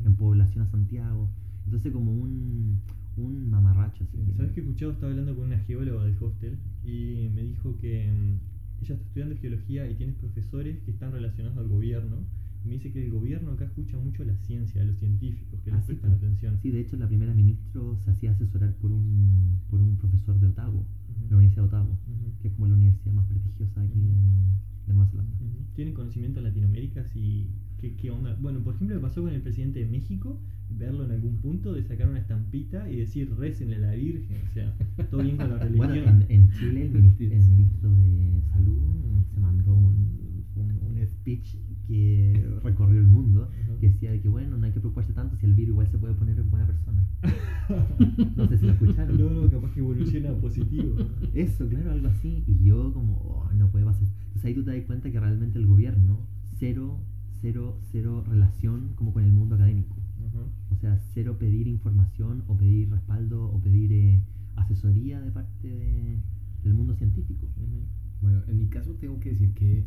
en 0.06 0.16
población 0.16 0.66
a 0.66 0.70
Santiago, 0.70 1.30
entonces 1.70 1.94
como 1.94 2.12
un, 2.12 2.80
un 3.18 3.50
mamarracho. 3.50 4.04
así. 4.04 4.18
Sí, 4.26 4.34
¿Sabes 4.36 4.52
qué 4.54 4.60
he 4.62 4.64
escuchado? 4.64 4.92
Estaba 4.92 5.12
hablando 5.12 5.36
con 5.36 5.46
una 5.46 5.60
geóloga 5.60 6.04
del 6.06 6.16
hostel 6.20 6.58
y 6.84 7.30
me 7.36 7.44
dijo 7.44 7.78
que 7.78 8.12
mm, 8.12 8.84
ella 8.84 8.94
está 8.96 9.06
estudiando 9.06 9.38
geología 9.38 9.90
y 9.90 9.96
tiene 9.96 10.14
profesores 10.14 10.80
que 10.84 10.92
están 10.92 11.12
relacionados 11.12 11.58
al 11.60 11.68
gobierno. 11.68 12.18
Y 12.66 12.68
me 12.68 12.74
dice 12.74 12.92
que 12.92 13.06
el 13.06 13.12
gobierno 13.12 13.52
acá 13.52 13.66
escucha 13.66 13.98
mucho 13.98 14.24
la 14.26 14.36
ciencia, 14.36 14.82
a 14.82 14.86
los 14.86 14.98
científicos, 14.98 15.62
que 15.64 15.72
Ah, 15.72 15.76
les 15.76 15.86
sí, 15.86 15.94
prestan 15.94 16.12
atención. 16.14 16.58
Sí, 16.62 16.72
de 16.72 16.82
hecho 16.82 16.98
la 16.98 17.08
primera 17.08 17.34
ministro 17.34 17.96
se 18.04 18.12
hacía 18.12 18.32
asesorar 18.32 18.74
por 18.82 18.92
un, 18.92 19.60
por 19.70 19.80
un 19.80 19.96
profesor 19.96 20.38
de 20.40 20.48
Otago, 20.48 20.80
Ujú. 20.80 21.30
la 21.30 21.38
Universidad 21.38 21.64
de 21.64 21.68
Otago. 21.70 21.92
Ujú. 21.92 22.32
que 22.42 22.48
es 22.50 22.54
como 22.56 22.68
la 22.68 22.74
universidad 22.76 23.14
más 23.14 23.26
prestigiosa 23.28 23.82
aquí 23.82 23.94
Ujú. 24.00 24.08
de, 24.08 24.14
de 24.88 24.94
Nueva 24.94 25.10
Zelanda. 25.10 25.38
¿Tienen 25.76 25.94
conocimiento 25.94 26.40
en 26.40 26.46
Latinoamérica? 26.46 27.06
Si, 27.14 27.48
¿qué, 27.80 27.96
¿Qué 27.96 28.12
onda? 28.12 28.38
Bueno, 28.40 28.60
por 28.60 28.76
ejemplo, 28.76 28.96
me 28.96 29.02
pasó 29.02 29.22
con 29.22 29.34
el 29.34 29.42
presidente 29.42 29.80
de 29.80 29.86
México, 29.86 30.40
verlo 30.70 31.06
en 31.06 31.12
algún 31.12 31.38
punto, 31.38 31.74
de 31.74 31.84
sacar 31.84 32.10
una 32.10 32.20
estampita 32.20 32.90
y 32.90 32.98
decir 32.98 33.34
récenle 33.38 33.78
a 33.78 33.80
la 33.80 33.92
Virgen. 33.94 34.38
O 34.50 34.54
sea, 34.54 34.74
todo 35.10 35.24
bien 35.24 35.38
con 35.38 35.50
la 35.50 35.58
religión. 35.60 35.88
Bueno, 35.88 36.10
en, 36.10 36.26
en 36.30 36.52
Chile 36.52 36.86
el 36.86 36.92
ministro, 36.92 37.26
el 37.26 37.44
ministro 37.44 37.96
de 37.96 38.42
Salud 38.52 39.24
se 39.34 39.40
mandó 39.40 39.74
un, 39.74 40.46
un, 40.56 40.98
un 40.98 41.08
speech 41.08 41.56
que 41.88 42.46
recorrió 42.64 43.00
el 43.00 43.08
mundo, 43.08 43.50
que 43.80 43.88
decía 43.88 44.12
de 44.12 44.22
que 44.22 44.30
bueno, 44.30 44.58
no 44.58 44.66
hay 44.66 44.72
que 44.72 44.80
preocuparse 44.80 45.14
tanto 45.14 45.36
si 45.38 45.46
el 45.46 45.56
virus 45.56 45.70
igual 45.70 45.88
se 45.88 45.98
puede 45.98 46.14
poner 46.14 46.38
en 46.38 46.50
buena 46.50 46.68
persona. 46.68 47.06
No 48.36 48.48
sé 48.48 48.58
si 48.58 48.66
lo 48.66 48.72
escucharon. 48.72 49.16
No, 49.20 49.30
no, 49.30 49.52
capaz 49.52 49.72
que 49.74 49.80
evoluciona 49.80 50.34
positivo. 50.34 50.96
Eso, 51.36 51.68
claro, 51.68 51.92
algo 51.92 52.08
así. 52.08 52.44
Y 52.48 52.64
yo 52.64 52.92
como, 52.94 53.18
oh, 53.18 53.54
no 53.54 53.70
puede 53.70 53.86
pasar. 53.86 54.08
Entonces 54.26 54.46
ahí 54.46 54.56
tú 54.56 54.64
te 54.64 54.76
das 54.76 54.86
cuenta 54.86 55.12
que 55.12 55.20
realmente 55.20 55.60
el 55.60 55.68
gobierno, 55.68 56.26
cero, 56.58 57.00
cero, 57.42 57.80
cero 57.92 58.24
relación 58.28 58.94
como 58.96 59.14
con 59.14 59.24
el 59.24 59.32
mundo 59.32 59.56
académico. 59.56 59.96
Ajá. 60.28 60.44
O 60.72 60.76
sea, 60.76 60.98
cero 61.14 61.38
pedir 61.40 61.68
información 61.68 62.44
o 62.48 62.58
pedir 62.58 62.90
respaldo 62.90 63.46
o 63.46 63.60
pedir 63.62 63.92
eh, 63.94 64.22
asesoría 64.56 65.22
de 65.22 65.32
parte 65.32 65.68
de- 65.68 66.18
del 66.64 66.74
mundo 66.74 66.94
científico. 66.96 67.46
Ujú. 67.58 67.84
Bueno, 68.22 68.42
en 68.48 68.58
mi 68.60 68.68
caso 68.68 68.94
tengo 68.96 69.20
que 69.20 69.30
decir 69.32 69.54
que 69.54 69.86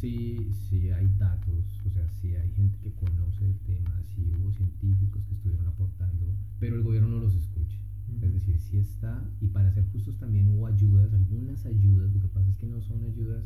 sí, 0.00 0.36
sí 0.68 0.90
hay 0.90 1.08
datos, 1.18 1.80
o 1.86 1.90
sea, 1.90 2.06
sí 2.20 2.34
hay 2.34 2.50
gente 2.50 2.78
que 2.82 2.92
conoce 2.92 3.44
el 3.46 3.58
tema, 3.60 4.02
sí 4.14 4.22
hubo 4.40 4.52
científicos 4.52 5.24
que 5.26 5.34
estuvieron 5.34 5.66
aportando, 5.68 6.26
pero 6.58 6.76
el 6.76 6.82
gobierno 6.82 7.08
no 7.08 7.20
los 7.20 7.34
escucha. 7.34 7.78
Es 8.20 8.32
decir, 8.32 8.58
sí 8.60 8.78
está, 8.78 9.22
y 9.40 9.48
para 9.48 9.72
ser 9.72 9.84
justos 9.92 10.18
también 10.18 10.48
hubo 10.48 10.66
ayudas, 10.66 11.12
algunas 11.12 11.64
ayudas, 11.66 12.12
lo 12.12 12.20
que 12.20 12.28
pasa 12.28 12.50
es 12.50 12.56
que 12.56 12.66
no 12.66 12.80
son 12.82 13.02
ayudas 13.04 13.44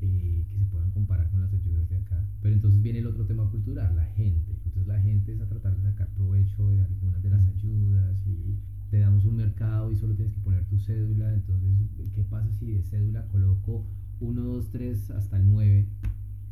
eh, 0.00 0.44
que 0.48 0.58
se 0.58 0.64
puedan 0.66 0.90
comparar 0.90 1.30
con 1.30 1.40
las 1.40 1.52
ayudas 1.52 1.88
de 1.88 1.96
acá. 1.96 2.24
Pero 2.42 2.54
entonces 2.54 2.82
viene 2.82 3.00
el 3.00 3.06
otro 3.06 3.26
tema 3.26 3.50
cultural, 3.50 3.96
la 3.96 4.04
gente. 4.04 4.52
Entonces 4.64 4.86
la 4.86 5.00
gente 5.00 5.32
es 5.32 5.40
a 5.40 5.48
tratar 5.48 5.76
de 5.76 5.82
sacar 5.82 6.08
provecho 6.14 6.68
de 6.70 6.84
algunas 6.84 7.22
de 7.22 7.30
las 7.30 7.44
ayudas 7.46 8.26
y 8.26 8.58
te 8.90 9.00
damos 9.00 9.24
un 9.24 9.36
mercado 9.36 9.90
y 9.90 9.96
solo 9.96 10.14
tienes 10.14 10.34
que 10.34 10.40
poner 10.40 10.64
tu 10.66 10.78
cédula. 10.78 11.32
Entonces, 11.34 12.10
¿qué 12.14 12.22
pasa 12.24 12.52
si 12.54 12.72
de 12.72 12.82
cédula 12.82 13.26
coloco 13.28 13.86
1, 14.20 14.42
2, 14.42 14.70
3 14.70 15.10
hasta 15.10 15.36
el 15.36 15.50
9? 15.50 15.88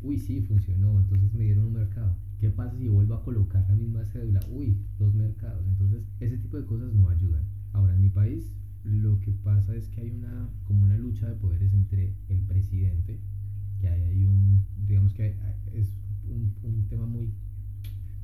Uy, 0.02 0.18
sí, 0.18 0.40
funcionó. 0.42 0.98
Entonces 1.00 1.32
me 1.34 1.44
dieron 1.44 1.66
un 1.66 1.72
mercado. 1.72 2.16
¿Qué 2.38 2.50
pasa 2.50 2.76
si 2.76 2.88
vuelvo 2.88 3.14
a 3.14 3.24
colocar 3.24 3.64
la 3.68 3.74
misma 3.74 4.04
cédula? 4.04 4.40
Uy, 4.50 4.76
dos 4.98 5.14
mercados. 5.14 5.66
Entonces, 5.66 6.02
ese 6.20 6.36
tipo 6.36 6.58
de 6.58 6.66
cosas 6.66 6.92
no 6.92 7.08
ayudan. 7.08 7.44
Ahora, 7.72 7.94
en 7.94 8.02
mi 8.02 8.10
país, 8.10 8.52
lo 8.84 9.18
que 9.20 9.32
pasa 9.32 9.74
es 9.74 9.88
que 9.88 10.02
hay 10.02 10.10
una, 10.10 10.48
como 10.64 10.84
una 10.84 10.96
lucha 10.96 11.28
de 11.28 11.34
poderes 11.34 11.72
entre 11.72 12.14
el 12.28 12.38
presidente, 12.42 13.18
que 13.80 13.88
hay, 13.88 14.02
hay 14.02 14.26
un, 14.26 14.64
digamos 14.86 15.12
que 15.14 15.22
hay- 15.24 15.34
es 15.74 15.88
un, 16.28 16.54
un 16.62 16.86
tema 16.88 17.06
muy 17.06 17.30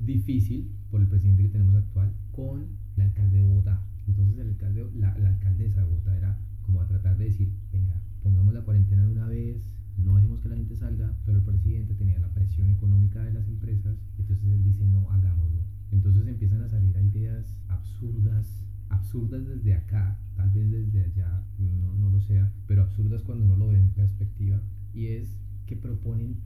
difícil 0.00 0.70
por 0.90 1.00
el 1.00 1.06
presidente 1.08 1.42
que 1.42 1.48
tenemos 1.50 1.74
actual, 1.76 2.10
con 2.32 2.66
el 2.96 3.02
alcalde 3.02 3.38
de 3.38 3.44
Bogotá. 3.44 3.80
Entonces, 4.08 4.38
el 4.38 4.48
alcalde, 4.48 4.86
la, 4.98 5.16
la 5.18 5.28
alcaldesa 5.30 5.80
de 5.80 5.86
Bogotá 5.86 6.16
era 6.16 6.38
como 6.62 6.80
a 6.80 6.86
tratar 6.86 7.16
de 7.18 7.26
decir, 7.26 7.50
venga, 7.72 7.94
pongamos 8.22 8.54
la 8.54 8.62
cuarentena 8.62 9.04
de 9.04 9.12
una 9.12 9.26
vez, 9.26 9.62
no 9.98 10.16
dejemos 10.16 10.40
que 10.40 10.48
la 10.48 10.56
gente 10.56 10.76
salga, 10.76 11.14
pero 11.24 11.38
el 11.38 11.44
presidente 11.44 11.94
tenía 11.94 12.18
la 12.18 12.28
presión 12.28 12.70
económica 12.70 13.22
de 13.22 13.32
las 13.32 13.46
empresas, 13.46 13.96
entonces 14.18 14.44
él 14.52 14.62
dice, 14.64 14.86
no, 14.86 15.10
hagámoslo. 15.10 15.62
Entonces 15.92 16.26
empiezan 16.26 16.62
a 16.62 16.68
salir 16.68 16.96
ideas 17.14 17.54
absurdas, 17.68 18.46
absurdas 18.88 19.46
desde 19.46 19.74
acá, 19.74 20.18
tal 20.36 20.50
vez 20.50 20.70
desde 20.70 21.04
allá, 21.04 21.42
no, 21.58 21.92
no 21.94 22.10
lo 22.10 22.20
sea, 22.20 22.50
pero 22.66 22.82
absurdas 22.82 23.22
cuando 23.22 23.44
uno 23.44 23.56
lo 23.56 23.68
ve 23.68 23.78
en 23.78 23.88
perspectiva, 23.90 24.60
y 24.94 25.06
es 25.06 25.36
que 25.66 25.76
proponen 25.76 26.36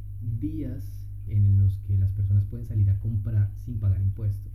días 0.41 1.05
en 1.27 1.59
los 1.59 1.79
que 1.79 1.99
las 1.99 2.13
personas 2.13 2.45
pueden 2.45 2.67
salir 2.67 2.89
a 2.91 2.99
comprar 3.01 3.53
sin 3.65 3.79
pagar 3.79 4.01
impuestos. 4.01 4.53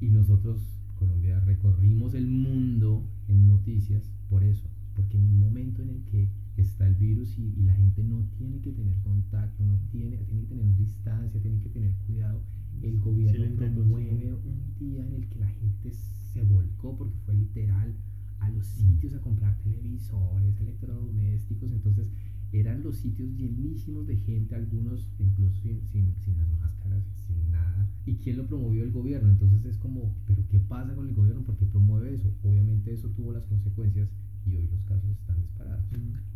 Y 0.00 0.08
nosotros, 0.08 0.60
Colombia, 0.98 1.40
recorrimos 1.40 2.14
el 2.14 2.26
mundo 2.26 3.06
en 3.28 3.46
noticias 3.46 4.10
por 4.28 4.42
eso, 4.42 4.68
porque 4.94 5.18
en 5.18 5.24
un 5.24 5.38
momento 5.38 5.82
en 5.82 5.90
el 5.90 6.04
que 6.04 6.28
está 6.56 6.86
el 6.86 6.94
virus 6.94 7.38
y, 7.38 7.54
y 7.56 7.62
la 7.62 7.74
gente 7.74 8.02
no 8.02 8.26
tiene 8.36 8.60
que 8.60 8.72
tener 8.72 8.98
contacto, 9.02 9.64
no 9.64 9.78
tiene, 9.90 10.18
tiene 10.18 10.42
que 10.42 10.48
tener 10.48 10.76
distancia, 10.76 11.40
tiene 11.40 11.60
que 11.60 11.68
tener 11.68 11.94
cuidado, 12.06 12.42
el 12.82 12.98
gobierno 12.98 13.44
Excelente 13.44 13.70
promueve 13.70 14.34
un 14.34 14.74
día 14.78 15.06
en 15.06 15.14
el 15.14 15.28
que 15.28 15.38
la 15.38 15.48
gente 15.48 15.92
se 15.92 16.42
volcó, 16.42 16.96
porque 16.96 17.18
fue 17.24 17.34
literal, 17.34 17.94
a 18.38 18.50
los 18.50 18.66
sitios 18.66 19.12
a 19.14 19.20
comprar 19.20 19.58
televisores, 19.58 20.58
electrodomésticos, 20.60 21.70
entonces 21.72 22.08
eran 22.52 22.82
los 22.82 22.96
sitios 22.96 23.30
llenísimos 23.36 24.06
de 24.06 24.16
gente, 24.16 24.54
algunos 24.54 25.08
incluso 25.18 25.60
sin, 25.62 25.86
sin, 25.86 26.14
sin 26.16 26.38
las 26.38 26.48
máscaras, 26.58 27.02
sin 27.26 27.50
nada. 27.50 27.88
¿Y 28.06 28.16
quién 28.16 28.38
lo 28.38 28.46
promovió? 28.46 28.82
El 28.82 28.90
gobierno. 28.90 29.30
Entonces 29.30 29.64
es 29.64 29.76
como, 29.78 30.14
¿pero 30.26 30.42
qué 30.48 30.58
pasa 30.58 30.94
con 30.94 31.08
el 31.08 31.14
gobierno? 31.14 31.42
¿Por 31.42 31.56
qué 31.56 31.66
promueve 31.66 32.14
eso? 32.14 32.34
Obviamente 32.42 32.92
eso 32.92 33.08
tuvo 33.10 33.32
las 33.32 33.44
consecuencias 33.44 34.08
y 34.46 34.56
hoy 34.56 34.68
los 34.68 34.82
casos 34.82 35.10
están 35.10 35.40
disparados. 35.40 35.84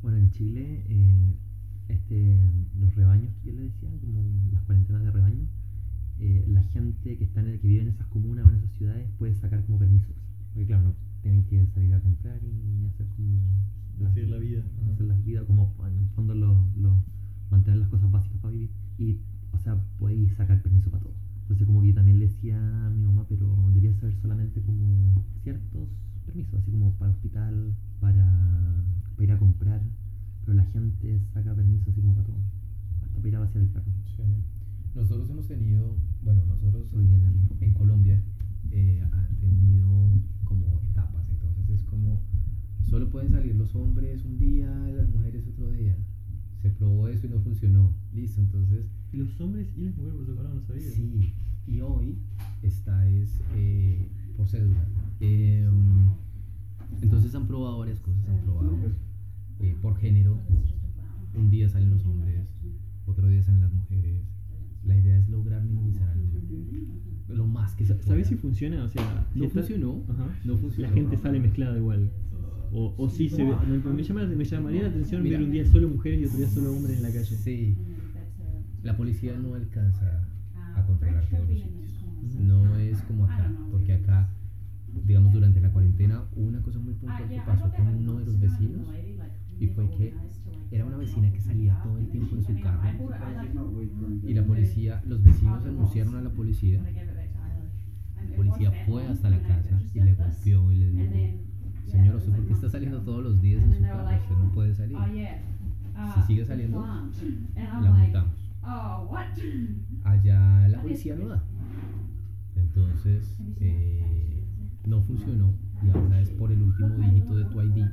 Bueno, 0.02 0.18
en 0.18 0.30
Chile, 0.30 0.84
eh, 0.88 1.36
este, 1.88 2.38
los 2.78 2.94
rebaños 2.94 3.34
que 3.36 3.50
yo 3.50 3.56
le 3.56 3.64
decía, 3.64 3.90
como 4.00 4.22
las 4.52 4.62
cuarentenas 4.62 5.02
de 5.02 5.10
rebaño, 5.10 5.48
eh, 6.20 6.44
la 6.48 6.62
gente 6.62 7.16
que 7.16 7.24
está 7.24 7.40
en 7.40 7.48
el, 7.48 7.60
que 7.60 7.66
vive 7.68 7.82
en 7.82 7.88
esas 7.88 8.06
comunas 8.06 8.46
o 8.46 8.50
en 8.50 8.56
esas 8.56 8.70
ciudades 8.72 9.10
puede 9.18 9.34
sacar 9.34 9.64
como 9.64 9.78
permisos. 9.78 10.14
Porque 10.52 10.66
claro, 10.66 10.84
no 10.84 10.94
tienen 11.22 11.44
que 11.46 11.66
salir 11.66 11.92
a 11.94 12.00
comprar 12.00 12.38
y 12.44 12.86
hacer 12.86 13.06
como 13.16 13.40
Hacer 14.06 14.28
la 14.28 14.38
vida. 14.38 14.62
Hacer 14.92 15.06
la 15.06 15.14
vida 15.18 15.44
como 15.44 15.72
en 15.86 15.98
el 15.98 16.08
fondo 16.10 16.34
lo, 16.34 16.66
lo- 16.76 17.02
mantener 17.50 17.78
las 17.80 17.88
cosas 17.88 18.10
básicas 18.10 18.38
para 18.38 18.52
vivir. 18.52 18.70
Y 18.98 19.18
o 19.52 19.58
sea, 19.58 19.76
podéis 19.98 20.32
sacar 20.34 20.60
permiso 20.62 20.90
para 20.90 21.02
todo. 21.04 21.14
Entonces 21.42 21.66
como 21.66 21.82
que 21.82 21.88
yo 21.88 21.94
también 21.94 22.18
le 22.18 22.26
decía 22.26 22.86
a 22.86 22.90
mi 22.90 23.02
mamá, 23.04 23.26
pero 23.28 23.54
debería 23.68 23.92
saber 23.94 24.14
solamente 24.16 24.60
como 24.62 25.22
ciertos 25.42 25.88
permisos, 26.26 26.54
así 26.54 26.70
como 26.70 26.92
para 26.94 27.10
hospital, 27.12 27.74
para, 28.00 28.82
para 29.14 29.24
ir 29.24 29.32
a 29.32 29.38
comprar, 29.38 29.82
pero 30.44 30.54
la 30.56 30.64
gente 30.64 31.20
saca 31.32 31.54
permiso 31.54 31.90
así 31.90 32.00
como 32.00 32.14
para 32.14 32.26
todo, 32.26 32.36
hasta 33.04 33.16
para 33.18 33.28
ir 33.28 33.36
a 33.36 33.40
vaciar 33.40 33.62
el 33.62 33.68
perro. 33.70 33.92
Sí. 34.16 34.22
Nosotros 34.94 35.28
hemos 35.30 35.46
tenido, 35.46 35.96
bueno, 36.22 36.44
nosotros 36.46 36.90
Dani. 36.92 37.48
en 37.60 37.74
Colombia 37.74 38.22
eh, 38.70 39.04
han 39.12 39.36
tenido 39.36 40.10
como 40.44 40.80
etapas, 40.82 41.28
entonces 41.30 41.68
es 41.68 41.82
como 41.84 42.22
solo 42.88 43.10
pueden 43.10 43.30
salir 43.30 43.54
los 43.56 43.74
hombres 43.74 44.24
un 44.24 44.38
día, 44.38 44.68
las 44.96 45.08
mujeres 45.08 45.46
otro 45.46 45.70
día. 45.70 45.96
Se 46.62 46.70
probó 46.70 47.08
eso 47.08 47.26
y 47.26 47.30
no 47.30 47.40
funcionó. 47.40 47.92
Listo, 48.14 48.40
entonces 48.40 48.86
¿Y 49.12 49.18
los 49.18 49.40
hombres 49.40 49.68
y 49.76 49.82
las 49.84 49.96
mujeres 49.96 50.16
por 50.16 50.26
separado 50.26 50.54
no 50.54 50.62
sabía? 50.62 50.90
sí. 50.90 51.32
Y 51.66 51.80
hoy 51.80 52.18
esta 52.62 53.08
es 53.08 53.40
eh, 53.54 54.08
por 54.36 54.46
cédula. 54.48 54.84
Eh, 55.20 55.68
entonces 57.02 57.34
han 57.34 57.46
probado 57.46 57.78
varias 57.78 58.00
cosas, 58.00 58.26
han 58.28 58.40
probado 58.44 58.76
eh, 59.60 59.76
por 59.80 59.96
género. 59.96 60.38
Un 61.36 61.50
día 61.50 61.68
salen 61.68 61.90
los 61.90 62.04
hombres, 62.06 62.46
otro 63.06 63.28
día 63.28 63.42
salen 63.42 63.60
las 63.62 63.72
mujeres. 63.72 64.22
La 64.84 64.96
idea 64.96 65.18
es 65.18 65.28
lograr 65.28 65.62
minimizar 65.64 66.14
lo, 67.28 67.34
lo 67.34 67.46
más 67.46 67.74
que 67.74 67.84
se 67.86 67.94
pueda. 67.94 68.08
¿Sabes 68.08 68.28
si 68.28 68.36
funciona? 68.36 68.84
O 68.84 68.88
sea, 68.88 69.26
si 69.32 69.38
No 69.40 69.46
está- 69.46 69.60
funcionó, 69.60 70.02
Ajá. 70.08 70.26
no 70.44 70.56
funcionó. 70.58 70.88
La 70.88 70.94
gente 70.94 71.16
sale 71.16 71.40
mezclada 71.40 71.76
igual. 71.78 72.10
O, 72.74 72.92
o 72.98 73.08
sí 73.08 73.28
se 73.28 73.44
ve. 73.44 73.54
Me, 73.68 73.78
me 73.92 74.02
llama- 74.02 74.26
me 74.26 74.44
llamaría 74.44 74.82
la 74.82 74.88
atención 74.88 75.22
Mira. 75.22 75.38
ver 75.38 75.46
un 75.46 75.52
día 75.52 75.64
solo 75.66 75.88
mujeres 75.88 76.20
y 76.20 76.24
otro 76.26 76.38
día 76.38 76.48
solo 76.48 76.72
hombres 76.72 76.96
en 76.96 77.02
la 77.04 77.08
calle. 77.12 77.24
Sí, 77.36 77.76
la 78.82 78.96
policía 78.96 79.36
no 79.38 79.54
alcanza 79.54 80.26
a 80.74 80.84
controlar 80.84 81.24
todos 81.30 81.48
los 81.48 81.58
sitios. 81.60 81.94
No 82.40 82.76
es 82.76 83.00
como 83.02 83.26
acá, 83.26 83.52
porque 83.70 83.92
acá, 83.92 84.28
digamos, 85.06 85.32
durante 85.32 85.60
la 85.60 85.70
cuarentena, 85.70 86.24
hubo 86.34 86.46
una 86.48 86.62
cosa 86.62 86.78
muy 86.80 86.94
puntual 86.94 87.28
que 87.28 87.40
pasó 87.46 87.70
con 87.76 87.86
uno 87.86 88.18
de 88.18 88.26
los 88.26 88.40
vecinos 88.40 88.88
y 89.60 89.66
fue 89.68 89.88
que 89.90 90.12
era 90.72 90.84
una 90.84 90.96
vecina 90.96 91.30
que 91.32 91.40
salía 91.40 91.80
todo 91.82 91.96
el 91.98 92.08
tiempo 92.08 92.34
en 92.34 92.42
su 92.44 92.60
carro. 92.60 92.82
y 94.26 94.34
la 94.34 94.44
policía, 94.44 95.00
los 95.06 95.22
vecinos 95.22 95.64
anunciaron 95.64 96.16
a 96.16 96.22
la 96.22 96.30
policía, 96.30 96.82
la 98.30 98.36
policía 98.36 98.72
fue 98.86 99.06
hasta 99.06 99.30
la 99.30 99.38
casa 99.42 99.80
y 99.94 100.00
le 100.00 100.14
golpeó 100.14 100.72
y 100.72 100.76
le 100.76 100.90
dijo, 100.90 101.14
señor, 101.86 102.16
¿usted 102.16 102.32
por 102.32 102.46
qué 102.46 102.52
está 102.52 102.68
saliendo 102.68 103.00
todos 103.02 103.22
los 103.22 103.40
días 103.40 103.62
en 103.62 103.72
su 103.74 103.82
carro? 103.82 104.04
Usted 104.04 104.36
no 104.36 104.52
puede 104.52 104.74
salir. 104.74 104.96
Si 106.14 106.22
sigue 106.22 106.44
saliendo, 106.44 106.80
la 107.56 107.90
multamos. 107.92 108.34
Allá 110.04 110.68
la 110.68 110.80
policía 110.82 111.14
no 111.16 111.28
da. 111.28 111.42
Entonces, 112.56 113.38
eh, 113.60 114.44
no 114.86 115.00
funcionó 115.02 115.52
y 115.82 115.90
ahora 115.90 116.20
es 116.20 116.30
por 116.30 116.50
el 116.50 116.62
último 116.62 116.88
dígito 116.96 117.36
de 117.36 117.44
tu 117.44 117.60
ID. 117.60 117.86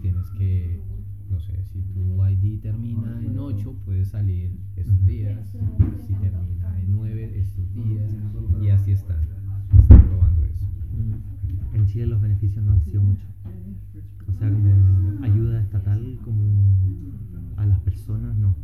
Tienes 0.00 0.30
que, 0.30 0.80
no 1.30 1.38
sé, 1.38 1.62
si 1.64 1.82
tu 1.82 2.26
ID 2.26 2.60
termina 2.60 3.20
en 3.22 3.38
8, 3.38 3.76
puedes 3.84 4.08
salir 4.08 4.58
estos 4.76 5.06
días. 5.06 5.54
Si 6.06 6.14
termina 6.14 6.80
en 6.80 6.92
9, 6.92 7.38
estos 7.38 7.72
días. 7.74 8.10
Y 8.60 8.70
así 8.70 8.92
están. 8.92 9.20
Están 9.78 10.06
probando 10.08 10.44
eso. 10.44 10.66
En 11.72 11.86
Chile 11.86 12.06
los 12.06 12.20
beneficios 12.20 12.64
no 12.64 12.72
han 12.72 12.82
sido 12.82 13.02
mucho. 13.02 13.26
O 14.28 14.38
sea, 14.38 14.50
como 14.50 15.24
ayuda 15.24 15.60
estatal 15.60 16.18
como 16.24 16.42
a 17.56 17.66
las 17.66 17.80
personas, 17.80 18.36
no. 18.36 18.54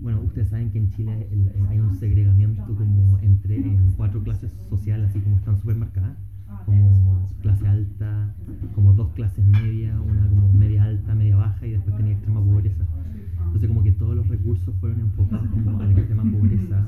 Bueno, 0.00 0.20
ustedes 0.22 0.50
saben 0.50 0.70
que 0.70 0.78
en 0.78 0.90
Chile 0.90 1.28
eh, 1.30 1.66
hay 1.68 1.80
un 1.80 1.94
segregamiento 1.94 2.74
como 2.74 3.18
entre 3.18 3.56
en 3.56 3.92
cuatro 3.96 4.22
clases 4.22 4.52
sociales, 4.68 5.10
así 5.10 5.20
como 5.20 5.36
están 5.36 5.58
súper 5.58 5.76
marcadas, 5.76 6.16
como 6.64 7.28
clase 7.40 7.66
alta, 7.66 8.34
como 8.74 8.92
dos 8.92 9.12
clases 9.12 9.44
medias, 9.46 9.98
una 9.98 10.28
como 10.28 10.52
media 10.52 10.84
alta, 10.84 11.14
media 11.14 11.36
baja 11.36 11.66
y 11.66 11.72
después 11.72 11.96
tenía 11.96 12.12
extrema 12.12 12.40
pobreza. 12.40 12.86
Entonces 13.46 13.68
como 13.68 13.82
que 13.82 13.92
todos 13.92 14.14
los 14.14 14.28
recursos 14.28 14.74
fueron 14.80 15.00
enfocados 15.00 15.48
como 15.48 15.80
al 15.80 15.90
extrema 15.92 16.22
pobreza, 16.24 16.86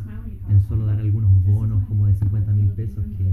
en 0.48 0.62
solo 0.62 0.86
dar 0.86 0.98
algunos 1.00 1.30
bonos 1.44 1.84
como 1.88 2.06
de 2.06 2.14
50 2.14 2.52
mil 2.52 2.68
pesos 2.68 3.04
que 3.16 3.24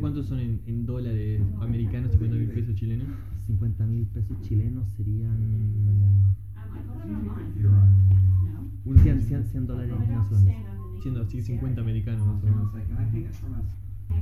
¿Cuántos 0.00 0.26
son 0.26 0.40
en, 0.40 0.60
en 0.66 0.86
dólares 0.86 1.42
americanos, 1.60 2.12
50 2.12 2.36
mil 2.36 2.48
pesos 2.48 2.74
chilenos? 2.74 3.06
50 3.46 3.86
mil 3.86 4.06
pesos 4.06 4.40
chilenos 4.40 4.88
serían 4.96 5.36
Uno- 8.84 9.02
100, 9.02 9.22
100, 9.22 9.44
100 9.44 9.66
dólares 9.66 9.94
neozelandeses. 10.08 10.64
Siendo 11.02 11.20
así 11.22 11.42
50 11.42 11.80
americanos 11.80 12.26
más 12.26 12.42
o 12.42 12.46
menos. 12.46 12.68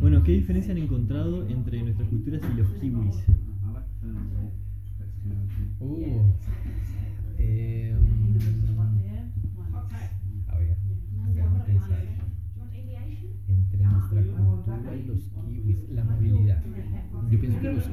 Bueno, 0.01 0.22
¿qué 0.22 0.32
diferencia 0.32 0.72
han 0.72 0.78
encontrado 0.78 1.47
entre 1.49 1.82
nuestras 1.82 2.09
culturas 2.09 2.43
y 2.53 2.57
los 2.57 2.68
kiwis? 2.74 3.24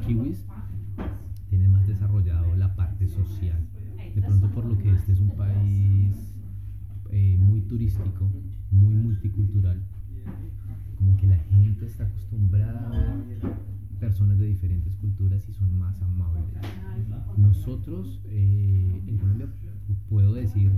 Kiwis 0.05 0.45
tienen 1.49 1.71
más 1.71 1.87
desarrollado 1.87 2.55
la 2.55 2.75
parte 2.75 3.07
social. 3.07 3.59
De 4.13 4.21
pronto 4.21 4.49
por 4.51 4.65
lo 4.65 4.77
que 4.77 4.91
este 4.91 5.13
es 5.13 5.19
un 5.19 5.31
país 5.31 6.15
eh, 7.11 7.37
muy 7.39 7.61
turístico, 7.61 8.29
muy 8.71 8.93
multicultural, 8.93 9.81
como 10.97 11.17
que 11.17 11.27
la 11.27 11.37
gente 11.37 11.85
está 11.87 12.05
acostumbrada 12.05 12.91
a 12.91 13.99
personas 13.99 14.37
de 14.37 14.45
diferentes 14.45 14.95
culturas 14.97 15.47
y 15.49 15.53
son 15.53 15.77
más 15.77 15.99
amables. 16.01 16.55
Nosotros 17.37 18.21
eh, 18.25 19.03
en 19.07 19.17
Colombia 19.17 19.47
puedo 20.07 20.33
decir 20.33 20.71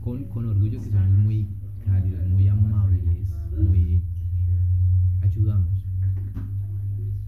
con, 0.00 0.24
orgullo 0.46 0.80
que 0.80 0.90
somos 0.90 1.18
muy 1.18 1.48
cálidos, 1.84 2.28
muy 2.28 2.48
amables, 2.48 3.34
muy 3.56 4.02
ayudamos. 5.20 5.77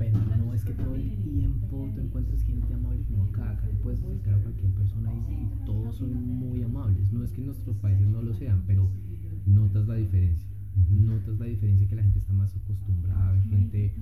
Pero 0.01 0.19
no 0.39 0.55
es 0.55 0.65
que 0.65 0.73
todo 0.73 0.95
el 0.95 1.15
tiempo 1.19 1.91
tú 1.95 2.01
encuentres 2.01 2.43
gente 2.45 2.73
amable 2.73 3.03
como 3.03 3.25
acá, 3.25 3.51
acá 3.51 3.69
te 3.69 3.77
puedes 3.77 4.03
acercar 4.03 4.33
a 4.33 4.43
cualquier 4.43 4.73
persona 4.73 5.13
y, 5.29 5.67
todos 5.67 5.97
son 5.97 6.39
muy 6.39 6.63
amables. 6.63 7.13
No 7.13 7.23
es 7.23 7.31
que 7.33 7.43
en 7.43 7.49
nuestros 7.49 7.77
países 7.77 8.09
no 8.09 8.23
lo 8.23 8.33
sean, 8.33 8.65
pero 8.67 8.89
notas 9.45 9.87
la 9.87 9.97
diferencia. 9.97 10.49
Notas 10.89 11.39
la 11.39 11.45
diferencia 11.45 11.87
que 11.87 11.97
la 11.97 12.03
gente 12.03 12.19
está 12.19 12.33
más 12.33 12.57
acostumbrada 12.57 13.29
a 13.29 13.33
ver 13.33 13.43
gente 13.43 13.95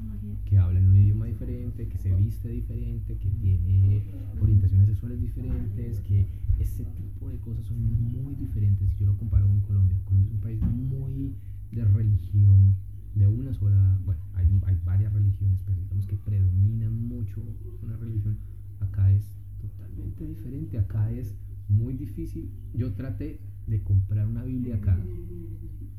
que 0.45 0.57
habla 0.57 0.79
en 0.79 0.87
un 0.87 0.97
idioma 0.97 1.27
diferente, 1.27 1.89
que 1.89 1.99
se 1.99 2.15
viste 2.15 2.49
diferente, 2.49 3.19
que 3.19 3.31
tiene 3.31 4.05
orientaciones 4.41 4.87
sexuales 4.87 5.21
diferentes, 5.21 5.99
que 6.03 6.29
ese 6.61 6.85
tipo 6.85 7.29
de 7.29 7.39
cosas 7.39 7.65
son 7.65 7.83
muy 7.83 8.37
diferentes. 8.37 8.89
Yo 9.01 9.07
lo 9.07 9.17
comparo 9.17 9.49
con 9.49 9.63
Colombia. 9.63 9.97
Colombia 10.05 10.29
es 10.29 10.35
un 10.35 10.41
país 10.41 10.61
muy 10.63 11.35
de 11.73 11.85
religión, 11.85 12.77
de 13.15 13.27
una 13.27 13.53
sola, 13.53 14.01
bueno, 14.05 14.23
hay, 14.35 14.47
hay 14.67 14.77
varias 14.85 15.13
religiones, 15.13 15.63
pero 15.65 15.77
digamos 15.79 16.07
que 16.07 16.17
predomina 16.17 16.91
mucho 16.91 17.43
una 17.83 17.97
religión. 17.97 18.39
Acá 18.81 19.11
es 19.13 19.25
totalmente 19.61 20.27
diferente, 20.27 20.79
acá 20.79 21.11
es 21.11 21.35
muy 21.69 21.95
difícil. 21.95 22.51
Yo 22.75 22.93
traté 22.95 23.41
de 23.67 23.83
comprar 23.83 24.27
una 24.27 24.45
Biblia 24.45 24.77
acá 24.77 24.99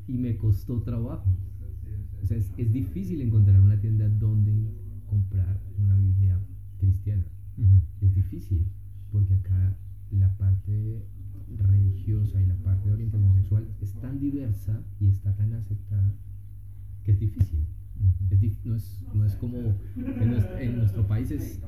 y 0.06 0.18
me 0.18 0.36
costó 0.36 0.82
trabajo. 0.82 1.30
O 2.22 2.26
sea, 2.26 2.36
es, 2.36 2.52
es 2.56 2.72
difícil 2.72 3.20
encontrar 3.20 3.60
una 3.60 3.80
tienda 3.80 4.08
donde 4.08 4.52
comprar 5.06 5.60
una 5.78 5.96
Biblia 5.96 6.38
cristiana. 6.78 7.24
Es 8.00 8.14
difícil, 8.14 8.66
porque 9.10 9.34
acá 9.34 9.76
la 10.10 10.36
parte 10.38 11.04
religiosa 11.56 12.40
y 12.40 12.46
la 12.46 12.56
parte 12.56 12.88
de 12.88 12.94
orientación 12.94 13.34
sexual 13.34 13.68
es 13.80 13.92
tan 13.94 14.18
diversa 14.18 14.82
y 14.98 15.08
está 15.08 15.34
tan 15.36 15.52
aceptada 15.52 16.14
que 17.18 17.24
es 17.26 17.32
difícil. 17.34 17.58
Es 18.30 18.40
dif- 18.40 18.58
no, 18.64 18.74
es, 18.76 19.02
no 19.14 19.24
es 19.26 19.34
como 19.36 19.58
en, 19.96 20.36
en 20.60 20.76
nuestro 20.78 21.06
país 21.06 21.30
es 21.30 21.60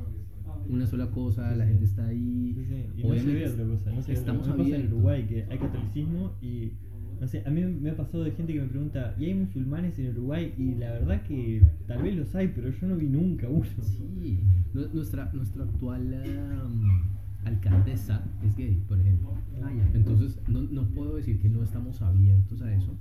una 0.69 0.87
sola 0.87 1.11
cosa, 1.11 1.55
la 1.57 1.67
gente 1.67 1.85
está 1.85 2.07
ahí. 2.07 2.55
Sí, 2.57 2.65
sí, 2.65 3.03
no 3.03 3.09
otra 3.53 3.65
cosa. 3.77 3.91
No 3.93 4.03
estamos. 4.13 4.47
Me 4.47 4.53
pasa 4.65 4.77
en. 4.77 4.87
Uruguay 4.93 5.27
que 5.27 5.45
hay 5.51 5.59
catolicismo 5.59 6.33
y. 6.41 6.73
No 7.21 7.29
sé, 7.29 7.43
a 7.47 7.51
mí 7.51 7.63
me 7.65 7.91
ha 7.91 7.97
pasado 7.97 8.25
de 8.25 8.33
gente 8.33 8.53
que 8.53 8.61
me 8.61 8.67
pregunta, 8.67 9.15
¿y 9.17 9.27
hay 9.27 9.35
musulmanes 9.35 9.97
en 10.01 10.09
Uruguay? 10.11 10.55
Y 10.59 10.75
la 10.75 10.91
verdad 10.91 11.23
que 11.23 11.63
tal 11.87 12.03
vez 12.03 12.17
los 12.17 12.35
hay, 12.35 12.49
pero 12.49 12.71
yo 12.71 12.87
no 12.89 12.97
vi 12.97 13.07
nunca 13.09 13.49
uno. 13.49 13.65
Sí, 13.81 14.41
Nu- 14.75 14.89
nuestra, 14.93 15.31
nuestra 15.33 15.63
actual 15.63 16.13
am, 16.61 17.13
alcaldesa 17.45 18.25
es 18.45 18.57
gay, 18.57 18.83
por 18.89 18.99
ejemplo. 18.99 19.35
Ah. 19.63 19.71
Entonces, 19.95 20.37
no, 20.49 20.63
no 20.63 20.89
puedo 20.89 21.15
decir 21.17 21.41
que 21.41 21.49
no 21.49 21.63
estamos 21.63 22.01
abiertos 22.03 22.61
a 22.63 22.75
eso, 22.75 22.97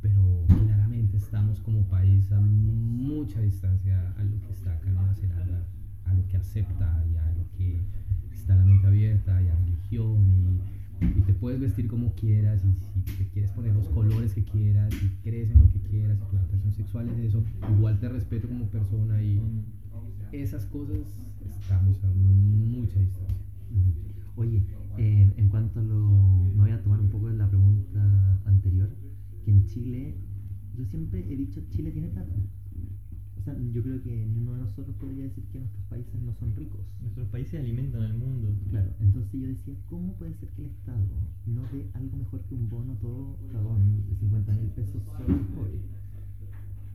pero 0.00 0.44
claramente 0.46 1.16
estamos 1.16 1.60
como 1.60 1.82
país 1.88 2.30
a 2.32 2.40
mucha 2.40 3.40
distancia 3.40 4.14
a 4.16 4.24
lo 4.24 4.40
que 4.40 4.52
está 4.52 4.72
acá 4.72 4.88
en 4.88 4.94
Nueva 4.94 5.14
Zelanda, 5.14 5.66
a 6.04 6.14
lo 6.14 6.26
que 6.28 6.36
acepta 6.36 7.04
y 7.10 7.16
a 7.16 7.32
lo 7.32 7.50
que 7.56 7.80
está 8.32 8.56
la 8.56 8.64
mente 8.64 8.86
abierta 8.86 9.42
y 9.42 9.48
a 9.48 9.54
religión 9.54 10.26
y, 11.00 11.20
te 11.26 11.34
puedes 11.34 11.60
vestir 11.60 11.86
como 11.86 12.12
quieras 12.14 12.62
y 12.64 12.72
si 12.74 13.16
te 13.18 13.28
quieres 13.28 13.52
poner 13.52 13.74
los 13.74 13.88
colores 13.88 14.34
que 14.34 14.42
quieras 14.42 14.92
y 14.94 15.08
crees 15.22 15.50
en 15.50 15.60
lo 15.60 15.68
que 15.68 15.80
quieras 15.80 16.18
y 16.18 16.30
tu 16.30 16.36
orientación 16.36 16.72
sexual 16.72 17.08
es 17.10 17.18
eso, 17.18 17.44
igual 17.70 18.00
te 18.00 18.08
respeto 18.08 18.48
como 18.48 18.66
persona 18.68 19.22
y 19.22 19.40
esas 20.32 20.66
cosas 20.66 20.98
estamos 21.46 22.02
a 22.02 22.08
mucha 22.08 22.98
distancia. 22.98 23.36
Oye, 24.36 24.64
eh, 24.96 25.32
en 25.36 25.48
cuanto 25.48 25.80
a 25.80 25.82
lo... 25.82 25.98
Me 26.54 26.62
voy 26.62 26.70
a 26.70 26.82
tomar 26.82 27.00
un 27.00 27.08
poco 27.08 27.28
de 27.28 27.36
la 27.36 27.48
pregunta 27.48 28.40
anterior, 28.44 28.88
que 29.48 29.54
en 29.54 29.64
Chile, 29.64 30.14
yo 30.76 30.84
siempre 30.84 31.20
he 31.20 31.34
dicho, 31.36 31.62
Chile 31.70 31.90
tiene 31.90 32.08
plata. 32.08 32.34
O 33.38 33.42
sea, 33.42 33.56
yo 33.72 33.82
creo 33.82 34.02
que 34.02 34.26
ni 34.26 34.36
uno 34.36 34.52
de 34.52 34.60
nosotros 34.60 34.94
podría 34.96 35.24
decir 35.24 35.42
que 35.44 35.58
nuestros 35.58 35.84
países 35.86 36.20
no 36.20 36.34
son 36.34 36.54
ricos. 36.54 36.80
Nuestros 37.00 37.28
países 37.28 37.58
alimentan 37.58 38.02
al 38.02 38.18
mundo. 38.18 38.54
Claro, 38.68 38.92
entonces 39.00 39.40
yo 39.40 39.48
decía, 39.48 39.74
¿cómo 39.86 40.12
puede 40.16 40.34
ser 40.34 40.50
que 40.50 40.64
el 40.64 40.70
Estado 40.70 41.06
no 41.46 41.62
dé 41.72 41.88
algo 41.94 42.18
mejor 42.18 42.42
que 42.42 42.54
un 42.54 42.68
bono 42.68 42.94
todo 43.00 43.38
cagón 43.50 44.04
de 44.06 44.16
50 44.16 44.52
mil 44.52 44.68
pesos 44.72 45.02
solo 45.04 45.34
al 45.34 45.46
pobre? 45.46 45.80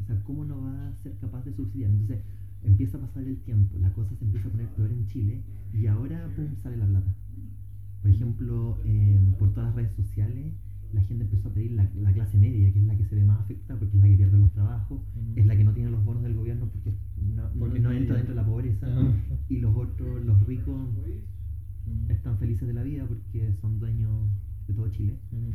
O 0.03 0.05
sea, 0.05 0.21
¿cómo 0.23 0.45
no 0.45 0.61
va 0.61 0.89
a 0.89 0.95
ser 1.01 1.17
capaz 1.17 1.43
de 1.45 1.53
subsidiar? 1.53 1.89
Entonces 1.89 2.19
empieza 2.61 2.97
a 2.97 3.01
pasar 3.01 3.23
el 3.23 3.37
tiempo, 3.37 3.79
la 3.79 3.91
cosa 3.93 4.15
se 4.15 4.25
empieza 4.25 4.47
a 4.47 4.51
poner 4.51 4.67
peor 4.75 4.91
en 4.91 5.07
Chile 5.07 5.41
y 5.73 5.87
ahora, 5.87 6.29
pum, 6.35 6.55
sale 6.61 6.77
la 6.77 6.85
plata. 6.85 7.15
Por 8.01 8.11
ejemplo, 8.11 8.77
eh, 8.85 9.19
por 9.39 9.53
todas 9.53 9.69
las 9.69 9.75
redes 9.75 9.95
sociales, 9.95 10.53
la 10.93 11.01
gente 11.03 11.23
empezó 11.23 11.47
a 11.49 11.53
pedir 11.53 11.71
la, 11.71 11.89
la 12.01 12.13
clase 12.13 12.37
media, 12.37 12.71
que 12.71 12.79
es 12.79 12.85
la 12.85 12.95
que 12.95 13.03
se 13.05 13.15
ve 13.15 13.23
más 13.23 13.39
afectada 13.41 13.79
porque 13.79 13.97
es 13.97 14.01
la 14.01 14.07
que 14.07 14.15
pierde 14.17 14.37
los 14.37 14.51
trabajos, 14.51 14.99
Ujú. 15.15 15.33
es 15.39 15.45
la 15.45 15.55
que 15.57 15.63
no 15.63 15.73
tiene 15.73 15.89
los 15.89 16.03
bonos 16.05 16.23
del 16.23 16.35
gobierno 16.35 16.67
porque 16.67 16.93
no, 17.35 17.49
Porque 17.59 17.79
no 17.79 17.91
entra 17.91 18.15
dentro 18.15 18.35
de 18.35 18.41
la 18.41 18.45
pobreza, 18.45 18.87
y 19.49 19.57
los 19.57 19.75
otros, 19.75 20.23
los 20.23 20.45
ricos, 20.45 20.75
Ujú. 20.75 22.11
están 22.13 22.37
felices 22.37 22.67
de 22.67 22.73
la 22.73 22.83
vida 22.83 23.05
porque 23.05 23.53
son 23.59 23.79
dueños 23.79 24.11
de 24.67 24.73
todo 24.73 24.87
Chile. 24.89 25.17
Ujú. 25.31 25.51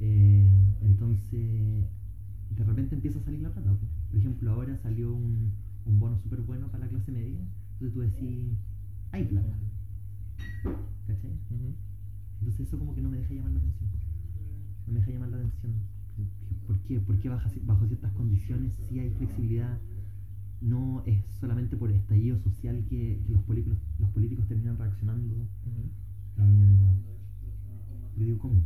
Eh, 0.00 0.46
entonces, 0.82 1.84
de 2.56 2.64
repente 2.64 2.94
empieza 2.96 3.18
a 3.20 3.22
salir 3.22 3.40
la 3.40 3.50
plata. 3.50 3.70
po. 3.72 3.86
Por 4.10 4.18
ejemplo, 4.18 4.50
ahora 4.52 4.76
salió 4.82 5.14
un, 5.14 5.52
un 5.86 5.98
bono 6.00 6.18
súper 6.18 6.40
bueno 6.42 6.66
para 6.68 6.84
la 6.84 6.90
clase 6.90 7.12
media. 7.12 7.38
Entonces 7.74 7.94
tú 7.94 8.00
decís, 8.00 8.58
hay 9.12 9.24
plata. 9.24 9.54
¿Cachai? 11.06 11.30
Ujú. 11.30 11.74
Entonces 12.40 12.66
eso 12.66 12.78
como 12.78 12.94
que 12.94 13.00
no 13.02 13.10
me 13.10 13.18
deja 13.18 13.32
llamar 13.34 13.52
la 13.52 13.58
atención. 13.58 13.90
No 14.86 14.92
me 14.94 14.98
deja 15.00 15.10
llamar 15.12 15.28
la 15.30 15.36
atención. 15.38 15.72
¿Por 16.66 16.78
qué? 16.80 17.00
¿Por 17.00 17.18
qué 17.18 17.28
bajo, 17.28 17.48
bajo 17.64 17.86
ciertas 17.86 18.12
condiciones 18.12 18.72
sí 18.88 18.98
hay 18.98 19.10
flexibilidad? 19.10 19.78
No 20.60 21.02
es 21.06 21.24
solamente 21.40 21.76
por 21.76 21.90
estallido 21.90 22.38
social 22.38 22.84
que, 22.88 23.20
que 23.26 23.32
los, 23.32 23.42
políticos, 23.42 23.78
los 23.98 24.10
políticos 24.10 24.46
terminan 24.46 24.78
reaccionando. 24.78 25.34
Ujú. 25.34 25.88
Eh, 26.38 26.94
yo 28.18 28.24
digo, 28.26 28.38
¿cómo? 28.38 28.62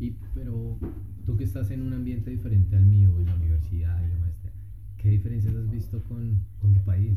Y, 0.00 0.14
pero 0.34 0.78
tú 1.24 1.36
que 1.36 1.44
estás 1.44 1.70
en 1.70 1.82
un 1.82 1.92
ambiente 1.92 2.30
diferente 2.30 2.76
al 2.76 2.86
mío, 2.86 3.16
en 3.18 3.26
la 3.26 3.34
universidad 3.36 4.04
y 4.04 4.10
la 4.10 4.18
maestría, 4.18 4.52
¿qué 4.98 5.10
diferencias 5.10 5.54
has 5.54 5.70
visto 5.70 6.02
con, 6.04 6.38
con 6.60 6.74
tu 6.74 6.80
país? 6.84 7.12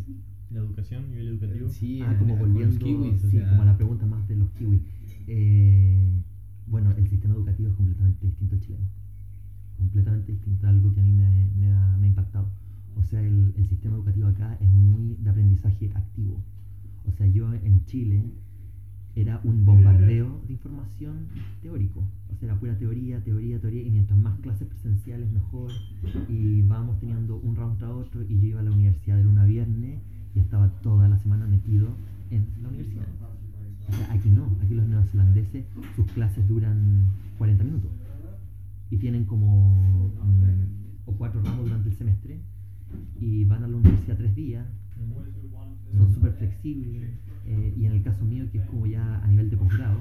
La 0.51 0.59
educación, 0.59 1.09
nivel 1.09 1.27
educativo. 1.29 1.67
Sí, 1.69 2.01
ah, 2.03 2.11
en- 2.11 2.17
como 2.19 2.38
con 2.38 2.49
los 2.49 2.59
volviendo, 2.59 2.86
kiwis, 2.86 3.23
o 3.23 3.29
sí, 3.29 3.38
sea, 3.38 3.49
como 3.49 3.61
a 3.63 3.65
la 3.65 3.75
pregunta 3.77 4.05
más 4.05 4.27
de 4.27 4.36
los 4.36 4.49
kiwis. 4.51 4.81
Eh, 5.27 6.21
bueno, 6.68 6.91
el 6.91 7.07
sistema 7.07 7.36
educativo 7.36 7.70
es 7.70 7.76
completamente 7.76 8.26
distinto 8.26 8.55
al 8.55 8.61
chileno. 8.61 8.86
Completamente 9.78 10.32
distinto, 10.32 10.68
algo 10.68 10.93
que 10.93 10.99
a 10.99 11.03
mí 11.03 11.11
me, 11.11 11.26
ha, 11.72 11.97
me 11.97 12.05
ha 12.05 12.09
impactado. 12.09 12.49
O 12.95 13.03
sea, 13.03 13.22
el, 13.22 13.53
sistema 13.68 13.95
educativo 13.95 14.28
acá 14.28 14.57
es 14.59 14.70
muy 14.70 15.16
de 15.16 15.30
aprendizaje 15.30 15.91
activo. 15.95 16.41
O 17.07 17.11
sea, 17.11 17.28
yo 17.28 17.53
en 17.53 17.86
Chile 17.86 18.24
era 19.16 19.39
un 19.43 19.63
bombardeo 19.66 20.41
de 20.47 20.53
información 20.53 21.28
teórico. 21.61 22.03
O 22.32 22.36
sea, 22.36 22.49
era 22.49 22.59
pura 22.59 22.78
teoría, 22.78 23.24
teoría, 23.24 23.59
teoría, 23.59 23.84
y 23.84 23.89
mientras 23.89 24.18
más 24.20 24.39
clases 24.39 24.68
presenciales 24.68 25.32
mejor, 25.32 25.72
y 26.30 26.61
vamos 26.63 26.99
teniendo 26.99 27.38
un 27.38 27.55
round 27.55 27.78
tras 27.78 27.91
otro, 27.91 28.24
y 28.24 28.39
yo 28.39 28.47
iba 28.47 28.59
a 28.59 28.63
la 28.63 28.72
universidad 28.72 29.18
de 29.18 29.24
lunes 29.24 29.43
a 29.43 29.45
viernes 29.45 29.99
y 30.34 30.39
estaba 30.39 30.70
toda 30.82 31.07
la 31.07 31.18
semana 31.18 31.47
metido 31.47 31.88
en 32.30 32.47
la 32.61 32.70
universidad. 32.70 33.07
O 33.89 33.91
sea, 33.93 34.13
aquí 34.13 34.29
no, 34.29 34.49
aquí 34.63 34.73
los 34.75 34.88
neozelandeses, 34.88 35.65
sus 35.95 36.05
clases 36.13 36.47
duran 36.47 37.07
40 37.38 37.63
minutos. 37.63 37.91
Y 38.89 38.97
tienen 38.97 39.25
como 39.25 39.73
mm, 40.23 41.07
o 41.09 41.11
cuatro 41.13 41.41
ramos 41.43 41.65
durante 41.65 41.89
el 41.89 41.95
semestre. 41.95 42.39
Y 43.19 43.45
van 43.45 43.63
a 43.63 43.67
la 43.67 43.75
universidad 43.77 44.17
tres 44.17 44.36
días, 44.36 44.65
son 45.97 46.13
súper 46.13 46.33
flexibles 46.33 47.09
eh, 47.45 47.73
y 47.77 47.86
en 47.86 47.91
el 47.93 48.03
caso 48.03 48.23
mío 48.25 48.45
que 48.51 48.59
es 48.59 48.65
como 48.65 48.86
ya 48.86 49.19
a 49.23 49.27
nivel 49.27 49.49
de 49.49 49.57
posgrado, 49.57 49.97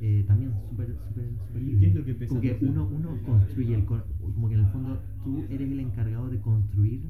eh, 0.00 0.24
también 0.26 0.52
súper 0.70 0.96
súper 1.08 1.28
súper 1.46 1.62
libre. 1.62 1.80
¿Qué 1.80 1.86
es 1.88 1.94
lo 1.94 2.04
que 2.04 2.26
Como 2.26 2.40
que 2.40 2.58
uno, 2.62 2.88
uno 2.88 3.10
construye, 3.26 3.74
el, 3.74 3.84
co- 3.84 4.02
como 4.34 4.48
que 4.48 4.54
en 4.54 4.60
el 4.60 4.66
fondo 4.68 5.00
tú 5.24 5.44
eres 5.50 5.70
el 5.70 5.80
encargado 5.80 6.28
de 6.30 6.38
construir 6.40 7.02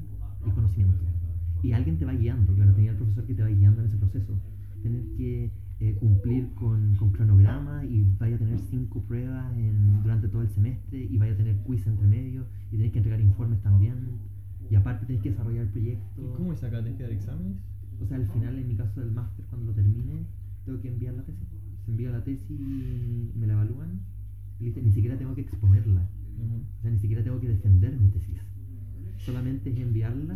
el 0.45 0.51
conocimiento. 0.53 1.03
Y 1.61 1.71
alguien 1.73 1.97
te 1.97 2.05
va 2.05 2.13
guiando, 2.13 2.53
claro, 2.55 2.73
tenía 2.73 2.91
el 2.91 2.97
profesor 2.97 3.25
que 3.25 3.33
te 3.35 3.41
va 3.43 3.49
guiando 3.49 3.81
en 3.81 3.87
ese 3.87 3.97
proceso. 3.97 4.33
Tener 4.81 5.03
que 5.17 5.51
eh, 5.81 5.95
cumplir 5.99 6.53
con, 6.55 6.95
con 6.97 7.11
cronograma 7.11 7.85
y 7.85 8.03
vaya 8.19 8.35
a 8.35 8.39
tener 8.39 8.59
cinco 8.69 9.01
pruebas 9.03 9.55
en- 9.57 10.01
durante 10.03 10.27
todo 10.27 10.41
el 10.41 10.49
semestre 10.49 10.99
y 11.09 11.17
vaya 11.17 11.33
a 11.33 11.37
tener 11.37 11.55
quiz 11.63 11.85
entre 11.87 12.05
medio 12.05 12.45
y 12.71 12.77
tenés 12.77 12.91
que 12.91 12.97
entregar 12.99 13.21
informes 13.21 13.61
también 13.61 13.95
y 14.69 14.75
aparte 14.75 15.05
tenés 15.05 15.21
que 15.21 15.29
desarrollar 15.31 15.63
el 15.63 15.69
proyecto. 15.69 16.21
¿Y 16.21 16.37
cómo 16.37 16.53
es 16.53 16.63
acá? 16.63 16.77
¿Tenés 16.83 16.97
que 16.97 17.03
dar 17.03 17.11
exámenes? 17.13 17.57
O 18.01 18.05
sea, 18.05 18.17
al 18.17 18.27
final, 18.27 18.57
en 18.57 18.67
mi 18.67 18.75
caso 18.75 18.99
del 19.01 19.11
máster, 19.11 19.45
cuando 19.49 19.67
lo 19.67 19.73
termine, 19.73 20.25
tengo 20.65 20.79
que 20.81 20.87
enviar 20.89 21.13
la 21.15 21.23
tesis. 21.23 21.47
Se 21.85 21.91
envía 21.91 22.11
la 22.11 22.23
tesis, 22.23 22.59
me 23.35 23.47
la 23.47 23.53
evalúan 23.53 23.99
y 24.59 24.65
listo, 24.65 24.81
ni 24.81 24.91
siquiera 24.91 25.17
tengo 25.17 25.33
que 25.35 25.41
exponerla. 25.41 26.07
O 26.77 26.81
sea, 26.81 26.91
ni 26.91 26.99
siquiera 26.99 27.23
tengo 27.23 27.39
que 27.39 27.47
defender 27.49 27.97
mi 27.99 28.09
tesis. 28.09 28.35
Solamente 29.25 29.69
es 29.71 29.77
enviarla. 29.79 30.35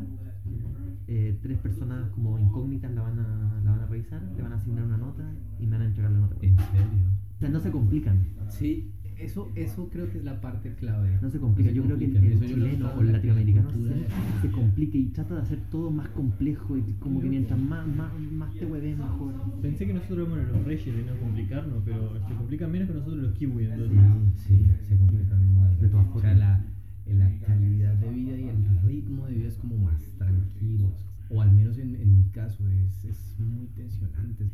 Eh, 1.07 1.37
tres 1.41 1.57
personas 1.59 2.09
como 2.11 2.39
incógnitas 2.39 2.91
la 2.93 3.01
van, 3.01 3.19
a, 3.19 3.61
la 3.63 3.71
van 3.71 3.79
a 3.81 3.85
revisar, 3.87 4.21
le 4.35 4.41
van 4.41 4.53
a 4.53 4.55
asignar 4.55 4.85
una 4.85 4.97
nota 4.97 5.29
y 5.59 5.65
me 5.65 5.71
van 5.71 5.81
a 5.81 5.85
entregar 5.85 6.11
la 6.11 6.19
nota. 6.19 6.35
¿En 6.41 6.57
serio? 6.57 7.09
O 7.35 7.39
sea, 7.39 7.49
no 7.49 7.59
se 7.59 7.71
complican. 7.71 8.19
Sí, 8.49 8.91
eso, 9.17 9.49
eso 9.55 9.89
creo 9.89 10.09
que 10.09 10.17
es 10.19 10.23
la 10.23 10.39
parte 10.41 10.73
clave. 10.75 11.19
No 11.21 11.29
se 11.29 11.39
complica. 11.39 11.69
Se 11.69 11.75
Yo 11.75 11.83
creo 11.83 11.97
que 11.97 12.05
el, 12.05 12.13
complica. 12.13 12.45
chileno 12.45 12.89
o 12.97 13.01
el 13.01 13.11
latinoamericano 13.11 13.69
se, 13.71 13.77
de- 13.79 14.05
se 14.41 14.51
complica 14.51 14.97
y 14.97 15.05
trata 15.07 15.35
de 15.35 15.41
hacer 15.41 15.59
todo 15.69 15.91
más 15.91 16.07
complejo 16.09 16.77
y 16.77 16.81
como 16.99 17.19
que 17.21 17.29
mientras 17.29 17.59
más, 17.59 17.85
más, 17.87 18.11
más 18.31 18.53
te 18.53 18.65
hueves 18.65 18.97
mejor. 18.97 19.33
Pensé 19.61 19.85
que 19.85 19.93
nosotros 19.93 20.27
éramos 20.29 20.51
los 20.53 20.63
reyes 20.65 20.85
de 20.95 21.03
no 21.03 21.17
complicarnos, 21.19 21.83
pero 21.85 22.13
se 22.27 22.33
complican 22.33 22.71
menos 22.71 22.87
que 22.87 22.93
nosotros 22.95 23.17
los 23.23 23.33
kiwis. 23.33 23.69
entonces. 23.69 23.97
Sí, 24.37 24.67
se 24.83 24.97
complica 24.97 25.35
más. 25.35 25.79
De 25.81 25.87
todas 25.89 26.07
O 26.13 26.19
sea, 26.19 26.29
formas. 26.31 26.61
La, 27.07 27.29
la 27.29 27.39
calidad 27.45 27.93
de 27.95 28.09
vida 28.09 28.37
y 28.37 28.47
el 28.49 28.81
ritmo 28.83 29.25
de 29.27 29.33
vida 29.35 29.47
es 29.47 29.55
como 29.57 29.77
más 29.77 30.01
tranquilo. 30.17 30.91
O 31.29 31.41
al 31.41 31.51
menos 31.51 31.77
en, 31.77 31.95
en 31.95 32.17
mi 32.17 32.23
caso 32.29 32.67
es, 32.69 33.03
es 33.05 33.35
muy 33.39 33.67
tensionante. 33.67 34.43
Es, 34.45 34.51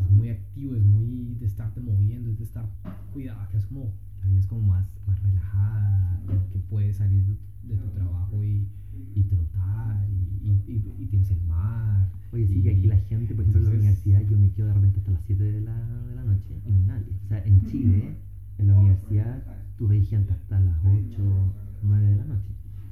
es 0.00 0.10
muy 0.10 0.28
activo, 0.30 0.74
es 0.74 0.84
muy 0.84 1.34
de 1.38 1.46
estarte 1.46 1.80
moviendo, 1.80 2.30
es 2.30 2.38
de 2.38 2.44
estar 2.44 2.68
cuidado. 3.12 3.40
Acá 3.40 3.58
es 3.58 3.66
como, 3.66 3.92
la 4.20 4.26
vida 4.26 4.40
es 4.40 4.46
como 4.46 4.62
más, 4.62 4.86
más 5.06 5.22
relajada, 5.22 6.20
como 6.26 6.48
que 6.50 6.58
puedes 6.58 6.96
salir 6.96 7.24
de, 7.24 7.34
tu- 7.34 7.68
de 7.68 7.76
tu 7.76 7.88
trabajo 7.90 8.42
y, 8.44 8.66
y 9.14 9.22
trotar 9.24 10.06
y, 10.10 10.48
y, 10.48 10.72
y- 10.72 10.94
y 11.02 11.06
tienes 11.06 11.30
el 11.30 11.40
mar. 11.42 12.08
Oye, 12.32 12.46
sí, 12.46 12.62
que 12.62 12.70
aquí 12.70 12.80
y- 12.84 12.86
la 12.88 12.98
gente, 12.98 13.34
por 13.34 13.42
ejemplo, 13.44 13.60
en 13.60 13.66
la 13.66 13.70
universidad, 13.78 14.22
yo 14.28 14.38
me 14.38 14.50
quedo 14.52 14.66
de 14.68 14.74
repente 14.74 14.98
hasta 14.98 15.10
las 15.12 15.22
7 15.24 15.44
de 15.44 15.60
la, 15.60 15.76
de 16.08 16.14
la 16.16 16.24
noche 16.24 16.48
y 16.66 16.70
no 16.70 16.76
hay 16.78 16.82
nadie. 16.82 17.12
O 17.24 17.28
sea, 17.28 17.44
en 17.44 17.64
Chile, 17.66 18.16
en 18.58 18.66
la 18.66 18.74
universidad, 18.78 19.42
tú 19.76 19.86
veis 19.88 20.08
gente 20.08 20.32
hasta 20.32 20.58
las 20.60 20.78
8, 20.84 21.54
9 21.82 22.06
de 22.06 22.16
la 22.16 22.24
noche, 22.24 22.48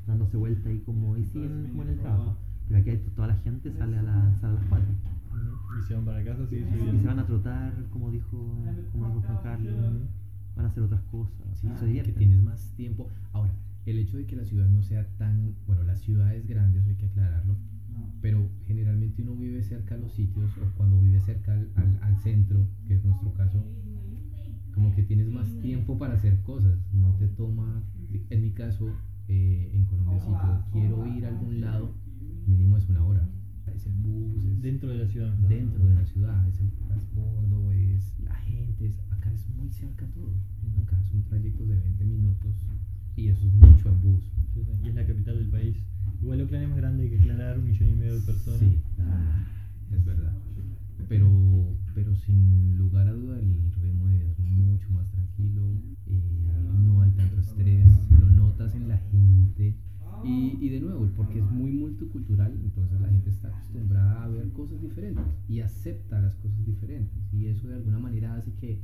dándose 0.07 0.37
vuelta 0.37 0.69
ahí 0.69 0.81
como, 0.81 1.17
y 1.17 1.25
siguen 1.25 1.69
como 1.71 1.83
en 1.83 1.89
el 1.91 1.99
trabajo. 1.99 2.37
Pero 2.69 2.81
aquí 2.81 2.91
hay- 2.91 2.99
toda 3.15 3.29
la 3.29 3.37
gente 3.37 3.71
sale 3.73 3.97
a, 3.99 4.03
la, 4.03 4.35
sale 4.41 4.57
a 4.57 4.61
las 4.61 4.69
4. 4.69 4.87
Ujú. 4.91 5.79
Y 5.79 5.83
se 5.83 5.95
van 5.95 6.05
para 6.05 6.25
casa, 6.25 6.47
sí, 6.49 6.57
Y 6.57 6.99
se 7.01 7.07
van 7.07 7.19
a 7.19 7.27
trotar, 7.27 7.73
como 7.91 8.11
dijo, 8.11 8.65
como 8.93 9.07
dijo 9.09 9.21
Juan 9.21 9.39
Carlos, 9.43 9.75
van 10.57 10.65
a 10.65 10.69
hacer 10.69 10.83
otras 10.83 11.03
cosas. 11.03 11.37
Sí, 11.55 11.69
se 11.79 12.03
que 12.03 12.13
tienes 12.13 12.43
más 12.43 12.73
tiempo. 12.77 13.09
Ahora, 13.33 13.53
el 13.85 13.99
hecho 13.99 14.17
de 14.17 14.27
que 14.27 14.35
la 14.37 14.45
ciudad 14.45 14.67
no 14.69 14.83
sea 14.83 15.07
tan, 15.19 15.55
bueno, 15.67 15.83
la 15.85 15.95
ciudad 15.97 16.35
es 16.35 16.47
grande, 16.49 16.81
eso 16.81 16.89
hay 16.89 16.97
que 16.97 17.07
aclararlo, 17.07 17.57
pero 18.21 18.49
generalmente 18.67 19.23
uno 19.23 19.37
vive 19.37 19.63
cerca 19.63 19.95
a 19.95 19.99
los 19.99 20.13
sitios 20.13 20.51
o 20.59 20.77
cuando 20.77 21.01
vive 21.01 21.21
cerca 21.21 21.53
al, 21.53 21.69
al- 21.77 21.99
al 22.03 22.17
centro, 22.19 22.67
que 22.87 22.95
es 22.95 23.05
nuestro 23.05 23.33
caso, 23.35 23.63
como 24.75 24.95
que 24.95 25.03
tienes 25.05 25.31
más 25.31 25.47
tiempo 25.61 25.99
para 25.99 26.15
hacer 26.15 26.43
cosas, 26.43 26.79
no 26.93 27.15
te 27.17 27.29
toma, 27.29 27.83
en 28.31 28.43
mi 28.43 28.51
caso, 28.53 28.89
eh, 29.29 29.71
en 29.75 29.85
Colombia, 29.87 30.19
si 30.21 30.27
yo 30.31 30.65
quiero 30.73 31.07
ir 31.07 31.25
a 31.25 31.29
algún 31.29 31.61
lado, 31.61 31.95
mínimo 32.47 32.77
es 32.79 32.89
una 32.89 33.05
hora. 33.05 33.29
Es 33.75 33.87
el 33.87 33.93
bus, 33.95 34.45
es 34.45 34.63
Dentro 34.63 34.89
de 34.91 34.99
la 34.99 35.07
ciudad. 35.07 35.33
dentro 35.49 35.85
de 35.87 35.95
la 35.95 36.05
ciudad, 36.05 36.49
es 36.49 36.61
el 36.61 36.71
transbordo, 36.87 37.73
es 37.73 38.13
la 38.25 38.35
gente, 38.37 38.87
es- 38.87 38.99
acá 39.11 39.31
es 39.33 39.49
muy 39.57 39.69
cerca 39.71 40.07
todo. 40.15 40.33
Acá 40.83 41.03
son 41.05 41.23
trayectos 41.25 41.69
de 41.69 41.77
20 41.77 42.05
minutos 42.05 42.55
y 43.17 43.29
eso 43.29 43.47
es 43.47 43.55
mucho 43.55 43.89
en 43.91 44.03
bus. 44.03 44.23
Y 44.85 44.89
es 44.89 44.95
la 44.95 45.05
capital 45.07 45.37
del 45.39 45.49
país. 45.49 45.77
Igual 46.23 46.41
Oakland 46.43 46.65
es 46.65 46.69
más 46.71 46.79
grande, 46.79 47.03
hay 47.05 47.11
que 47.11 47.19
aclarar, 47.19 47.59
un 47.59 47.67
millón 47.67 47.89
y 47.91 47.95
medio 47.97 48.15
de 48.15 48.21
personas. 48.27 48.61
Sí, 48.61 48.81
es 49.93 50.05
verdad. 50.05 50.33
Pero, 51.09 51.75
pero 51.95 52.15
sin 52.17 52.77
lugar 52.79 53.07
a 53.09 53.13
duda 53.13 53.39
el 53.39 53.71
ritmo 53.83 54.07
de 54.07 54.15
vida 54.19 54.31
es 54.31 54.39
mucho 54.41 54.91
más 54.91 55.09
tranquilo, 55.11 55.26
eh, 55.39 56.71
no 56.85 57.03
hay 57.03 57.11
tanto 57.13 57.41
estrés, 57.41 57.87
lo 58.19 58.31
notas 58.31 58.75
en 58.75 58.89
la 58.89 58.99
gente. 58.99 59.75
Y, 60.25 60.57
y 60.61 60.69
de 60.71 60.81
nuevo, 60.81 61.09
porque 61.17 61.39
es 61.39 61.51
muy 61.51 61.73
multicultural, 61.73 62.53
entonces 62.65 63.01
la 63.01 63.09
gente 63.09 63.31
está 63.31 63.49
acostumbrada 63.49 64.25
a 64.25 64.29
ver 64.29 64.49
cosas 64.51 64.81
diferentes 64.81 65.25
y 65.49 65.61
acepta 65.61 66.21
las 66.21 66.35
cosas 66.37 66.65
diferentes. 66.65 67.19
Y 67.33 67.47
eso 67.47 67.69
de 67.69 67.75
alguna 67.75 67.99
manera 67.99 68.35
hace 68.35 68.51
que, 68.55 68.81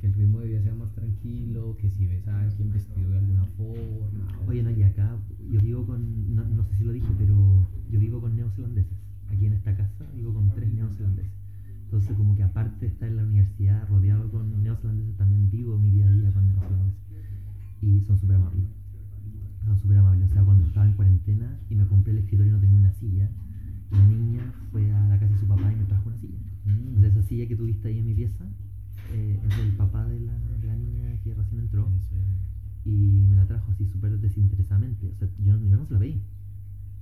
que 0.00 0.06
el 0.06 0.14
ritmo 0.14 0.40
de 0.40 0.48
vida 0.48 0.62
sea 0.62 0.74
más 0.74 0.92
tranquilo, 0.92 1.76
que 1.80 1.90
si 1.90 2.06
ves 2.06 2.28
a 2.28 2.42
alguien 2.42 2.72
vestido 2.72 3.10
de 3.10 3.18
alguna 3.18 3.44
forma. 3.56 4.28
Oye, 4.46 4.62
no, 4.62 4.70
y 4.70 4.82
acá 4.82 5.16
yo 5.50 5.60
vivo 5.60 5.86
con, 5.86 6.34
no, 6.36 6.44
no 6.44 6.64
sé 6.64 6.76
si 6.76 6.84
lo 6.84 6.92
dije, 6.92 7.08
pero 7.18 7.66
yo 7.90 7.98
vivo 7.98 8.20
con 8.20 8.36
neozelandeses. 8.36 8.98
Aquí 9.30 9.46
en 9.46 9.54
esta 9.54 9.74
casa 9.74 10.06
vivo 10.14 10.34
con 10.34 10.50
tres 10.54 10.72
neozelandeses. 10.72 11.45
Entonces, 11.86 12.16
como 12.16 12.34
que 12.34 12.42
aparte 12.42 12.86
de 12.86 12.92
estar 12.92 13.08
en 13.08 13.16
la 13.16 13.22
universidad 13.22 13.88
rodeado 13.88 14.28
con 14.30 14.62
neozelandeses, 14.62 15.16
también 15.16 15.48
vivo 15.50 15.78
mi 15.78 15.90
día 15.90 16.06
a 16.06 16.10
día 16.10 16.32
con 16.32 16.46
neozelandeses. 16.46 17.00
Y 17.80 18.00
son 18.02 18.18
súper 18.18 18.36
amables. 18.36 18.64
Son 19.64 19.78
súper 19.78 19.98
amables. 19.98 20.30
O 20.30 20.32
sea, 20.32 20.42
cuando 20.42 20.64
estaba 20.66 20.86
en 20.86 20.94
cuarentena 20.94 21.58
y 21.70 21.74
me 21.76 21.86
compré 21.86 22.12
el 22.12 22.18
escritorio 22.18 22.50
y 22.50 22.54
no 22.54 22.60
tenía 22.60 22.76
una 22.76 22.92
silla, 22.92 23.30
la 23.92 24.04
niña 24.04 24.52
fue 24.72 24.92
a 24.92 25.08
la 25.08 25.18
casa 25.18 25.32
de 25.32 25.40
su 25.40 25.46
papá 25.46 25.72
y 25.72 25.76
me 25.76 25.84
trajo 25.84 26.08
una 26.08 26.18
silla. 26.18 26.38
Mm. 26.64 26.88
Entonces, 26.88 27.12
esa 27.12 27.22
silla 27.22 27.46
que 27.46 27.56
tuviste 27.56 27.88
ahí 27.88 27.98
en 27.98 28.06
mi 28.06 28.14
pieza 28.14 28.44
eh, 29.12 29.40
es 29.48 29.56
del 29.56 29.72
papá 29.76 30.06
de 30.08 30.20
la, 30.20 30.36
de 30.60 30.66
la 30.66 30.76
niña 30.76 31.18
que 31.22 31.34
recién 31.34 31.60
entró 31.60 31.88
y 32.84 33.26
me 33.28 33.36
la 33.36 33.46
trajo 33.46 33.70
así 33.72 33.84
súper 33.86 34.18
desinteresadamente. 34.18 35.08
O 35.08 35.16
sea, 35.16 35.28
yo, 35.44 35.58
yo 35.58 35.76
no 35.76 35.86
se 35.86 35.92
la 35.92 35.98
veí. 35.98 36.22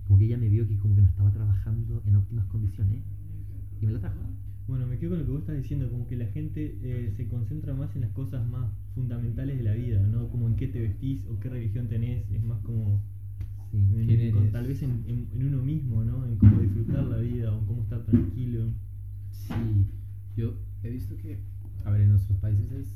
Como 0.07 0.19
que 0.19 0.27
ella 0.27 0.39
me 0.39 0.49
vio 0.49 0.67
que 0.67 0.79
como 0.79 0.95
que 0.95 1.03
no 1.03 1.09
estaba 1.09 1.31
trabajando 1.31 2.03
en 2.07 2.17
óptimas 2.17 2.47
condiciones 2.47 3.03
y 3.81 3.87
me 3.87 3.93
la 3.93 4.01
trajo. 4.01 4.21
Bueno, 4.67 4.87
me 4.87 4.99
quedo 4.99 5.11
con 5.11 5.19
lo 5.19 5.25
que 5.27 5.31
vos 5.31 5.41
estás 5.41 5.57
diciendo, 5.57 5.91
como 5.91 6.07
que 6.07 6.17
la 6.17 6.27
gente 6.27 6.79
eh, 6.83 7.13
se 7.17 7.29
concentra 7.29 7.75
más 7.75 7.95
en 7.97 8.03
las 8.03 8.11
cosas 8.13 8.47
más 8.49 8.71
fundamentales 8.95 9.59
de 9.59 9.63
la 9.63 9.75
vida, 9.75 10.01
¿no? 10.07 10.29
Como 10.31 10.49
en 10.49 10.57
qué 10.57 10.69
te 10.69 10.81
vestís 10.81 11.27
o 11.27 11.39
qué 11.39 11.51
religión 11.51 11.87
tenés, 11.89 12.31
es 12.31 12.43
más 12.43 12.61
como 12.61 13.03
Sí. 13.71 13.77
en- 13.77 14.07
¿Quién 14.07 14.33
con- 14.33 14.53
tal 14.53 14.67
vez 14.67 14.83
en, 14.83 15.05
en- 15.07 15.29
en 15.33 15.47
uno 15.49 15.63
mismo, 15.63 16.03
¿no? 16.05 16.25
En 16.27 16.37
cómo 16.39 16.61
disfrutar 16.61 17.05
la 17.05 17.19
vida 17.19 17.53
o 17.53 17.59
en 17.59 17.67
cómo 17.67 17.83
estar 17.83 18.05
tranquilo. 18.05 18.73
Sí, 19.33 19.87
yo 20.37 20.55
he 20.83 20.91
visto 20.91 21.17
que, 21.19 21.41
a 21.85 21.91
ver, 21.91 22.03
en 22.03 22.11
nuestros 22.11 22.39
países 22.39 22.71
es, 22.73 22.95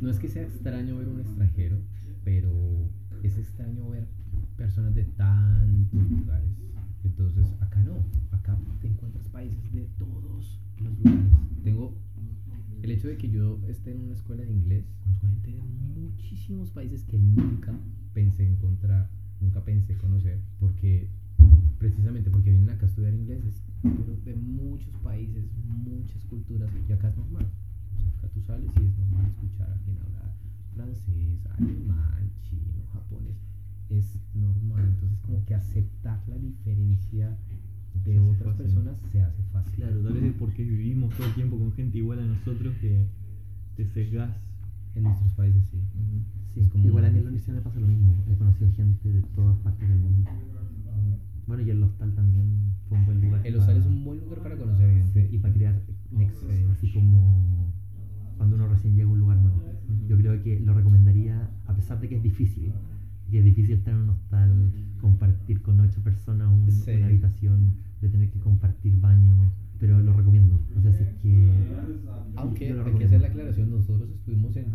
no 0.00 0.08
es 0.10 0.18
que 0.20 0.28
sea 0.28 0.42
extraño 0.44 0.98
ver 0.98 1.08
un 1.08 1.20
extranjero, 1.20 1.78
pero 2.24 2.52
es 3.24 3.36
extraño 3.38 3.88
ver 3.88 4.06
personas 4.56 4.94
de 4.94 5.04
tantos 5.04 6.10
lugares. 6.10 6.50
Entonces, 7.04 7.46
acá 7.60 7.82
no, 7.82 8.04
acá 8.30 8.56
te 8.80 8.88
encuentras 8.88 9.26
países 9.28 9.72
de 9.72 9.86
todos 9.98 10.60
los 10.80 10.98
lugares. 10.98 11.26
Tengo 11.62 11.94
el 12.82 12.90
hecho 12.90 13.08
de 13.08 13.16
que 13.16 13.28
yo 13.28 13.60
esté 13.66 13.92
en 13.92 14.00
una 14.00 14.14
escuela 14.14 14.44
de 14.44 14.52
inglés, 14.52 14.84
conozco 15.02 15.26
gente 15.26 15.50
de 15.52 15.62
muchísimos 15.62 16.70
países 16.70 17.02
que 17.04 17.18
nunca 17.18 17.72
pensé 18.12 18.46
encontrar, 18.46 19.10
nunca 19.40 19.64
pensé 19.64 19.96
conocer, 19.96 20.38
porque 20.60 21.08
precisamente 21.78 22.30
porque 22.30 22.50
vienen 22.50 22.70
acá 22.70 22.86
a 22.86 22.88
estudiar 22.88 23.14
inglés, 23.14 23.42
pero 23.82 24.16
de 24.24 24.34
muchos 24.34 24.94
países, 25.02 25.44
muchas 25.84 26.24
culturas, 26.24 26.70
y 26.88 26.92
acá 26.92 27.08
es 27.08 27.16
normal. 27.16 27.46
Acá 28.18 28.28
tú 28.28 28.40
sales 28.42 28.70
y 28.80 28.84
es 28.84 28.98
normal 28.98 29.26
escuchar 29.26 29.70
a 29.70 29.74
alguien 29.74 29.98
hablar 29.98 30.32
francés, 30.74 31.40
alemán, 31.58 32.30
chino, 32.42 32.86
japonés. 32.92 33.36
Es 33.88 34.18
normal. 34.34 34.84
Entonces, 34.86 35.18
como 35.20 35.44
que 35.44 35.54
aceptar 35.54 36.22
la 36.28 36.36
diferencia 36.38 37.36
de 38.04 38.12
Se 38.12 38.18
otras 38.20 38.56
fácil. 38.56 38.62
personas 38.64 38.96
se 39.12 39.22
hace 39.22 39.42
fácil. 39.52 39.72
Claro, 39.74 40.00
tal 40.02 40.12
vez 40.14 40.22
es 40.24 40.34
porque 40.34 40.62
vivimos 40.64 41.14
todo 41.16 41.26
el 41.26 41.34
tiempo 41.34 41.58
con 41.58 41.72
gente 41.72 41.98
igual 41.98 42.18
a 42.20 42.26
nosotros 42.26 42.74
que 42.80 43.06
te 43.76 43.86
sesgás. 43.86 44.30
En 44.94 45.02
nuestros 45.02 45.32
países 45.34 45.62
sí. 45.70 45.78
Sí, 46.54 46.60
Es 46.60 46.68
como 46.70 46.86
igual 46.86 47.04
a 47.04 47.10
mí 47.10 47.18
en 47.18 47.24
la 47.24 47.28
universidad 47.30 47.56
me 47.56 47.60
pasa 47.62 47.78
lo 47.80 47.86
mismo. 47.86 48.14
He 48.30 48.34
conocido 48.36 48.70
gente 48.72 49.12
de 49.12 49.20
todas 49.34 49.58
partes 49.58 49.86
del 49.88 49.98
mundo. 49.98 50.30
Bueno, 51.46 51.62
y 51.62 51.70
el 51.70 51.82
hostal 51.82 52.14
también 52.14 52.72
fue 52.88 52.98
un 52.98 53.04
buen 53.06 53.20
lugar. 53.20 53.46
El 53.46 53.56
hostal 53.56 53.76
es 53.76 53.86
un 53.86 54.04
buen 54.04 54.20
lugar 54.20 54.42
para 54.42 54.56
conocer 54.56 54.90
gente. 54.90 55.28
y 55.30 55.38
para 55.38 55.52
crear 55.54 55.82
nexos, 56.10 56.50
Sí. 56.50 56.64
así 56.72 56.92
como 56.92 57.72
recién 58.70 58.94
llega 58.94 59.08
a 59.08 59.12
un 59.12 59.18
lugar 59.20 59.36
nuevo. 59.38 59.62
Yo 60.08 60.16
creo 60.16 60.42
que 60.42 60.60
lo 60.60 60.74
recomendaría, 60.74 61.50
a 61.66 61.74
pesar 61.74 62.00
de 62.00 62.08
que 62.08 62.16
es 62.16 62.22
difícil, 62.22 62.72
que 63.30 63.38
es 63.38 63.44
difícil 63.44 63.74
estar 63.74 63.92
en 63.94 64.00
un 64.02 64.10
hostal, 64.10 64.72
compartir 65.00 65.60
con 65.62 65.80
ocho 65.80 66.00
personas 66.02 66.48
un- 66.52 66.70
Sí. 66.70 66.92
una 66.92 67.06
habitación, 67.06 67.74
de 68.00 68.08
tener 68.08 68.30
que 68.30 68.38
compartir 68.40 68.98
baños, 69.00 69.52
pero 69.78 70.00
lo 70.00 70.12
recomiendo. 70.12 70.60
O 70.76 70.80
sea, 70.80 70.92
si 70.92 71.02
es 71.02 71.14
que... 71.14 71.50
Aunque 72.36 72.72
hay 72.72 72.94
que 72.94 73.04
hacer 73.04 73.20
la 73.20 73.28
aclaración, 73.28 73.70
nosotros 73.70 74.10
estuvimos 74.10 74.54
en 74.56 74.66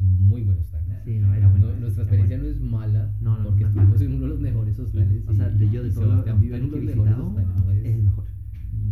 muy 0.00 0.42
buenos 0.44 0.64
hostales. 0.64 1.02
Sí, 1.04 1.18
no, 1.18 1.34
era 1.34 1.48
bueno. 1.48 1.68
No- 1.70 1.80
nuestra 1.80 2.04
experiencia 2.04 2.38
bueno. 2.38 2.52
no 2.52 2.56
es 2.56 2.70
mala, 2.70 3.14
No, 3.20 3.38
no, 3.38 3.44
porque 3.44 3.64
no 3.64 3.68
es 3.70 3.76
estuvimos 3.76 4.00
en 4.02 4.12
uno 4.14 4.22
de 4.22 4.28
los 4.28 4.40
mejores 4.40 4.78
hostales. 4.78 5.22
O 5.28 5.34
sea, 5.34 5.50
y- 5.50 5.58
de 5.58 5.70
yo 5.70 5.82
de 5.82 5.88
y 5.88 5.92
todos 5.92 6.06
los 6.08 6.18
hostales 6.18 6.40
que 6.40 6.46
he 6.46 6.50
los 6.50 6.62
mejores 6.62 6.80
visitado. 6.86 7.32
¿no? 7.34 7.40
es 7.72 7.84
el 7.84 8.02
mejor. 8.02 8.24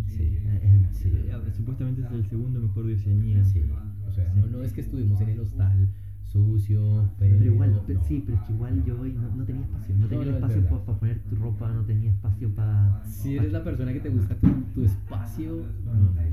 Sí. 0.06 0.22
Es- 0.22 0.96
Sí. 0.96 1.08
Eh, 1.14 1.52
supuestamente 1.56 2.02
es 2.02 2.10
el 2.12 2.26
segundo 2.26 2.60
mejor 2.60 2.86
de 2.86 2.94
Oceanía. 2.94 3.44
Sí, 3.44 3.62
o 4.06 4.12
sea, 4.12 4.34
no, 4.34 4.46
no 4.46 4.62
es 4.62 4.72
que 4.72 4.80
estuvimos 4.80 5.20
en 5.20 5.28
el 5.30 5.40
hostal 5.40 5.88
sucio, 6.26 7.08
feo. 7.18 7.36
Pero 7.38 7.44
igual, 7.52 7.80
pero- 7.86 8.00
no. 8.00 8.04
sí, 8.06 8.22
pero 8.26 8.38
es 8.38 8.44
que 8.44 8.52
igual 8.52 8.84
yo 8.84 9.00
hoy 9.00 9.12
no, 9.12 9.34
no 9.36 9.44
tenía 9.44 9.62
espacio. 9.62 9.94
No 9.98 10.06
tenía 10.06 10.24
el 10.24 10.34
espacio 10.34 10.62
para 10.68 10.98
poner 10.98 11.18
tu 11.20 11.36
ropa, 11.36 11.72
no 11.72 11.82
tenía 11.84 12.10
espacio 12.10 12.50
para... 12.54 13.02
Si 13.04 13.36
eres 13.36 13.52
la 13.52 13.62
persona 13.64 13.92
que 13.92 14.00
te 14.00 14.08
gusta 14.10 14.34
tu, 14.36 14.48
tu 14.74 14.84
espacio, 14.84 15.62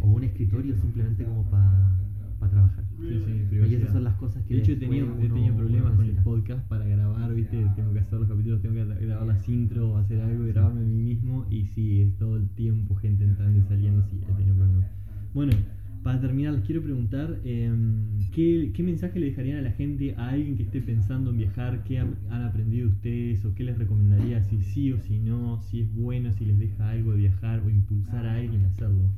O 0.01 0.07
un 0.11 0.23
escritorio 0.23 0.75
simplemente 0.75 1.23
como 1.23 1.43
para 1.49 1.91
trabajar. 2.49 2.83
Sí, 2.99 3.19
sí, 3.25 3.55
Y 3.69 3.75
esas 3.75 3.91
son 3.93 4.03
las 4.03 4.15
cosas 4.15 4.43
que 4.43 4.55
De 4.55 4.59
hecho, 4.59 4.73
he 4.73 4.75
tenido, 4.75 5.07
he 5.21 5.27
tenido 5.29 5.55
problemas 5.55 5.93
con 5.95 6.05
el 6.05 6.15
podcast 6.17 6.67
para 6.67 6.85
grabar, 6.85 7.33
¿viste? 7.33 7.65
Tengo 7.75 7.93
que 7.93 7.99
hacer 7.99 8.19
los 8.19 8.27
capítulos, 8.27 8.61
tengo 8.61 8.75
que 8.75 8.85
gra- 8.85 8.99
grabar 8.99 9.27
las 9.27 9.47
intro, 9.47 9.97
hacer 9.97 10.19
algo, 10.21 10.45
grabarme 10.45 10.81
a 10.81 10.83
mí 10.83 11.03
mismo. 11.03 11.45
Y 11.49 11.65
sí, 11.67 12.01
es 12.01 12.17
todo 12.17 12.35
el 12.37 12.49
tiempo 12.49 12.95
gente 12.95 13.23
entrando 13.23 13.59
y 13.59 13.61
saliendo, 13.63 14.03
sí, 14.09 14.19
he 14.29 14.33
tenido 14.33 14.55
problemas. 14.55 14.89
Bueno, 15.33 15.53
para 16.03 16.19
terminar, 16.19 16.53
les 16.53 16.65
quiero 16.65 16.81
preguntar: 16.81 17.39
em, 17.45 18.19
¿qué, 18.31 18.71
¿qué 18.73 18.83
mensaje 18.83 19.19
le 19.19 19.27
dejarían 19.27 19.59
a 19.59 19.61
la 19.61 19.71
gente, 19.71 20.13
a 20.15 20.29
alguien 20.29 20.57
que 20.57 20.63
esté 20.63 20.81
pensando 20.81 21.31
en 21.31 21.37
viajar? 21.37 21.83
¿Qué 21.85 21.97
han, 21.97 22.15
han 22.29 22.43
aprendido 22.43 22.89
ustedes? 22.89 23.45
¿O 23.45 23.55
qué 23.55 23.63
les 23.63 23.77
recomendaría? 23.77 24.43
Si 24.43 24.61
sí 24.61 24.91
o 24.91 24.99
si 24.99 25.19
no, 25.19 25.61
si 25.61 25.79
es 25.81 25.93
bueno, 25.93 26.33
si 26.33 26.45
les 26.45 26.59
deja 26.59 26.89
algo 26.89 27.11
de 27.11 27.19
viajar 27.19 27.61
o 27.65 27.69
impulsar 27.69 28.25
a 28.25 28.35
alguien 28.35 28.65
a 28.65 28.67
hacerlo. 28.67 29.09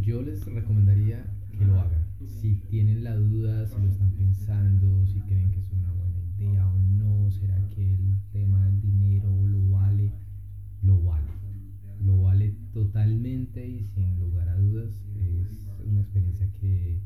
yo 0.00 0.22
les 0.22 0.44
recomendaría 0.46 1.26
que 1.50 1.66
lo 1.66 1.78
hagan. 1.78 2.02
Si 2.26 2.56
tienen 2.70 3.04
la 3.04 3.14
duda, 3.14 3.66
si 3.66 3.80
lo 3.80 3.88
están 3.88 4.12
pensando, 4.12 5.06
si 5.06 5.20
creen 5.20 5.50
que 5.50 5.60
es 5.60 5.70
una 5.70 5.92
buena 5.92 6.18
idea 6.38 6.66
o 6.66 6.78
no, 6.78 7.30
será 7.30 7.56
que 7.68 7.94
el 7.94 8.16
tema 8.32 8.64
del 8.64 8.80
dinero 8.80 9.46
lo 9.46 9.70
vale, 9.70 10.12
lo 10.82 11.02
vale. 11.02 11.28
Lo 12.00 12.22
vale 12.22 12.54
totalmente 12.72 13.66
y 13.68 13.84
sin 13.84 14.18
lugar 14.18 14.48
a 14.48 14.56
dudas 14.56 15.07
una 15.90 16.00
experiencia 16.00 16.48
que 16.60 17.00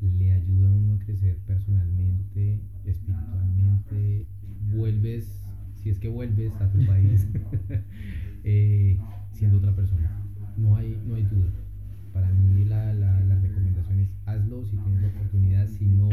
le 0.00 0.32
ayuda 0.32 0.68
a 0.68 0.72
uno 0.72 0.94
a 0.94 0.98
crecer 0.98 1.38
personalmente, 1.46 2.60
espiritualmente. 2.84 4.26
Vuelves, 4.74 5.46
si 5.76 5.90
es 5.90 5.98
que 5.98 6.08
vuelves 6.08 6.54
a 6.60 6.70
tu 6.70 6.84
país, 6.86 7.26
eh, 8.44 8.98
siendo 9.32 9.58
otra 9.58 9.74
persona. 9.74 10.22
No 10.56 10.76
hay, 10.76 11.00
no 11.06 11.14
hay 11.14 11.24
duda. 11.24 11.50
Para 12.12 12.32
mí 12.32 12.64
la, 12.64 12.92
la, 12.94 13.20
la 13.20 13.38
recomendación 13.38 14.00
es 14.00 14.10
hazlo 14.26 14.64
si 14.64 14.76
tienes 14.76 15.02
la 15.02 15.08
oportunidad, 15.08 15.68
si 15.68 15.86
no, 15.86 16.08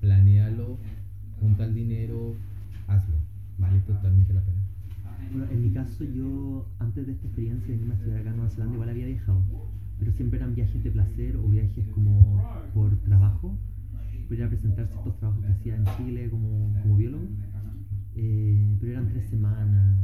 planéalo, 0.00 0.78
junta 1.40 1.64
el 1.64 1.74
dinero, 1.74 2.34
hazlo. 2.86 3.16
Vale 3.58 3.80
totalmente 3.80 4.32
la 4.32 4.42
pena. 4.42 4.58
Bueno, 5.32 5.46
en 5.50 5.62
mi 5.62 5.70
caso, 5.70 6.04
yo 6.04 6.66
antes 6.78 7.06
de 7.06 7.12
esta 7.12 7.26
experiencia 7.26 7.68
de 7.68 7.80
irme 7.80 7.92
a 7.92 7.96
estudiar 7.96 8.20
acá 8.20 8.30
en 8.30 8.36
Nueva 8.36 8.50
Zelanda 8.50 8.74
igual 8.74 8.88
había 8.88 9.06
viajado, 9.06 9.42
pero 10.00 10.12
siempre 10.12 10.38
eran 10.38 10.54
viajes 10.54 10.82
de 10.82 10.90
placer 10.90 11.36
o 11.36 11.46
viajes 11.46 11.86
como 11.88 12.42
por 12.74 12.96
trabajo, 13.02 13.56
por 14.26 14.36
ir 14.36 14.42
a 14.42 14.48
presentar 14.48 14.88
ciertos 14.88 15.16
trabajos 15.18 15.44
que 15.44 15.52
hacía 15.52 15.76
en 15.76 15.84
Chile 15.96 16.30
como, 16.30 16.74
como 16.80 16.96
biólogo, 16.96 17.24
eh, 18.16 18.76
pero 18.80 18.92
eran 18.92 19.08
tres 19.08 19.26
semanas, 19.26 19.98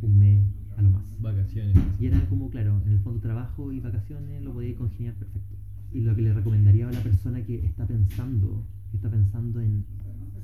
un 0.00 0.18
mes, 0.18 0.42
a 0.76 0.82
lo 0.82 0.90
más. 0.90 1.04
Vacaciones. 1.20 1.76
Y 2.00 2.06
era 2.06 2.26
como, 2.28 2.48
claro, 2.48 2.80
en 2.86 2.92
el 2.92 3.00
fondo 3.00 3.20
trabajo 3.20 3.70
y 3.72 3.80
vacaciones 3.80 4.42
lo 4.42 4.54
podía 4.54 4.74
congeniar 4.74 5.14
perfecto. 5.14 5.54
Y 5.92 6.00
lo 6.00 6.16
que 6.16 6.22
le 6.22 6.32
recomendaría 6.32 6.88
a 6.88 6.92
la 6.92 7.00
persona 7.00 7.42
que 7.44 7.64
está 7.64 7.86
pensando, 7.86 8.64
que 8.90 8.96
está 8.96 9.10
pensando 9.10 9.60
en 9.60 9.84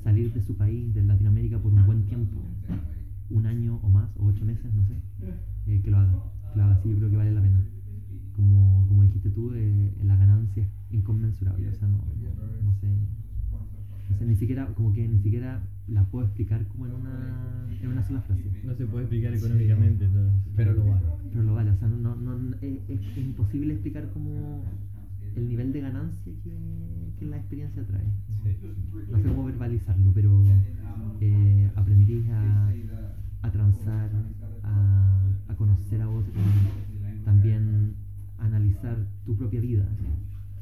salir 0.03 0.31
de 0.33 0.41
su 0.41 0.55
país, 0.55 0.93
de 0.93 1.03
Latinoamérica 1.03 1.59
por 1.59 1.73
un 1.73 1.85
buen 1.85 2.05
tiempo, 2.05 2.37
un 3.31 3.45
año 3.47 3.79
o 3.81 3.89
más, 3.89 4.15
o 4.17 4.27
ocho 4.27 4.45
meses, 4.45 4.71
no 4.73 4.85
sé, 4.85 4.93
eh, 5.67 5.81
que 5.83 5.89
lo 5.89 5.97
haga. 5.97 6.23
Que 6.53 6.59
lo 6.59 6.63
haga, 6.65 6.79
sí, 6.81 6.89
yo 6.89 6.97
creo 6.97 7.09
que 7.09 7.17
vale 7.17 7.31
la 7.31 7.41
pena. 7.41 7.61
Como, 8.35 8.85
como 8.87 9.03
dijiste 9.03 9.29
tú, 9.29 9.53
eh, 9.53 9.91
la 10.03 10.15
ganancia 10.15 10.63
es 10.63 10.69
inconmensurable, 10.91 11.69
o 11.69 11.73
sea, 11.73 11.87
no, 11.87 11.97
no, 11.97 12.31
no 12.65 12.73
sé, 12.79 12.87
no 14.09 14.17
sé, 14.17 14.25
ni 14.25 14.35
siquiera, 14.35 14.67
como 14.75 14.93
que 14.93 15.07
ni 15.07 15.19
siquiera 15.21 15.61
la 15.87 16.03
puedo 16.05 16.25
explicar 16.25 16.67
como 16.67 16.85
en 16.85 16.93
una, 16.93 17.67
en 17.81 17.89
una 17.89 18.03
sola 18.03 18.21
frase. 18.21 18.49
No 18.63 18.73
se 18.75 18.85
puede 18.85 19.05
explicar 19.05 19.33
económicamente. 19.33 20.07
Pero 20.55 20.73
lo 20.73 20.85
vale. 20.87 21.05
Pero 21.31 21.43
lo 21.43 21.53
vale, 21.53 21.71
o 21.71 21.77
sea, 21.77 21.87
no, 21.87 22.15
no, 22.15 22.37
no- 22.37 22.55
es, 22.61 22.79
es- 22.89 23.17
imposible 23.17 23.73
explicar 23.73 24.09
como 24.11 24.63
el 25.35 25.47
nivel 25.47 25.71
de 25.71 25.81
ganancia 25.81 26.33
que, 26.43 26.51
que 27.19 27.25
la 27.25 27.37
experiencia 27.37 27.85
trae. 27.85 28.05
Sí. 28.43 28.57
No 29.11 29.17
sé 29.19 29.27
cómo 29.29 29.45
verbalizarlo, 29.45 30.11
pero 30.13 30.43
eh, 31.21 31.71
aprendí 31.75 32.27
a, 32.29 32.73
a 33.41 33.51
transar, 33.51 34.11
a, 34.63 35.19
a 35.47 35.55
conocer 35.55 36.01
a 36.01 36.09
otros, 36.09 36.35
también 37.23 37.95
analizar 38.45 39.07
tu 39.25 39.35
propia 39.37 39.61
vida, 39.61 39.87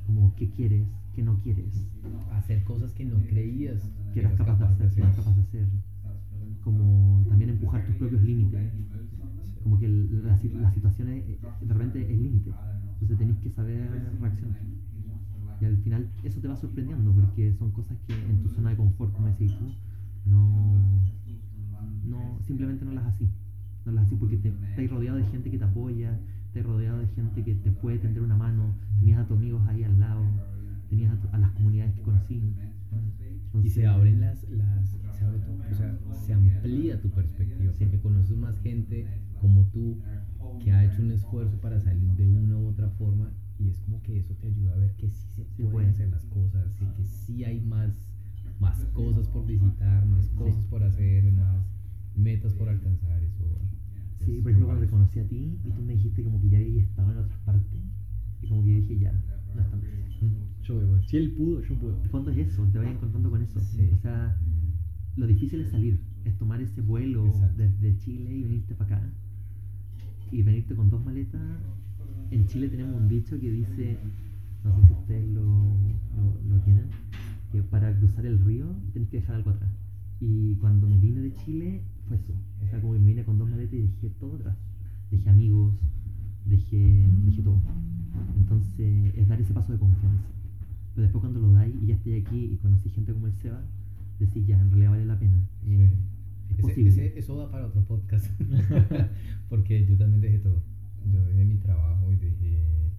como 0.06 0.36
qué 0.36 0.50
quieres, 0.52 0.88
qué 1.14 1.24
no 1.24 1.40
quieres, 1.42 1.88
Hacer 2.30 2.64
cosas 2.64 2.94
que 2.94 3.06
no 3.06 3.26
creías 3.28 3.92
qué 4.14 4.20
eras 4.20 4.36
capaz 4.36 4.58
de 4.60 4.66
hacer, 4.66 4.92
eras 4.98 5.16
capaz 5.16 5.36
de 5.36 5.42
hacer, 5.42 5.68
como 6.62 7.26
también 7.28 7.50
empujar 7.52 7.86
tus 7.86 7.96
propios 7.96 8.22
límites, 8.24 8.70
como 9.64 9.78
que 9.80 9.86
el- 9.86 10.24
la, 10.26 10.38
si- 10.38 10.50
las 10.50 10.74
situaciones 10.74 11.24
eh, 11.28 11.40
de 11.62 11.74
repente 11.74 12.14
es 12.14 12.20
límite, 12.20 12.56
entonces 12.94 13.18
tenés 13.18 13.40
que 13.40 13.50
saber 13.50 14.16
reaccionar. 14.20 14.58
Y 15.60 15.66
al 15.66 15.78
final 15.78 16.10
eso 16.24 16.40
te 16.42 16.48
va 16.48 16.56
sorprendiendo 16.56 17.14
porque 17.14 17.54
son 17.54 17.72
cosas 17.72 18.00
que 18.08 18.30
en 18.30 18.40
tu 18.40 18.50
zona 18.50 18.70
de 18.72 18.78
confort, 18.78 19.14
como 19.14 19.28
decís 19.28 19.56
tú, 19.58 19.74
no, 20.26 20.80
no 22.04 22.38
simplemente 22.42 22.86
no 22.86 22.92
las 22.94 23.06
así. 23.06 23.30
No 23.86 23.92
las 23.92 24.06
así 24.06 24.16
porque 24.16 24.38
te, 24.38 24.50
estás 24.50 24.90
rodeado 24.90 25.18
de 25.18 25.26
gente 25.26 25.50
que 25.52 25.58
te 25.58 25.64
apoya, 25.66 26.20
estás 26.50 26.66
rodeado 26.66 27.00
de 27.00 27.08
gente 27.08 27.44
que 27.44 27.56
te 27.56 27.72
puede 27.72 28.00
tender 28.00 28.24
una 28.24 28.36
mano, 28.36 28.76
tenías 29.00 29.20
a 29.22 29.28
tus 29.28 29.38
amigos 29.38 29.62
ahí 29.68 29.84
al 29.84 30.00
lado, 30.00 30.24
tenías 30.90 31.14
a, 31.14 31.22
tu- 31.22 31.28
a 31.32 31.38
las 31.38 31.52
comunidades 31.52 31.94
que 31.96 32.02
conocí. 32.02 32.36
Y 33.64 33.70
se 33.70 33.82
Entonces, 33.84 33.86
abren 33.86 34.22
las, 34.22 34.50
las 34.50 34.90
se 34.90 35.26
abre 35.26 35.40
tu- 35.40 35.72
o 35.72 35.76
sea, 35.76 36.00
se 36.26 36.34
amplía 36.34 37.02
tu 37.02 37.10
perspectiva, 37.10 37.72
Sí. 37.74 37.80
porque 37.86 38.00
conoces 38.00 38.38
más 38.38 38.58
gente 38.62 39.06
como 39.42 39.66
tú 39.66 39.98
que 40.64 40.72
ha 40.72 40.86
hecho 40.86 41.02
un 41.02 41.12
esfuerzo 41.12 41.58
para 41.62 41.80
salir 41.80 42.10
de 42.16 42.28
una 42.28 42.58
u 42.58 42.68
otra 42.68 42.90
forma 42.90 43.32
y 43.60 43.70
es 43.70 43.80
como 43.80 44.02
que 44.02 44.20
eso 44.20 44.34
te 44.36 44.48
ayuda 44.48 44.74
a 44.74 44.78
ver 44.78 44.94
que 44.96 45.10
sí 45.10 45.28
se 45.36 45.44
pueden 45.44 45.72
puede. 45.72 45.90
hacer 45.90 46.10
las 46.10 46.26
cosas 46.26 46.66
y 46.82 46.86
que 46.96 47.04
sí 47.06 47.44
hay 47.44 47.62
más, 47.62 47.92
más 48.60 48.84
cosas 48.94 49.28
por 49.28 49.46
visitar, 49.46 50.06
más 50.06 50.28
cosas 50.30 50.66
por 50.66 50.84
hacer, 50.84 51.32
más 51.32 51.64
metas 52.16 52.54
por 52.54 52.70
alcanzar, 52.70 53.22
eso. 53.24 53.46
Sí, 54.26 54.40
por 54.42 54.52
ejemplo, 54.52 54.68
cuando 54.68 54.86
te 54.86 54.92
conocí 54.92 55.20
a 55.20 55.28
ti 55.28 55.58
y 55.64 55.72
tú 55.72 55.82
me 55.82 55.94
dijiste 55.94 56.24
como 56.24 56.42
que 56.42 56.50
ya 56.50 56.58
habías 56.58 56.86
estado 56.86 57.12
en 57.12 57.18
otras 57.20 57.40
partes 57.40 57.80
y 58.42 58.48
como 58.48 58.64
que 58.64 58.70
yo 58.70 58.76
dije 58.76 59.00
ya, 59.00 59.14
no 59.56 59.62
es 59.62 59.70
tan 59.70 59.82
difícil. 59.82 60.30
valioso. 60.30 60.64
Yo 60.64 60.76
voy, 60.76 60.86
voy. 60.86 61.04
Si 61.08 61.18
él 61.18 61.32
pudo, 61.32 61.62
yo 61.64 61.76
puedo. 61.76 61.98
En 61.98 62.04
el 62.04 62.10
fondo 62.10 62.32
es 62.32 62.38
eso, 62.38 62.64
te 62.72 62.78
vas 62.78 62.88
encontrando 62.88 63.30
con 63.30 63.42
eso. 63.42 63.60
Sí. 63.60 63.90
O 63.94 63.98
sea, 63.98 64.38
lo 65.16 65.28
difícil 65.28 65.62
es 65.62 65.72
salir, 65.72 66.00
es 66.26 66.38
tomar 66.38 66.62
ese 66.62 66.82
vuelo 66.82 67.26
Exacto. 67.28 67.58
desde 67.58 67.98
Chile 67.98 68.36
y 68.36 68.44
venirte 68.44 68.76
para 68.76 68.98
acá. 68.98 69.10
Y 70.32 70.44
venirte 70.44 70.76
con 70.76 70.90
dos 70.90 71.04
maletas. 71.04 71.42
En 72.32 72.46
Chile 72.48 72.70
tenemos 72.70 73.02
un 73.02 73.08
dicho 73.08 73.40
que 73.40 73.52
dice, 73.52 73.98
no 74.64 74.80
sé 74.80 74.88
si 74.88 74.94
ustedes 74.94 75.30
lo, 75.32 75.42
lo, 75.42 76.42
lo 76.48 76.62
tienen, 76.62 76.86
que 77.52 77.64
para 77.64 77.96
cruzar 77.98 78.26
el 78.28 78.40
río 78.40 78.68
tienes 78.92 79.10
que 79.10 79.18
dejar 79.18 79.38
algo 79.38 79.50
atrás. 79.52 79.72
Y 80.22 80.56
cuando 80.56 80.88
me 80.88 80.98
vine 80.98 81.22
de 81.22 81.34
Chile 81.34 81.82
fue 82.10 82.18
eso. 82.18 82.34
O 82.62 82.68
sea, 82.68 82.82
como 82.82 82.94
que 82.94 83.00
me 83.00 83.08
vine 83.08 83.24
con 83.24 83.38
dos 83.38 83.50
maletas 83.50 83.74
y 83.74 83.82
dejé 83.84 84.10
todo 84.20 84.36
atrás. 84.36 84.58
Dejé 85.12 85.30
amigos, 85.30 85.74
dejé, 86.46 87.08
dejé 87.26 87.42
todo. 87.42 87.62
Entonces 88.38 89.14
es 89.16 89.28
dar 89.28 89.40
ese 89.40 89.54
paso 89.54 89.72
de 89.72 89.80
confianza. 89.80 90.24
Pero 90.96 91.04
después 91.04 91.22
cuando 91.22 91.40
lo 91.40 91.52
dais 91.54 91.74
y 91.82 91.86
ya 91.88 91.96
estoy 91.96 92.16
aquí 92.16 92.46
y 92.54 92.58
conocí 92.58 92.90
gente 92.90 93.14
como 93.14 93.28
el 93.28 93.34
Seba, 93.34 93.62
decís 94.20 94.46
ya, 94.46 94.60
en 94.60 94.70
realidad 94.70 94.92
vale 94.92 95.06
la 95.06 95.18
pena. 95.20 95.48
Eh, 95.66 95.94
es 96.50 96.58
posible. 96.58 96.90
ese- 96.90 97.18
eso 97.20 97.38
va 97.38 97.50
para 97.52 97.68
otro 97.68 97.84
podcast. 97.86 98.26
Porque 99.50 99.86
yo 99.86 99.98
también 99.98 100.22
dejé 100.22 100.40
todo. 100.40 100.62
Yo 101.12 101.24
dejé 101.26 101.46
mi 101.46 101.56
trabajo 101.58 102.12
y 102.12 102.16
dejé 102.18 102.92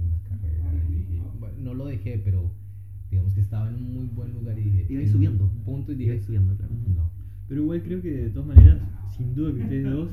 una 0.00 0.20
carrera. 0.22 0.72
y 0.88 0.92
dejé- 1.14 1.22
bueno, 1.38 1.56
no 1.60 1.74
lo 1.74 1.86
dejé, 1.86 2.18
pero 2.24 2.50
digamos 3.10 3.32
que 3.34 3.40
estaba 3.40 3.68
en 3.68 3.76
un 3.76 3.94
muy 3.94 4.06
buen 4.08 4.32
lugar 4.32 4.58
y 4.58 4.62
dije. 4.64 4.86
Iba 4.92 5.02
un 5.02 5.08
subiendo. 5.08 5.48
Punto 5.64 5.92
y 5.92 6.02
Iba 6.02 6.14
dije. 6.14 6.24
subiendo, 6.26 6.56
claro. 6.56 6.72
No. 6.94 7.10
Pero 7.48 7.62
igual 7.62 7.82
creo 7.82 8.02
que 8.02 8.10
de 8.10 8.30
todas 8.30 8.48
maneras, 8.48 8.78
sin 9.16 9.34
duda 9.34 9.52
que 9.54 9.62
ustedes 9.62 9.84
dos 9.90 10.10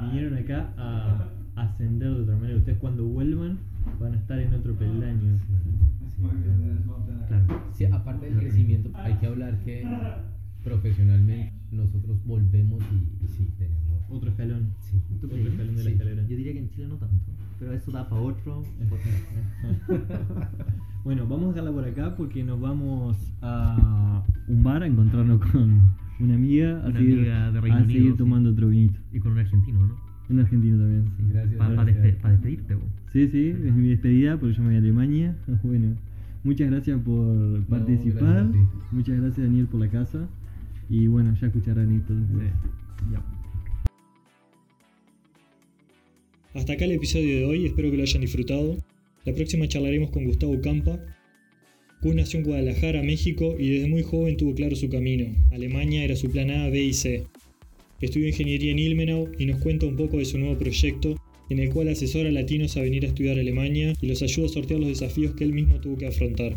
vinieron 0.00 0.34
acá 0.38 0.72
a 0.76 1.28
ascender 1.56 2.14
de 2.14 2.20
otra 2.22 2.36
manera. 2.36 2.58
Ustedes 2.58 2.78
cuando 2.78 3.04
vuelvan 3.06 3.58
van 4.00 4.14
a 4.14 4.16
estar 4.16 4.38
en 4.38 4.54
otro 4.54 4.74
peldaño. 4.74 5.38
Sí, 6.16 6.22
sí, 7.72 7.84
aparte 7.86 8.26
del 8.26 8.38
crecimiento, 8.38 8.90
hay 8.94 9.14
que 9.14 9.26
hablar 9.26 9.58
que 9.64 9.86
profesionalmente 10.64 11.52
nosotros 11.70 12.18
volvemos 12.24 12.82
y, 12.92 13.24
y 13.24 13.28
sí, 13.28 13.52
tenemos. 13.58 13.76
Otro 14.08 14.30
escalón. 14.30 14.72
Sí. 14.80 15.00
¿Tú 15.20 15.26
Otro 15.26 15.30
crees? 15.30 15.48
escalón 15.52 15.76
de 15.76 15.82
la 15.84 15.90
Sí. 15.90 15.92
escalera. 15.96 16.22
Yo 16.22 16.36
diría 16.36 16.52
que 16.52 16.58
en 16.60 16.70
Chile 16.70 16.86
no 16.88 16.96
tanto, 16.96 17.16
pero 17.58 17.72
eso 17.72 17.90
da 17.90 18.08
para 18.08 18.22
otro. 18.22 18.62
Bueno, 21.04 21.24
vamos 21.28 21.44
a 21.44 21.48
dejarla 21.50 21.70
por 21.70 21.84
acá 21.84 22.16
porque 22.16 22.42
nos 22.42 22.60
vamos 22.60 23.16
a 23.40 24.24
un 24.48 24.62
bar 24.64 24.82
a 24.82 24.86
encontrarnos 24.88 25.40
con 25.52 25.80
una 26.20 26.34
amiga, 26.34 26.82
a 26.82 26.88
Una 26.88 26.98
seguir, 26.98 27.18
amiga 27.18 27.52
de 27.52 27.60
Reino 27.60 27.76
a 27.76 27.80
seguir 27.82 27.96
Unido, 28.00 28.12
sí. 28.14 28.18
tomando 28.18 28.50
otro 28.50 28.68
vinito. 28.68 29.00
y 29.12 29.18
con 29.20 29.32
un 29.32 29.38
argentino, 29.38 29.86
¿no? 29.86 29.96
Un 30.28 30.40
argentino 30.40 30.76
también. 30.78 31.04
Sí, 31.16 31.22
Gracias. 31.32 31.56
Para 31.58 31.84
despedirte, 31.84 32.74
vos. 32.74 32.84
sí, 33.12 33.28
sí, 33.28 33.50
es 33.50 33.74
mi 33.74 33.88
despedida 33.90 34.36
porque 34.38 34.54
yo 34.54 34.62
me 34.62 34.68
voy 34.68 34.76
a 34.76 34.78
Alemania. 34.78 35.36
Bueno, 35.62 35.94
muchas 36.44 36.70
gracias 36.70 37.00
por 37.02 37.62
participar. 37.66 38.22
gracias 38.22 38.48
a 38.48 38.52
ti. 38.52 38.58
muchas 38.92 39.20
gracias 39.20 39.46
Daniel 39.46 39.66
por 39.66 39.80
la 39.80 39.88
casa. 39.88 40.28
Y 40.88 41.06
bueno, 41.08 41.34
ya 41.40 41.46
escucharán 41.48 41.92
esto. 41.92 42.14
después. 42.14 42.50
Ya. 43.12 43.22
Hasta 46.54 46.72
acá 46.72 46.84
el 46.86 46.92
episodio 46.92 47.36
de 47.36 47.44
hoy, 47.44 47.66
espero 47.66 47.90
que 47.90 47.96
lo 47.98 48.02
hayan 48.02 48.20
disfrutado. 48.22 48.76
La 49.24 49.34
próxima 49.34 49.66
charlaremos 49.68 50.10
con 50.10 50.24
Gustavo 50.24 50.58
Campa. 50.62 50.98
Gus 52.02 52.14
nació 52.14 52.38
en 52.38 52.44
Guadalajara, 52.44 53.02
México, 53.02 53.56
y 53.58 53.70
desde 53.70 53.88
muy 53.88 54.02
joven 54.02 54.36
tuvo 54.36 54.54
claro 54.54 54.76
su 54.76 54.88
camino. 54.88 55.34
Alemania 55.50 56.04
era 56.04 56.14
su 56.14 56.30
plan 56.30 56.50
A, 56.50 56.68
B 56.68 56.82
y 56.82 56.92
C. 56.92 57.24
Estudió 58.00 58.28
ingeniería 58.28 58.72
en 58.72 58.78
Ilmenau 58.78 59.32
y 59.38 59.46
nos 59.46 59.60
cuenta 59.60 59.86
un 59.86 59.96
poco 59.96 60.18
de 60.18 60.26
su 60.26 60.38
nuevo 60.38 60.58
proyecto, 60.58 61.16
en 61.48 61.58
el 61.58 61.70
cual 61.70 61.88
asesora 61.88 62.28
a 62.28 62.32
latinos 62.32 62.76
a 62.76 62.82
venir 62.82 63.04
a 63.04 63.08
estudiar 63.08 63.38
Alemania 63.38 63.94
y 64.00 64.06
los 64.06 64.22
ayuda 64.22 64.46
a 64.46 64.50
sortear 64.50 64.80
los 64.80 64.88
desafíos 64.88 65.34
que 65.34 65.44
él 65.44 65.52
mismo 65.52 65.80
tuvo 65.80 65.96
que 65.96 66.06
afrontar. 66.06 66.56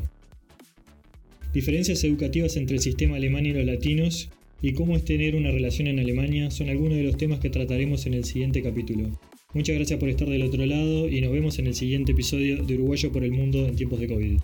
Diferencias 1.53 2.03
educativas 2.03 2.57
entre 2.57 2.75
el 2.75 2.81
sistema 2.81 3.15
alemán 3.15 3.45
y 3.45 3.53
los 3.53 3.65
latinos 3.65 4.29
y 4.61 4.73
cómo 4.73 4.97
es 4.97 5.05
tener 5.05 5.35
una 5.35 5.51
relación 5.51 5.87
en 5.87 5.99
Alemania 5.99 6.51
son 6.51 6.69
algunos 6.69 6.97
de 6.97 7.03
los 7.03 7.17
temas 7.17 7.39
que 7.39 7.49
trataremos 7.49 8.05
en 8.05 8.13
el 8.13 8.25
siguiente 8.25 8.61
capítulo. 8.61 9.09
Muchas 9.53 9.75
gracias 9.75 9.99
por 9.99 10.09
estar 10.09 10.27
del 10.27 10.43
otro 10.43 10.65
lado 10.65 11.09
y 11.09 11.21
nos 11.21 11.31
vemos 11.31 11.57
en 11.57 11.67
el 11.67 11.75
siguiente 11.75 12.11
episodio 12.11 12.63
de 12.63 12.75
Uruguayo 12.75 13.11
por 13.11 13.23
el 13.23 13.31
Mundo 13.31 13.65
en 13.65 13.75
tiempos 13.75 13.99
de 13.99 14.07
COVID. 14.07 14.37